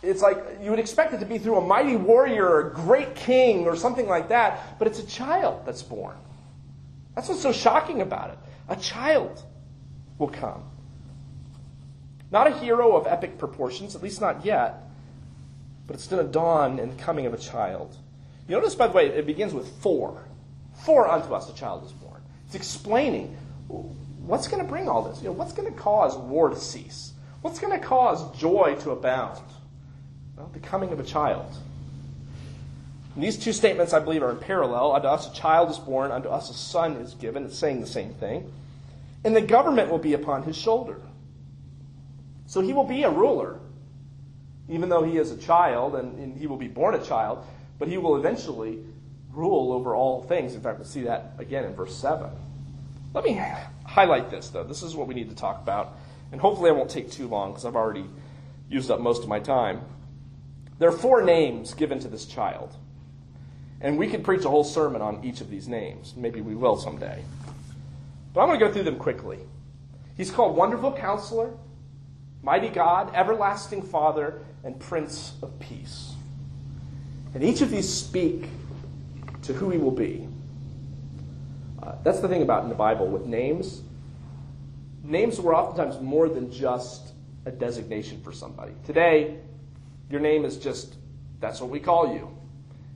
It's 0.02 0.22
like 0.22 0.38
you 0.62 0.70
would 0.70 0.78
expect 0.78 1.12
it 1.12 1.18
to 1.18 1.26
be 1.26 1.38
through 1.38 1.56
a 1.56 1.61
mighty 1.61 1.96
warrior 1.96 2.46
or 2.46 2.70
a 2.70 2.74
great 2.74 3.14
king 3.14 3.66
or 3.66 3.76
something 3.76 4.06
like 4.06 4.28
that, 4.28 4.78
but 4.78 4.87
it's 4.88 5.00
a 5.00 5.06
child 5.06 5.66
that's 5.66 5.82
born. 5.82 6.16
That's 7.14 7.28
what's 7.28 7.42
so 7.42 7.52
shocking 7.52 8.00
about 8.00 8.30
it. 8.30 8.38
A 8.68 8.76
child 8.76 9.42
will 10.18 10.28
come. 10.28 10.62
Not 12.30 12.46
a 12.46 12.59
hero 12.59 12.96
of 12.96 13.07
epic 13.07 13.38
proportions, 13.38 13.96
at 13.96 14.03
least 14.03 14.20
not 14.20 14.44
yet, 14.44 14.82
but 15.86 15.96
it's 15.96 16.07
going 16.07 16.24
to 16.24 16.30
dawn 16.30 16.78
in 16.78 16.90
the 16.90 17.03
coming 17.03 17.26
of 17.26 17.34
a 17.34 17.38
child. 17.38 17.96
You 18.46 18.55
notice, 18.55 18.74
by 18.74 18.86
the 18.86 18.92
way, 18.92 19.09
it 19.09 19.26
begins 19.26 19.53
with 19.53 19.68
for. 19.80 20.22
For 20.84 21.09
unto 21.11 21.34
us 21.34 21.51
a 21.51 21.55
child 21.55 21.84
is 21.84 21.92
born. 21.92 22.07
It's 22.49 22.55
explaining 22.55 23.36
what's 23.68 24.49
going 24.49 24.62
to 24.62 24.68
bring 24.68 24.88
all 24.88 25.03
this. 25.03 25.18
You 25.18 25.26
know, 25.26 25.32
what's 25.32 25.53
going 25.53 25.70
to 25.70 25.78
cause 25.78 26.16
war 26.16 26.49
to 26.49 26.57
cease? 26.57 27.12
What's 27.42 27.59
going 27.59 27.78
to 27.78 27.86
cause 27.86 28.34
joy 28.38 28.74
to 28.80 28.92
abound? 28.92 29.38
Well, 30.34 30.51
the 30.55 30.59
coming 30.59 30.90
of 30.90 30.99
a 30.99 31.05
child. 31.05 31.55
And 33.14 33.22
these 33.22 33.36
two 33.36 33.53
statements, 33.53 33.92
I 33.92 33.99
believe, 33.99 34.22
are 34.22 34.30
in 34.30 34.38
parallel. 34.38 34.92
Unto 34.92 35.09
us 35.09 35.30
a 35.30 35.34
child 35.34 35.70
is 35.70 35.78
born, 35.78 36.11
unto 36.11 36.30
us 36.30 36.49
a 36.49 36.55
son 36.55 36.92
is 36.96 37.12
given. 37.12 37.44
It's 37.44 37.59
saying 37.59 37.82
the 37.82 37.86
same 37.86 38.14
thing. 38.14 38.51
And 39.24 39.36
the 39.36 39.42
government 39.42 39.90
will 39.90 39.99
be 39.99 40.14
upon 40.14 40.44
his 40.44 40.57
shoulder. 40.57 41.03
So 42.46 42.62
he 42.62 42.72
will 42.72 42.84
be 42.84 43.03
a 43.03 43.11
ruler, 43.11 43.61
even 44.70 44.88
though 44.88 45.03
he 45.03 45.18
is 45.18 45.32
a 45.32 45.36
child 45.36 45.96
and, 45.96 46.18
and 46.18 46.38
he 46.38 46.46
will 46.46 46.57
be 46.57 46.68
born 46.68 46.94
a 46.94 47.05
child, 47.05 47.44
but 47.78 47.88
he 47.88 47.99
will 47.99 48.16
eventually 48.16 48.78
rule 49.33 49.72
over 49.72 49.95
all 49.95 50.22
things. 50.22 50.55
In 50.55 50.61
fact, 50.61 50.79
we'll 50.79 50.87
see 50.87 51.03
that 51.03 51.35
again 51.39 51.64
in 51.64 51.74
verse 51.74 51.97
7. 51.97 52.31
Let 53.14 53.24
me 53.24 53.41
highlight 53.85 54.31
this, 54.31 54.49
though. 54.49 54.64
This 54.64 54.83
is 54.83 54.95
what 54.95 55.07
we 55.07 55.14
need 55.14 55.31
to 55.31 55.37
talk 55.37 55.62
about. 55.62 55.97
And 56.31 56.41
hopefully, 56.41 56.70
I 56.70 56.72
won't 56.72 56.91
take 56.91 57.11
too 57.11 57.26
long 57.26 57.51
because 57.51 57.64
I've 57.64 57.76
already 57.76 58.05
used 58.68 58.91
up 58.91 59.01
most 59.01 59.22
of 59.22 59.29
my 59.29 59.41
time. 59.41 59.81
There 60.79 60.89
are 60.89 60.97
four 60.97 61.22
names 61.22 61.74
given 61.74 61.99
to 62.01 62.09
this 62.09 62.26
child. 62.26 62.74
And 63.81 63.97
we 63.99 64.09
could 64.09 64.24
preach 64.24 64.45
a 64.45 64.49
whole 64.49 64.64
sermon 64.64 65.01
on 65.03 65.24
each 65.24 65.41
of 65.41 65.51
these 65.51 65.68
names. 65.68 66.14
Maybe 66.16 66.41
we 66.41 66.55
will 66.55 66.76
someday. 66.76 67.22
But 68.35 68.41
I'm 68.41 68.49
going 68.49 68.59
to 68.59 68.66
go 68.66 68.72
through 68.72 68.85
them 68.85 68.99
quickly. 68.99 69.39
He's 70.16 70.31
called 70.31 70.57
Wonderful 70.57 70.93
Counselor, 70.93 71.53
Mighty 72.43 72.68
God, 72.68 73.14
Everlasting 73.14 73.83
Father, 73.83 74.43
and 74.64 74.79
Prince 74.79 75.35
of 75.43 75.59
Peace. 75.61 76.12
And 77.35 77.43
each 77.43 77.61
of 77.62 77.70
these 77.70 77.89
speak 77.89 78.49
to 79.49 79.55
who 79.55 79.70
he 79.70 79.78
will 79.78 79.90
be. 79.90 80.28
Uh, 81.82 81.94
that's 82.05 82.20
the 82.20 82.28
thing 82.28 82.42
about 82.42 82.64
in 82.64 82.68
the 82.68 82.74
Bible 82.74 83.07
with 83.07 83.24
names. 83.24 83.80
Names 85.03 85.40
were 85.40 85.55
oftentimes 85.55 85.99
more 86.03 86.28
than 86.28 86.53
just 86.53 87.14
a 87.46 87.51
designation 87.51 88.20
for 88.20 88.30
somebody. 88.30 88.72
Today, 88.84 89.38
your 90.11 90.20
name 90.20 90.44
is 90.44 90.59
just, 90.59 90.96
that's 91.40 91.62
what 91.62 91.70
we 91.70 91.80
call 91.80 92.12
you. 92.12 92.28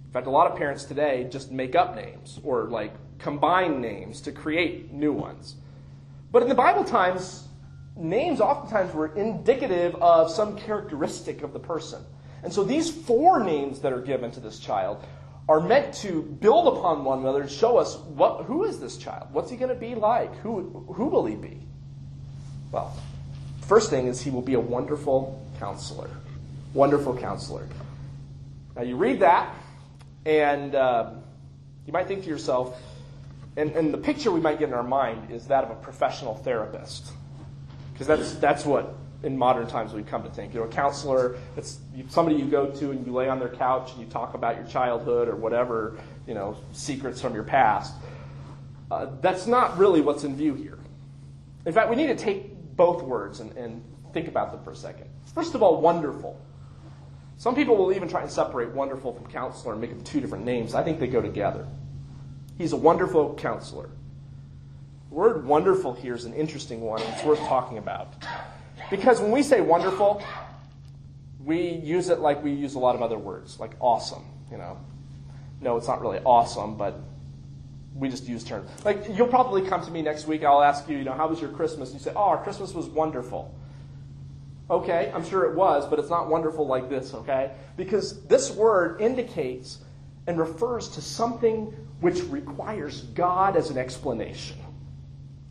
In 0.04 0.12
fact, 0.12 0.26
a 0.26 0.30
lot 0.30 0.50
of 0.50 0.58
parents 0.58 0.84
today 0.84 1.26
just 1.30 1.50
make 1.50 1.74
up 1.74 1.96
names 1.96 2.38
or 2.44 2.64
like 2.64 2.92
combine 3.18 3.80
names 3.80 4.20
to 4.20 4.30
create 4.30 4.92
new 4.92 5.12
ones. 5.12 5.54
But 6.30 6.42
in 6.42 6.50
the 6.50 6.54
Bible 6.54 6.84
times, 6.84 7.48
names 7.96 8.42
oftentimes 8.42 8.92
were 8.92 9.14
indicative 9.14 9.94
of 10.02 10.30
some 10.30 10.58
characteristic 10.58 11.42
of 11.42 11.54
the 11.54 11.60
person. 11.60 12.04
And 12.42 12.52
so 12.52 12.62
these 12.62 12.90
four 12.90 13.42
names 13.42 13.78
that 13.80 13.94
are 13.94 14.02
given 14.02 14.30
to 14.32 14.40
this 14.40 14.58
child 14.58 15.02
are 15.48 15.60
meant 15.60 15.92
to 15.94 16.22
build 16.22 16.76
upon 16.76 17.04
one 17.04 17.20
another 17.20 17.42
and 17.42 17.50
show 17.50 17.76
us 17.76 17.96
what, 17.98 18.44
who 18.44 18.64
is 18.64 18.78
this 18.78 18.96
child? 18.96 19.28
What's 19.32 19.50
he 19.50 19.56
going 19.56 19.70
to 19.70 19.74
be 19.74 19.94
like? 19.94 20.34
Who, 20.38 20.86
who 20.94 21.06
will 21.06 21.26
he 21.26 21.34
be? 21.34 21.58
Well, 22.70 22.96
first 23.62 23.90
thing 23.90 24.06
is 24.06 24.20
he 24.20 24.30
will 24.30 24.42
be 24.42 24.54
a 24.54 24.60
wonderful 24.60 25.44
counselor. 25.58 26.10
Wonderful 26.74 27.18
counselor. 27.18 27.66
Now 28.76 28.82
you 28.82 28.96
read 28.96 29.20
that, 29.20 29.54
and 30.24 30.74
uh, 30.74 31.10
you 31.86 31.92
might 31.92 32.06
think 32.06 32.22
to 32.22 32.28
yourself, 32.28 32.80
and, 33.56 33.72
and 33.72 33.92
the 33.92 33.98
picture 33.98 34.30
we 34.30 34.40
might 34.40 34.58
get 34.58 34.68
in 34.68 34.74
our 34.74 34.82
mind 34.82 35.30
is 35.30 35.48
that 35.48 35.64
of 35.64 35.70
a 35.70 35.74
professional 35.74 36.36
therapist. 36.36 37.12
Because 37.92 38.06
that's, 38.06 38.32
that's 38.36 38.64
what 38.64 38.94
in 39.22 39.38
modern 39.38 39.66
times 39.66 39.92
we 39.92 40.02
come 40.02 40.22
to 40.22 40.30
think. 40.30 40.54
You 40.54 40.60
know, 40.60 40.66
a 40.66 40.70
counselor, 40.70 41.36
it's 41.56 41.78
somebody 42.08 42.36
you 42.36 42.46
go 42.46 42.66
to 42.70 42.90
and 42.90 43.06
you 43.06 43.12
lay 43.12 43.28
on 43.28 43.38
their 43.38 43.48
couch 43.48 43.92
and 43.92 44.00
you 44.00 44.06
talk 44.06 44.34
about 44.34 44.56
your 44.56 44.66
childhood 44.66 45.28
or 45.28 45.36
whatever, 45.36 45.98
you 46.26 46.34
know, 46.34 46.56
secrets 46.72 47.20
from 47.20 47.34
your 47.34 47.44
past. 47.44 47.94
Uh, 48.90 49.06
that's 49.20 49.46
not 49.46 49.78
really 49.78 50.00
what's 50.00 50.24
in 50.24 50.36
view 50.36 50.54
here. 50.54 50.78
In 51.64 51.72
fact, 51.72 51.88
we 51.88 51.96
need 51.96 52.08
to 52.08 52.16
take 52.16 52.76
both 52.76 53.02
words 53.02 53.40
and, 53.40 53.56
and 53.56 53.84
think 54.12 54.28
about 54.28 54.52
them 54.52 54.62
for 54.64 54.72
a 54.72 54.76
second. 54.76 55.08
First 55.34 55.54
of 55.54 55.62
all, 55.62 55.80
wonderful. 55.80 56.38
Some 57.38 57.54
people 57.54 57.76
will 57.76 57.92
even 57.92 58.08
try 58.08 58.22
and 58.22 58.30
separate 58.30 58.74
wonderful 58.74 59.12
from 59.12 59.26
counselor 59.26 59.72
and 59.72 59.80
make 59.80 59.90
them 59.90 60.04
two 60.04 60.20
different 60.20 60.44
names. 60.44 60.74
I 60.74 60.82
think 60.82 61.00
they 61.00 61.06
go 61.06 61.22
together. 61.22 61.66
He's 62.58 62.72
a 62.72 62.76
wonderful 62.76 63.34
counselor. 63.34 63.88
The 65.08 65.14
word 65.14 65.46
wonderful 65.46 65.92
here 65.92 66.14
is 66.14 66.24
an 66.24 66.34
interesting 66.34 66.80
one, 66.82 67.02
and 67.02 67.12
it's 67.14 67.24
worth 67.24 67.40
talking 67.40 67.78
about. 67.78 68.14
Because 68.92 69.22
when 69.22 69.30
we 69.30 69.42
say 69.42 69.62
wonderful, 69.62 70.22
we 71.42 71.70
use 71.70 72.10
it 72.10 72.18
like 72.18 72.44
we 72.44 72.52
use 72.52 72.74
a 72.74 72.78
lot 72.78 72.94
of 72.94 73.00
other 73.00 73.16
words, 73.16 73.58
like 73.58 73.72
awesome, 73.80 74.22
you 74.50 74.58
know. 74.58 74.76
No, 75.62 75.78
it's 75.78 75.88
not 75.88 76.02
really 76.02 76.18
awesome, 76.26 76.76
but 76.76 77.00
we 77.94 78.10
just 78.10 78.28
use 78.28 78.44
terms. 78.44 78.68
Like, 78.84 79.06
you'll 79.16 79.28
probably 79.28 79.62
come 79.66 79.82
to 79.82 79.90
me 79.90 80.02
next 80.02 80.26
week, 80.26 80.44
I'll 80.44 80.62
ask 80.62 80.90
you, 80.90 80.98
you 80.98 81.04
know, 81.04 81.14
how 81.14 81.26
was 81.26 81.40
your 81.40 81.48
Christmas? 81.48 81.90
And 81.90 82.00
you 82.00 82.04
say, 82.04 82.12
oh, 82.14 82.24
our 82.24 82.42
Christmas 82.42 82.74
was 82.74 82.84
wonderful. 82.84 83.54
Okay, 84.68 85.10
I'm 85.14 85.24
sure 85.24 85.50
it 85.50 85.56
was, 85.56 85.86
but 85.88 85.98
it's 85.98 86.10
not 86.10 86.28
wonderful 86.28 86.66
like 86.66 86.90
this, 86.90 87.14
okay? 87.14 87.52
Because 87.78 88.22
this 88.26 88.50
word 88.50 89.00
indicates 89.00 89.78
and 90.26 90.38
refers 90.38 90.90
to 90.90 91.00
something 91.00 91.74
which 92.00 92.20
requires 92.24 93.04
God 93.14 93.56
as 93.56 93.70
an 93.70 93.78
explanation. 93.78 94.58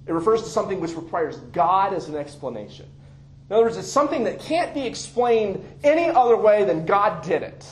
It 0.05 0.13
refers 0.13 0.43
to 0.43 0.49
something 0.49 0.79
which 0.79 0.93
requires 0.93 1.37
God 1.37 1.95
as 1.95 2.07
an 2.07 2.15
explanation. 2.15 2.85
In 3.51 3.55
other 3.55 3.65
words, 3.65 3.75
it's 3.75 3.91
something 3.91 4.23
that 4.23 4.39
can't 4.39 4.73
be 4.73 4.87
explained 4.87 5.61
any 5.83 6.07
other 6.07 6.37
way 6.37 6.63
than 6.63 6.85
God 6.85 7.21
did 7.21 7.43
it. 7.43 7.67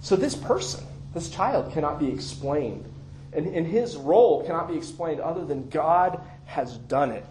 So 0.00 0.16
this 0.16 0.34
person, 0.34 0.82
this 1.12 1.28
child, 1.28 1.70
cannot 1.74 2.00
be 2.00 2.10
explained. 2.10 2.90
And, 3.34 3.46
and 3.48 3.66
his 3.66 3.98
role 3.98 4.42
cannot 4.46 4.66
be 4.66 4.74
explained 4.74 5.20
other 5.20 5.44
than 5.44 5.68
God 5.68 6.22
has 6.46 6.78
done 6.78 7.10
it. 7.10 7.26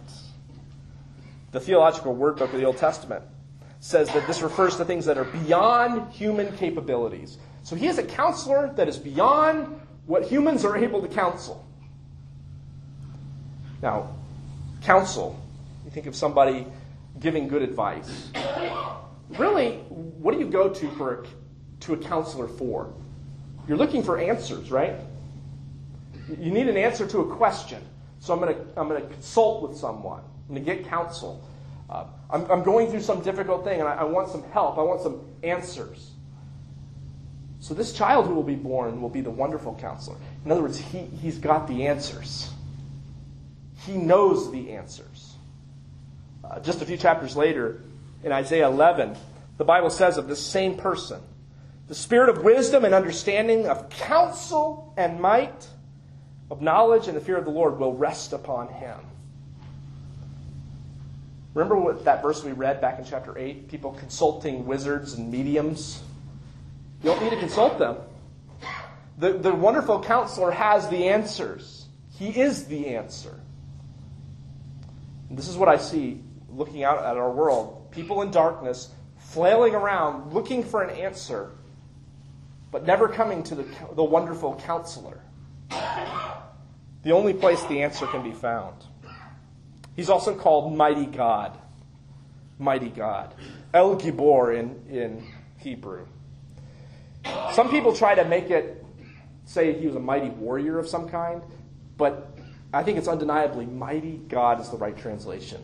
The 1.50 1.58
Theological 1.58 2.14
Word 2.14 2.36
Book 2.36 2.54
of 2.54 2.60
the 2.60 2.64
Old 2.64 2.76
Testament 2.76 3.24
says 3.80 4.08
that 4.12 4.24
this 4.28 4.40
refers 4.40 4.76
to 4.76 4.84
things 4.84 5.04
that 5.06 5.18
are 5.18 5.24
beyond 5.24 6.12
human 6.12 6.56
capabilities. 6.56 7.38
So 7.64 7.74
he 7.74 7.88
is 7.88 7.98
a 7.98 8.04
counselor 8.04 8.72
that 8.76 8.86
is 8.86 8.96
beyond 8.96 9.80
what 10.06 10.22
humans 10.22 10.64
are 10.64 10.76
able 10.76 11.02
to 11.02 11.08
counsel. 11.08 11.66
Now, 13.82 14.14
counsel, 14.82 15.36
you 15.84 15.90
think 15.90 16.06
of 16.06 16.14
somebody 16.14 16.64
giving 17.20 17.48
good 17.48 17.62
advice. 17.62 18.30
Really, 19.30 19.76
what 19.88 20.32
do 20.32 20.40
you 20.40 20.48
go 20.48 20.68
to 20.68 20.90
for 20.92 21.22
a, 21.22 21.26
to 21.80 21.92
a 21.94 21.96
counselor 21.96 22.48
for? 22.48 22.92
You're 23.66 23.76
looking 23.76 24.02
for 24.02 24.18
answers, 24.18 24.70
right? 24.70 24.94
You 26.28 26.50
need 26.50 26.68
an 26.68 26.76
answer 26.76 27.06
to 27.06 27.20
a 27.20 27.36
question. 27.36 27.82
So 28.20 28.32
I'm 28.32 28.40
going 28.40 28.54
to 28.54 28.80
I'm 28.80 28.88
going 28.88 29.00
to 29.00 29.08
consult 29.08 29.68
with 29.68 29.78
someone. 29.78 30.22
I'm 30.48 30.54
going 30.54 30.64
to 30.64 30.74
get 30.74 30.88
counsel. 30.88 31.44
Uh, 31.88 32.04
I'm, 32.30 32.50
I'm 32.50 32.62
going 32.62 32.90
through 32.90 33.00
some 33.00 33.22
difficult 33.22 33.64
thing 33.64 33.80
and 33.80 33.88
I, 33.88 33.96
I 33.96 34.04
want 34.04 34.28
some 34.28 34.42
help. 34.50 34.78
I 34.78 34.82
want 34.82 35.00
some 35.00 35.20
answers. 35.42 36.10
So 37.60 37.74
this 37.74 37.92
child 37.92 38.26
who 38.26 38.34
will 38.34 38.42
be 38.42 38.54
born 38.54 39.00
will 39.00 39.08
be 39.08 39.20
the 39.20 39.30
wonderful 39.30 39.74
counselor. 39.80 40.16
In 40.44 40.50
other 40.50 40.62
words, 40.62 40.78
he, 40.78 40.98
he's 40.98 41.38
got 41.38 41.66
the 41.66 41.86
answers. 41.86 42.50
He 43.86 43.96
knows 43.96 44.52
the 44.52 44.72
answers. 44.72 45.34
Uh, 46.50 46.60
just 46.60 46.80
a 46.80 46.86
few 46.86 46.96
chapters 46.96 47.36
later, 47.36 47.82
in 48.24 48.32
Isaiah 48.32 48.68
11, 48.68 49.16
the 49.58 49.64
Bible 49.64 49.90
says 49.90 50.16
of 50.16 50.28
this 50.28 50.44
same 50.44 50.76
person 50.76 51.20
the 51.88 51.94
spirit 51.94 52.28
of 52.28 52.44
wisdom 52.44 52.84
and 52.84 52.94
understanding, 52.94 53.66
of 53.66 53.88
counsel 53.88 54.92
and 54.98 55.18
might, 55.20 55.66
of 56.50 56.60
knowledge 56.60 57.08
and 57.08 57.16
the 57.16 57.20
fear 57.20 57.38
of 57.38 57.46
the 57.46 57.50
Lord 57.50 57.78
will 57.78 57.94
rest 57.94 58.34
upon 58.34 58.68
him. 58.68 58.98
Remember 61.54 61.76
what 61.76 62.04
that 62.04 62.22
verse 62.22 62.44
we 62.44 62.52
read 62.52 62.82
back 62.82 62.98
in 62.98 63.06
chapter 63.06 63.36
8? 63.36 63.68
People 63.68 63.92
consulting 63.92 64.66
wizards 64.66 65.14
and 65.14 65.30
mediums. 65.32 66.02
You 67.02 67.10
don't 67.10 67.22
need 67.22 67.30
to 67.30 67.40
consult 67.40 67.78
them. 67.78 67.96
The, 69.16 69.32
the 69.32 69.54
wonderful 69.54 70.02
counselor 70.02 70.50
has 70.50 70.88
the 70.90 71.08
answers. 71.08 71.86
He 72.18 72.28
is 72.28 72.66
the 72.66 72.88
answer. 72.88 73.40
And 75.30 75.38
this 75.38 75.48
is 75.48 75.56
what 75.56 75.70
I 75.70 75.78
see 75.78 76.20
looking 76.48 76.84
out 76.84 76.98
at 76.98 77.16
our 77.16 77.30
world. 77.30 77.90
People 77.90 78.22
in 78.22 78.30
darkness 78.30 78.90
flailing 79.18 79.74
around 79.74 80.32
looking 80.32 80.64
for 80.64 80.82
an 80.82 80.90
answer, 80.90 81.50
but 82.70 82.86
never 82.86 83.08
coming 83.08 83.42
to 83.44 83.54
the, 83.54 83.66
the 83.94 84.04
wonderful 84.04 84.54
counselor. 84.64 85.20
The 87.02 87.12
only 87.12 87.34
place 87.34 87.62
the 87.64 87.82
answer 87.82 88.06
can 88.06 88.22
be 88.22 88.32
found. 88.32 88.74
He's 89.96 90.10
also 90.10 90.34
called 90.34 90.76
Mighty 90.76 91.06
God. 91.06 91.58
Mighty 92.58 92.88
God. 92.88 93.34
El 93.72 93.96
Gibor 93.96 94.56
in, 94.56 94.94
in 94.94 95.24
Hebrew. 95.58 96.06
Some 97.52 97.70
people 97.70 97.94
try 97.94 98.14
to 98.14 98.24
make 98.24 98.50
it 98.50 98.84
say 99.44 99.78
he 99.78 99.86
was 99.86 99.96
a 99.96 100.00
mighty 100.00 100.28
warrior 100.28 100.78
of 100.78 100.86
some 100.88 101.08
kind, 101.08 101.42
but 101.96 102.36
I 102.72 102.82
think 102.82 102.98
it's 102.98 103.08
undeniably 103.08 103.64
mighty 103.66 104.20
God 104.28 104.60
is 104.60 104.68
the 104.68 104.76
right 104.76 104.96
translation. 104.96 105.62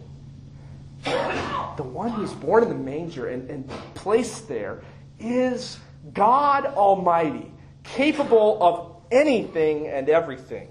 The 1.05 1.83
one 1.83 2.11
who's 2.11 2.33
born 2.33 2.63
in 2.63 2.69
the 2.69 2.75
manger 2.75 3.29
and, 3.29 3.51
and 3.51 3.69
placed 3.95 4.49
there 4.49 4.83
is 5.19 5.79
God 6.13 6.67
Almighty, 6.67 7.53
capable 7.83 8.63
of 8.63 9.03
anything 9.11 9.87
and 9.87 10.09
everything. 10.09 10.69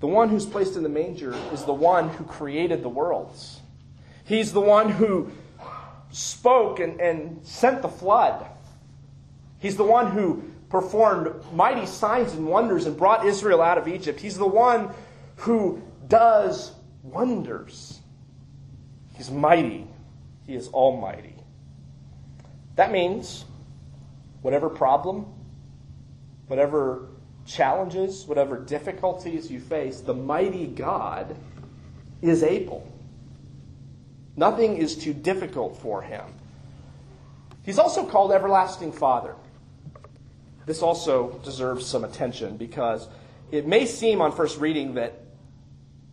The 0.00 0.06
one 0.06 0.30
who's 0.30 0.46
placed 0.46 0.76
in 0.76 0.82
the 0.82 0.88
manger 0.88 1.34
is 1.52 1.64
the 1.64 1.74
one 1.74 2.08
who 2.08 2.24
created 2.24 2.82
the 2.82 2.88
worlds. 2.88 3.60
He's 4.24 4.52
the 4.52 4.60
one 4.60 4.88
who 4.90 5.30
spoke 6.10 6.80
and, 6.80 7.00
and 7.00 7.46
sent 7.46 7.82
the 7.82 7.88
flood. 7.88 8.46
He's 9.58 9.76
the 9.76 9.84
one 9.84 10.10
who 10.10 10.42
performed 10.70 11.34
mighty 11.52 11.84
signs 11.84 12.32
and 12.32 12.46
wonders 12.46 12.86
and 12.86 12.96
brought 12.96 13.26
Israel 13.26 13.60
out 13.60 13.76
of 13.76 13.88
Egypt. 13.88 14.20
He's 14.20 14.38
the 14.38 14.46
one 14.46 14.90
who 15.36 15.82
does 16.08 16.72
wonders. 17.02 18.00
He's 19.16 19.30
mighty. 19.30 19.86
He 20.46 20.54
is 20.54 20.68
almighty. 20.68 21.34
That 22.76 22.92
means 22.92 23.44
whatever 24.42 24.68
problem, 24.68 25.26
whatever 26.46 27.08
challenges, 27.46 28.26
whatever 28.26 28.58
difficulties 28.58 29.50
you 29.50 29.60
face, 29.60 30.00
the 30.00 30.14
mighty 30.14 30.66
God 30.66 31.36
is 32.22 32.42
able. 32.42 32.90
Nothing 34.36 34.76
is 34.76 34.96
too 34.96 35.12
difficult 35.12 35.76
for 35.76 36.02
him. 36.02 36.24
He's 37.62 37.78
also 37.78 38.06
called 38.06 38.32
Everlasting 38.32 38.92
Father. 38.92 39.34
This 40.66 40.82
also 40.82 41.40
deserves 41.44 41.84
some 41.86 42.04
attention 42.04 42.56
because 42.56 43.08
it 43.50 43.66
may 43.66 43.86
seem 43.86 44.20
on 44.20 44.32
first 44.32 44.58
reading 44.58 44.94
that 44.94 45.19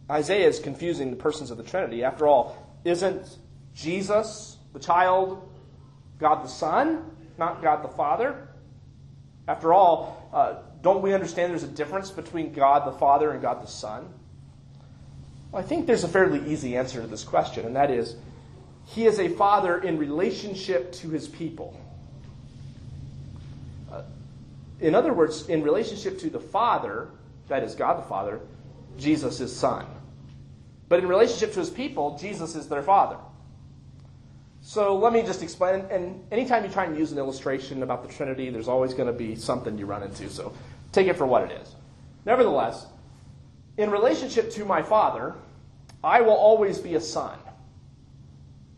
Isaiah 0.09 0.47
is 0.47 0.59
confusing 0.59 1.09
the 1.09 1.17
persons 1.17 1.51
of 1.51 1.57
the 1.57 1.63
Trinity. 1.63 2.03
After 2.03 2.27
all, 2.27 2.55
isn't 2.85 3.37
Jesus, 3.75 4.57
the 4.73 4.79
child, 4.79 5.49
God 6.19 6.43
the 6.43 6.49
Son, 6.49 7.11
not 7.37 7.61
God 7.61 7.83
the 7.83 7.89
Father? 7.89 8.47
After 9.47 9.73
all, 9.73 10.29
uh, 10.33 10.55
don't 10.81 11.01
we 11.01 11.13
understand 11.13 11.51
there's 11.51 11.63
a 11.63 11.67
difference 11.67 12.11
between 12.11 12.53
God 12.53 12.87
the 12.87 12.97
Father 12.97 13.31
and 13.31 13.41
God 13.41 13.61
the 13.61 13.67
Son? 13.67 14.07
Well, 15.51 15.61
I 15.61 15.65
think 15.65 15.87
there's 15.87 16.03
a 16.03 16.09
fairly 16.09 16.45
easy 16.51 16.77
answer 16.77 17.01
to 17.01 17.07
this 17.07 17.23
question, 17.23 17.65
and 17.65 17.75
that 17.75 17.91
is 17.91 18.15
He 18.85 19.05
is 19.05 19.19
a 19.19 19.27
Father 19.29 19.79
in 19.79 19.97
relationship 19.97 20.93
to 20.93 21.09
His 21.09 21.27
people. 21.27 21.79
Uh, 23.91 24.03
in 24.79 24.95
other 24.95 25.13
words, 25.13 25.49
in 25.49 25.63
relationship 25.63 26.19
to 26.19 26.29
the 26.29 26.39
Father, 26.39 27.09
that 27.47 27.63
is 27.63 27.75
God 27.75 27.97
the 27.97 28.07
Father, 28.07 28.39
Jesus 28.97 29.39
is 29.39 29.55
Son. 29.55 29.85
But 30.89 30.99
in 30.99 31.07
relationship 31.07 31.53
to 31.53 31.59
His 31.59 31.69
people, 31.69 32.17
Jesus 32.17 32.55
is 32.55 32.67
their 32.67 32.83
Father. 32.83 33.17
So 34.61 34.97
let 34.97 35.13
me 35.13 35.21
just 35.21 35.43
explain. 35.43 35.85
And 35.89 36.23
anytime 36.31 36.63
you 36.63 36.69
try 36.69 36.85
and 36.85 36.97
use 36.97 37.11
an 37.11 37.17
illustration 37.17 37.83
about 37.83 38.07
the 38.07 38.13
Trinity, 38.13 38.49
there's 38.49 38.67
always 38.67 38.93
going 38.93 39.07
to 39.07 39.13
be 39.13 39.35
something 39.35 39.77
you 39.77 39.85
run 39.85 40.03
into. 40.03 40.29
So 40.29 40.53
take 40.91 41.07
it 41.07 41.15
for 41.15 41.25
what 41.25 41.43
it 41.43 41.61
is. 41.61 41.75
Nevertheless, 42.25 42.85
in 43.77 43.91
relationship 43.91 44.51
to 44.51 44.65
my 44.65 44.81
Father, 44.81 45.35
I 46.03 46.21
will 46.21 46.35
always 46.35 46.79
be 46.79 46.95
a 46.95 47.01
son. 47.01 47.37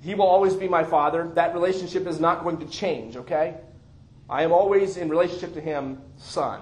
He 0.01 0.16
will 0.16 0.28
always 0.28 0.53
be 0.53 0.68
my 0.68 0.84
Father. 0.84 1.30
That 1.36 1.53
relationship 1.53 2.07
is 2.07 2.20
not 2.20 2.43
going 2.43 2.57
to 2.60 2.66
change, 2.68 3.18
okay? 3.18 3.55
I 4.30 4.43
am 4.43 4.51
always 4.51 4.97
in 4.97 5.10
relationship 5.10 5.53
to 5.55 5.62
Him, 5.62 6.01
son. 6.18 6.62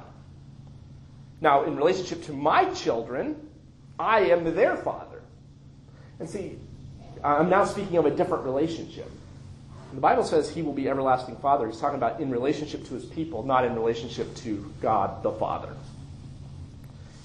Now, 1.41 1.65
in 1.65 1.75
relationship 1.75 2.23
to 2.25 2.33
my 2.33 2.65
children, 2.73 3.49
I 3.99 4.21
am 4.21 4.55
their 4.55 4.77
Father. 4.77 5.16
And 6.19 6.29
see, 6.29 6.57
I'm 7.23 7.49
now 7.49 7.65
speaking 7.65 7.97
of 7.97 8.05
a 8.05 8.11
different 8.11 8.43
relationship. 8.45 9.09
The 9.93 10.01
Bible 10.01 10.23
says 10.23 10.49
he 10.49 10.61
will 10.61 10.73
be 10.73 10.89
everlasting 10.89 11.37
father. 11.37 11.67
He's 11.67 11.79
talking 11.79 11.97
about 11.97 12.19
in 12.19 12.29
relationship 12.29 12.85
to 12.87 12.93
his 12.93 13.05
people, 13.05 13.43
not 13.43 13.63
in 13.63 13.75
relationship 13.75 14.35
to 14.37 14.73
God 14.81 15.23
the 15.23 15.31
Father. 15.31 15.69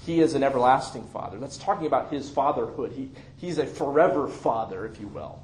He 0.05 0.19
is 0.19 0.33
an 0.33 0.43
everlasting 0.43 1.07
father. 1.07 1.39
That's 1.39 1.57
talking 1.57 1.87
about 1.87 2.11
his 2.11 2.29
fatherhood. 2.29 2.91
He, 2.91 3.09
he's 3.37 3.57
a 3.57 3.65
forever 3.65 4.27
father, 4.27 4.85
if 4.85 4.99
you 4.99 5.07
will, 5.07 5.41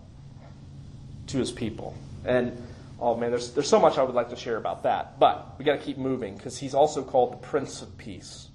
to 1.28 1.38
his 1.38 1.52
people. 1.52 1.96
And 2.26 2.62
oh 3.00 3.16
man, 3.16 3.32
there's, 3.32 3.54
there's 3.54 3.70
so 3.70 3.80
much 3.80 3.98
I 3.98 4.04
would 4.04 4.16
like 4.16 4.30
to 4.30 4.36
share 4.36 4.58
about 4.58 4.84
that. 4.84 5.18
But 5.20 5.56
we 5.58 5.64
got 5.64 5.80
to 5.80 5.86
keep 5.86 5.98
moving 5.98 6.36
because 6.36 6.58
he's 6.58 6.74
also 6.74 7.04
called 7.04 7.34
the 7.34 7.38
Prince 7.38 7.82
of 7.82 7.98
Peace, 7.98 8.50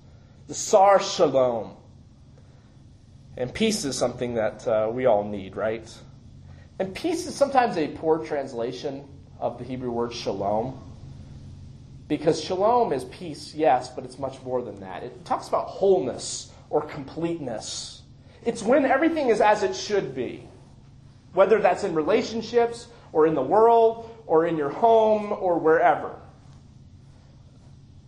the 0.47 0.55
Sar 0.55 1.01
Shalom. 1.01 1.77
And 3.37 3.53
peace 3.53 3.85
is 3.85 3.97
something 3.97 4.35
that 4.35 4.67
uh, 4.67 4.91
we 4.93 5.07
all 5.07 5.25
need, 5.25 5.57
right? 5.57 5.89
And 6.79 6.95
peace 6.95 7.27
is 7.27 7.35
sometimes 7.35 7.77
a 7.77 7.89
poor 7.89 8.25
translation 8.25 9.09
of 9.41 9.59
the 9.59 9.65
Hebrew 9.65 9.91
word 9.91 10.13
shalom. 10.13 10.81
Because 12.07 12.43
shalom 12.43 12.93
is 12.93 13.05
peace, 13.05 13.55
yes, 13.55 13.89
but 13.89 14.05
it's 14.05 14.19
much 14.19 14.41
more 14.43 14.63
than 14.63 14.81
that. 14.81 15.03
It 15.03 15.25
talks 15.25 15.49
about 15.49 15.67
wholeness 15.67 16.53
or 16.71 16.83
completeness. 16.83 18.03
It's 18.45 18.63
when 18.63 18.85
everything 18.85 19.31
is 19.31 19.41
as 19.41 19.63
it 19.63 19.75
should 19.75 20.15
be, 20.15 20.47
whether 21.33 21.61
that's 21.61 21.83
in 21.83 21.95
relationships 21.95 22.89
or 23.13 23.27
in 23.27 23.35
the 23.35 23.43
world 23.43 24.11
or 24.27 24.47
in 24.47 24.57
your 24.57 24.71
home 24.71 25.33
or 25.33 25.59
wherever. 25.59 26.15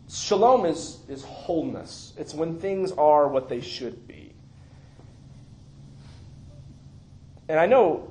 Shalom 0.08 0.66
is, 0.66 0.98
is 1.08 1.24
wholeness. 1.24 2.12
It's 2.16 2.34
when 2.34 2.58
things 2.58 2.92
are 2.92 3.28
what 3.28 3.48
they 3.48 3.60
should 3.60 4.06
be. 4.06 4.25
And 7.48 7.60
I 7.60 7.66
know, 7.66 8.10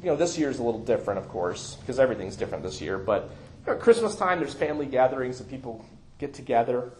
you 0.00 0.06
know, 0.06 0.16
this 0.16 0.38
year 0.38 0.50
is 0.50 0.58
a 0.58 0.62
little 0.62 0.84
different, 0.84 1.18
of 1.18 1.28
course, 1.28 1.76
because 1.80 1.98
everything's 1.98 2.36
different 2.36 2.62
this 2.62 2.80
year. 2.80 2.98
But 2.98 3.30
you 3.64 3.72
know, 3.72 3.72
at 3.74 3.80
Christmas 3.80 4.14
time, 4.14 4.38
there's 4.38 4.54
family 4.54 4.86
gatherings 4.86 5.40
and 5.40 5.48
people 5.48 5.84
get 6.18 6.34
together. 6.34 6.92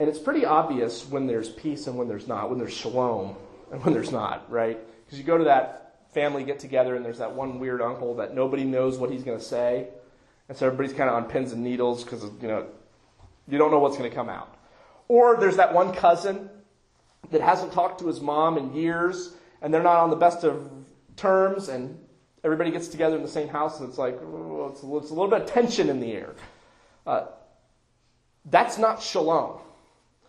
And 0.00 0.08
it's 0.08 0.18
pretty 0.18 0.44
obvious 0.44 1.06
when 1.08 1.26
there's 1.26 1.48
peace 1.48 1.86
and 1.86 1.96
when 1.96 2.08
there's 2.08 2.28
not, 2.28 2.50
when 2.50 2.58
there's 2.58 2.72
shalom 2.72 3.36
and 3.72 3.84
when 3.84 3.94
there's 3.94 4.12
not, 4.12 4.50
right? 4.50 4.78
Because 5.04 5.18
you 5.18 5.24
go 5.24 5.38
to 5.38 5.44
that 5.44 5.88
family 6.12 6.44
get 6.44 6.58
together 6.58 6.96
and 6.96 7.04
there's 7.04 7.18
that 7.18 7.32
one 7.32 7.58
weird 7.58 7.82
uncle 7.82 8.16
that 8.16 8.34
nobody 8.34 8.64
knows 8.64 8.98
what 8.98 9.10
he's 9.10 9.22
going 9.22 9.38
to 9.38 9.44
say. 9.44 9.88
And 10.48 10.56
so 10.56 10.66
everybody's 10.66 10.96
kind 10.96 11.10
of 11.10 11.16
on 11.16 11.24
pins 11.26 11.52
and 11.52 11.62
needles 11.62 12.02
because, 12.02 12.24
you 12.40 12.48
know, 12.48 12.66
you 13.48 13.58
don't 13.58 13.70
know 13.70 13.78
what's 13.78 13.96
going 13.96 14.08
to 14.08 14.14
come 14.14 14.28
out. 14.28 14.56
Or 15.08 15.36
there's 15.36 15.56
that 15.56 15.74
one 15.74 15.92
cousin 15.92 16.48
that 17.30 17.40
hasn't 17.40 17.72
talked 17.72 18.00
to 18.00 18.06
his 18.06 18.20
mom 18.20 18.56
in 18.56 18.74
years 18.74 19.34
and 19.62 19.72
they're 19.72 19.82
not 19.82 19.98
on 19.98 20.10
the 20.10 20.16
best 20.16 20.44
of 20.44 20.70
terms, 21.16 21.68
and 21.68 21.98
everybody 22.44 22.70
gets 22.70 22.88
together 22.88 23.16
in 23.16 23.22
the 23.22 23.28
same 23.28 23.48
house, 23.48 23.80
and 23.80 23.88
it's 23.88 23.98
like, 23.98 24.18
oh, 24.22 24.70
it's, 24.72 24.82
a, 24.82 24.96
it's, 24.96 25.10
a, 25.10 25.14
little 25.14 25.28
bit 25.28 25.42
of 25.42 25.48
tension 25.48 25.88
in 25.88 26.00
the 26.00 26.12
air. 26.12 26.34
Uh, 27.06 27.26
that's 28.44 28.78
not 28.78 29.02
shalom. 29.02 29.60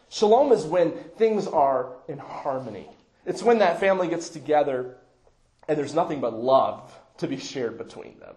Shalom 0.10 0.52
is 0.52 0.66
when 0.66 0.92
things 1.18 1.48
are 1.48 1.94
in 2.08 2.18
harmony. 2.18 2.88
It's 3.26 3.44
when 3.44 3.60
that 3.60 3.80
family 3.80 4.08
gets 4.08 4.30
together 4.30 4.98
and 5.68 5.78
there's 5.78 5.94
nothing 5.94 6.20
but 6.20 6.34
love 6.34 6.92
to 7.18 7.28
be 7.28 7.38
shared 7.38 7.78
between 7.78 8.20
them. 8.20 8.34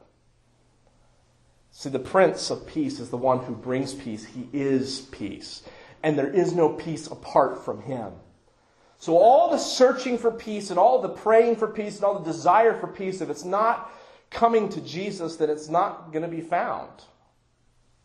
See, 1.70 1.88
the 1.88 1.98
Prince 1.98 2.50
of 2.50 2.66
Peace 2.66 3.00
is 3.00 3.08
the 3.08 3.16
one 3.16 3.38
who 3.38 3.54
brings 3.54 3.94
peace. 3.94 4.24
He 4.24 4.46
is 4.52 5.00
peace. 5.10 5.62
And 6.02 6.18
there 6.18 6.28
is 6.28 6.52
no 6.52 6.68
peace 6.68 7.06
apart 7.06 7.64
from 7.64 7.80
him. 7.82 8.12
So, 9.02 9.18
all 9.18 9.50
the 9.50 9.58
searching 9.58 10.16
for 10.16 10.30
peace 10.30 10.70
and 10.70 10.78
all 10.78 11.02
the 11.02 11.08
praying 11.08 11.56
for 11.56 11.66
peace 11.66 11.96
and 11.96 12.04
all 12.04 12.20
the 12.20 12.24
desire 12.24 12.78
for 12.78 12.86
peace, 12.86 13.20
if 13.20 13.30
it's 13.30 13.44
not 13.44 13.90
coming 14.30 14.68
to 14.68 14.80
Jesus, 14.80 15.34
then 15.34 15.50
it's 15.50 15.68
not 15.68 16.12
going 16.12 16.22
to 16.22 16.28
be 16.28 16.40
found. 16.40 16.88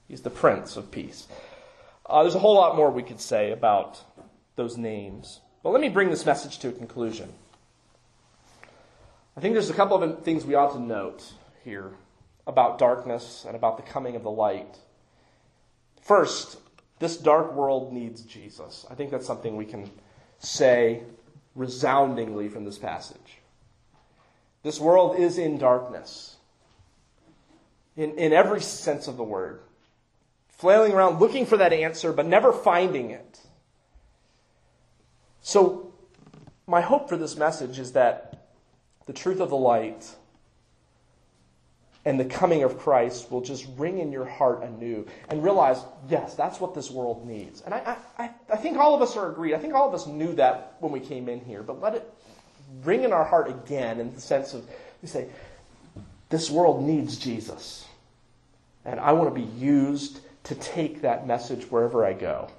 He's 0.07 0.21
the 0.21 0.31
Prince 0.31 0.75
of 0.75 0.89
Peace. 0.89 1.27
Uh, 2.03 2.23
there's 2.23 2.33
a 2.33 2.39
whole 2.39 2.55
lot 2.55 2.75
more 2.75 2.89
we 2.89 3.03
could 3.03 3.21
say 3.21 3.51
about 3.51 4.01
those 4.55 4.75
names. 4.75 5.39
But 5.61 5.69
let 5.69 5.81
me 5.81 5.89
bring 5.89 6.09
this 6.09 6.25
message 6.25 6.57
to 6.61 6.69
a 6.69 6.71
conclusion. 6.71 7.31
I 9.37 9.39
think 9.39 9.53
there's 9.53 9.69
a 9.69 9.75
couple 9.75 10.01
of 10.01 10.23
things 10.23 10.45
we 10.45 10.55
ought 10.55 10.73
to 10.73 10.79
note 10.79 11.31
here 11.63 11.91
about 12.47 12.79
darkness 12.79 13.45
and 13.45 13.55
about 13.55 13.77
the 13.77 13.83
coming 13.83 14.15
of 14.15 14.23
the 14.23 14.31
light. 14.31 14.79
First, 16.01 16.57
this 16.97 17.17
dark 17.17 17.53
world 17.53 17.93
needs 17.93 18.23
Jesus. 18.23 18.83
I 18.89 18.95
think 18.95 19.11
that's 19.11 19.27
something 19.27 19.55
we 19.55 19.65
can 19.65 19.91
say 20.39 21.03
resoundingly 21.55 22.49
from 22.49 22.65
this 22.65 22.77
passage. 22.77 23.39
This 24.63 24.79
world 24.79 25.17
is 25.17 25.37
in 25.37 25.57
darkness, 25.57 26.35
in, 27.95 28.11
in 28.17 28.33
every 28.33 28.61
sense 28.61 29.07
of 29.07 29.17
the 29.17 29.23
word, 29.23 29.61
flailing 30.49 30.93
around 30.93 31.19
looking 31.19 31.45
for 31.45 31.57
that 31.57 31.73
answer, 31.73 32.11
but 32.11 32.25
never 32.25 32.51
finding 32.51 33.11
it. 33.11 33.39
So, 35.41 35.93
my 36.65 36.81
hope 36.81 37.07
for 37.07 37.15
this 37.15 37.37
message 37.37 37.79
is 37.79 37.93
that 37.93 38.49
the 39.05 39.13
truth 39.13 39.39
of 39.39 39.49
the 39.49 39.55
light 39.55 40.15
and 42.07 42.17
the 42.17 42.25
coming 42.25 42.63
of 42.63 42.79
Christ 42.79 43.29
will 43.29 43.41
just 43.41 43.67
ring 43.75 43.97
in 43.97 44.13
your 44.13 44.23
heart 44.23 44.63
anew 44.63 45.05
and 45.27 45.43
realize, 45.43 45.83
yes, 46.07 46.35
that's 46.35 46.57
what 46.57 46.73
this 46.73 46.89
world 46.89 47.27
needs. 47.27 47.59
And 47.63 47.73
I, 47.73 47.97
I, 48.17 48.29
I 48.49 48.55
think 48.55 48.77
all 48.77 48.95
of 48.95 49.01
us 49.01 49.17
are 49.17 49.29
agreed. 49.29 49.53
I 49.53 49.57
think 49.57 49.73
all 49.73 49.89
of 49.89 49.93
us 49.93 50.07
knew 50.07 50.33
that 50.35 50.77
when 50.79 50.93
we 50.93 51.01
came 51.01 51.27
in 51.27 51.41
here, 51.41 51.61
but 51.63 51.81
let 51.81 51.95
it 51.95 52.13
ring 52.85 53.03
in 53.03 53.11
our 53.11 53.25
heart 53.25 53.49
again 53.49 53.99
in 53.99 54.15
the 54.15 54.21
sense 54.21 54.53
of, 54.53 54.65
we 55.01 55.09
say, 55.09 55.27
this 56.29 56.49
world 56.49 56.81
needs 56.81 57.17
Jesus. 57.17 57.85
And 58.85 59.01
I 59.01 59.11
want 59.11 59.35
to 59.35 59.41
be 59.41 59.47
used 59.59 60.21
to 60.45 60.55
take 60.55 61.01
that 61.01 61.27
message 61.27 61.69
wherever 61.69 62.05
I 62.05 62.13
go. 62.13 62.49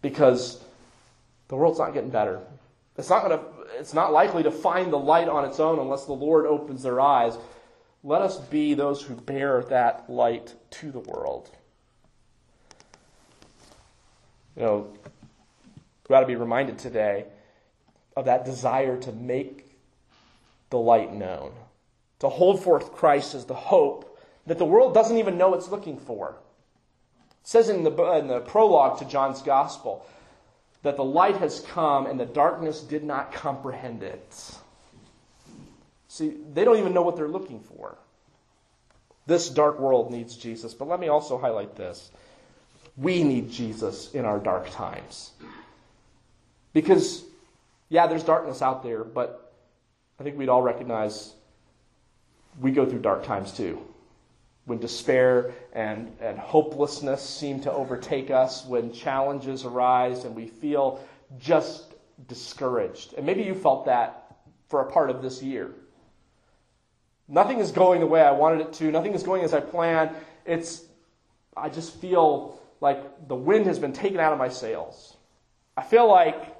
Because 0.00 0.62
the 1.48 1.56
world's 1.56 1.80
not 1.80 1.92
getting 1.92 2.10
better. 2.10 2.38
It's 2.96 3.10
not 3.10 3.24
going 3.24 3.36
to, 3.36 3.44
it's 3.80 3.94
not 3.94 4.12
likely 4.12 4.44
to 4.44 4.52
find 4.52 4.92
the 4.92 4.98
light 4.98 5.28
on 5.28 5.44
its 5.44 5.58
own 5.58 5.80
unless 5.80 6.04
the 6.04 6.12
Lord 6.12 6.46
opens 6.46 6.84
their 6.84 7.00
eyes 7.00 7.36
let 8.06 8.22
us 8.22 8.38
be 8.38 8.72
those 8.72 9.02
who 9.02 9.16
bear 9.16 9.64
that 9.64 10.08
light 10.08 10.54
to 10.70 10.92
the 10.92 11.00
world. 11.00 11.50
You 14.54 14.62
know, 14.62 14.94
we 16.08 16.14
ought 16.14 16.20
to 16.20 16.26
be 16.26 16.36
reminded 16.36 16.78
today 16.78 17.24
of 18.16 18.26
that 18.26 18.44
desire 18.44 18.96
to 19.00 19.12
make 19.12 19.76
the 20.70 20.78
light 20.78 21.12
known, 21.12 21.52
to 22.20 22.28
hold 22.28 22.62
forth 22.62 22.92
Christ 22.92 23.34
as 23.34 23.44
the 23.44 23.54
hope 23.54 24.16
that 24.46 24.58
the 24.58 24.64
world 24.64 24.94
doesn't 24.94 25.18
even 25.18 25.36
know 25.36 25.54
it's 25.54 25.68
looking 25.68 25.98
for. 25.98 26.36
It 27.42 27.48
says 27.48 27.68
in 27.68 27.82
the, 27.82 27.90
in 28.12 28.28
the 28.28 28.38
prologue 28.38 29.00
to 29.00 29.04
John's 29.04 29.42
Gospel 29.42 30.06
that 30.84 30.96
the 30.96 31.04
light 31.04 31.38
has 31.38 31.58
come 31.58 32.06
and 32.06 32.20
the 32.20 32.24
darkness 32.24 32.82
did 32.82 33.02
not 33.02 33.32
comprehend 33.32 34.04
it. 34.04 34.56
See, 36.16 36.32
they 36.54 36.64
don't 36.64 36.78
even 36.78 36.94
know 36.94 37.02
what 37.02 37.14
they're 37.14 37.28
looking 37.28 37.60
for. 37.60 37.98
This 39.26 39.50
dark 39.50 39.78
world 39.78 40.10
needs 40.10 40.34
Jesus. 40.34 40.72
But 40.72 40.88
let 40.88 40.98
me 40.98 41.08
also 41.08 41.36
highlight 41.36 41.76
this. 41.76 42.10
We 42.96 43.22
need 43.22 43.50
Jesus 43.50 44.14
in 44.14 44.24
our 44.24 44.38
dark 44.38 44.70
times. 44.70 45.32
Because, 46.72 47.22
yeah, 47.90 48.06
there's 48.06 48.22
darkness 48.22 48.62
out 48.62 48.82
there, 48.82 49.04
but 49.04 49.52
I 50.18 50.22
think 50.22 50.38
we'd 50.38 50.48
all 50.48 50.62
recognize 50.62 51.34
we 52.62 52.70
go 52.70 52.86
through 52.86 53.00
dark 53.00 53.22
times 53.22 53.52
too. 53.52 53.78
When 54.64 54.78
despair 54.78 55.52
and, 55.74 56.16
and 56.18 56.38
hopelessness 56.38 57.20
seem 57.20 57.60
to 57.60 57.72
overtake 57.72 58.30
us, 58.30 58.64
when 58.64 58.90
challenges 58.90 59.66
arise 59.66 60.24
and 60.24 60.34
we 60.34 60.46
feel 60.46 61.04
just 61.38 61.92
discouraged. 62.26 63.12
And 63.18 63.26
maybe 63.26 63.42
you 63.42 63.54
felt 63.54 63.84
that 63.84 64.34
for 64.68 64.80
a 64.80 64.90
part 64.90 65.10
of 65.10 65.20
this 65.20 65.42
year. 65.42 65.74
Nothing 67.28 67.58
is 67.58 67.72
going 67.72 68.00
the 68.00 68.06
way 68.06 68.20
I 68.20 68.30
wanted 68.30 68.60
it 68.60 68.72
to. 68.74 68.90
Nothing 68.90 69.14
is 69.14 69.22
going 69.22 69.42
as 69.42 69.52
I 69.52 69.60
planned. 69.60 70.10
It's, 70.44 70.84
I 71.56 71.68
just 71.68 71.96
feel 72.00 72.60
like 72.80 73.28
the 73.28 73.34
wind 73.34 73.66
has 73.66 73.78
been 73.78 73.92
taken 73.92 74.20
out 74.20 74.32
of 74.32 74.38
my 74.38 74.48
sails. 74.48 75.16
I 75.76 75.82
feel 75.82 76.08
like 76.08 76.56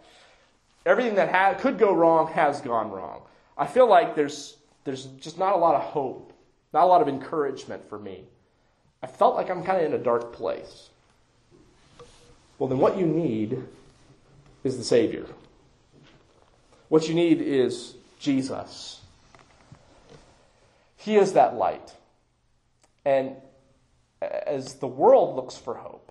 everything 0.84 1.14
that 1.16 1.30
ha- 1.30 1.54
could 1.54 1.78
go 1.78 1.94
wrong 1.94 2.32
has 2.32 2.60
gone 2.60 2.90
wrong. 2.90 3.22
I 3.56 3.66
feel 3.66 3.88
like 3.88 4.14
there's, 4.14 4.56
there's 4.84 5.06
just 5.20 5.38
not 5.38 5.54
a 5.54 5.56
lot 5.56 5.74
of 5.74 5.82
hope, 5.82 6.32
not 6.72 6.84
a 6.84 6.86
lot 6.86 7.00
of 7.00 7.08
encouragement 7.08 7.88
for 7.88 7.98
me. 7.98 8.24
I 9.02 9.06
felt 9.06 9.36
like 9.36 9.50
I'm 9.50 9.62
kind 9.62 9.78
of 9.78 9.84
in 9.84 9.92
a 9.92 10.02
dark 10.02 10.32
place. 10.32 10.90
Well, 12.58 12.68
then 12.68 12.78
what 12.78 12.98
you 12.98 13.06
need 13.06 13.62
is 14.64 14.78
the 14.78 14.84
Savior. 14.84 15.26
What 16.88 17.08
you 17.08 17.14
need 17.14 17.40
is 17.40 17.94
Jesus. 18.18 19.00
He 21.06 21.14
is 21.14 21.34
that 21.34 21.54
light. 21.54 21.94
And 23.04 23.36
as 24.20 24.74
the 24.74 24.88
world 24.88 25.36
looks 25.36 25.56
for 25.56 25.74
hope, 25.74 26.10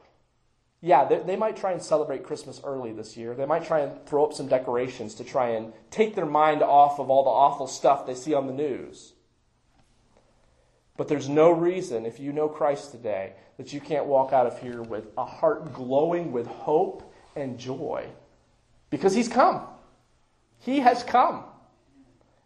yeah, 0.80 1.04
they, 1.04 1.20
they, 1.20 1.36
might 1.36 1.58
try 1.58 1.74
and 1.74 1.84
celebrate 1.84 2.24
Christmas 2.24 2.62
early 2.64 2.94
this 2.94 3.18
year. 3.18 3.36
They 3.36 3.46
might 3.46 3.66
try 3.66 3.82
and 3.82 4.06
throw 4.06 4.24
up 4.24 4.32
some 4.32 4.48
decorations 4.48 5.16
to 5.16 5.26
try 5.26 5.50
and 5.50 5.74
take 5.92 6.16
their 6.16 6.26
mind 6.26 6.64
off 6.64 6.98
of 6.98 7.10
all 7.10 7.26
the 7.26 7.30
awful 7.30 7.68
stuff 7.68 8.08
they 8.08 8.16
see 8.16 8.34
on 8.34 8.48
the 8.48 8.54
news. 8.54 9.12
But 10.96 11.10
there's 11.10 11.28
no 11.28 11.52
reason, 11.52 12.06
if 12.06 12.18
you 12.18 12.32
know 12.32 12.48
Christ 12.48 12.92
today, 12.92 13.34
that 13.58 13.74
you 13.74 13.82
can't 13.82 14.06
walk 14.06 14.32
out 14.32 14.48
of 14.48 14.62
here 14.62 14.82
with 14.82 15.10
a 15.18 15.26
heart 15.26 15.74
glowing 15.74 16.32
with 16.32 16.48
hope 16.48 17.14
and 17.36 17.60
joy. 17.60 18.08
Because 18.90 19.14
He's 19.14 19.28
come. 19.28 19.68
He 20.60 20.80
has 20.80 21.04
come. 21.04 21.44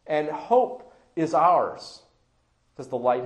And 0.08 0.30
hope 0.30 0.92
is 1.16 1.36
ours 1.36 2.02
because 2.80 2.88
the 2.88 2.96
light 2.96 3.18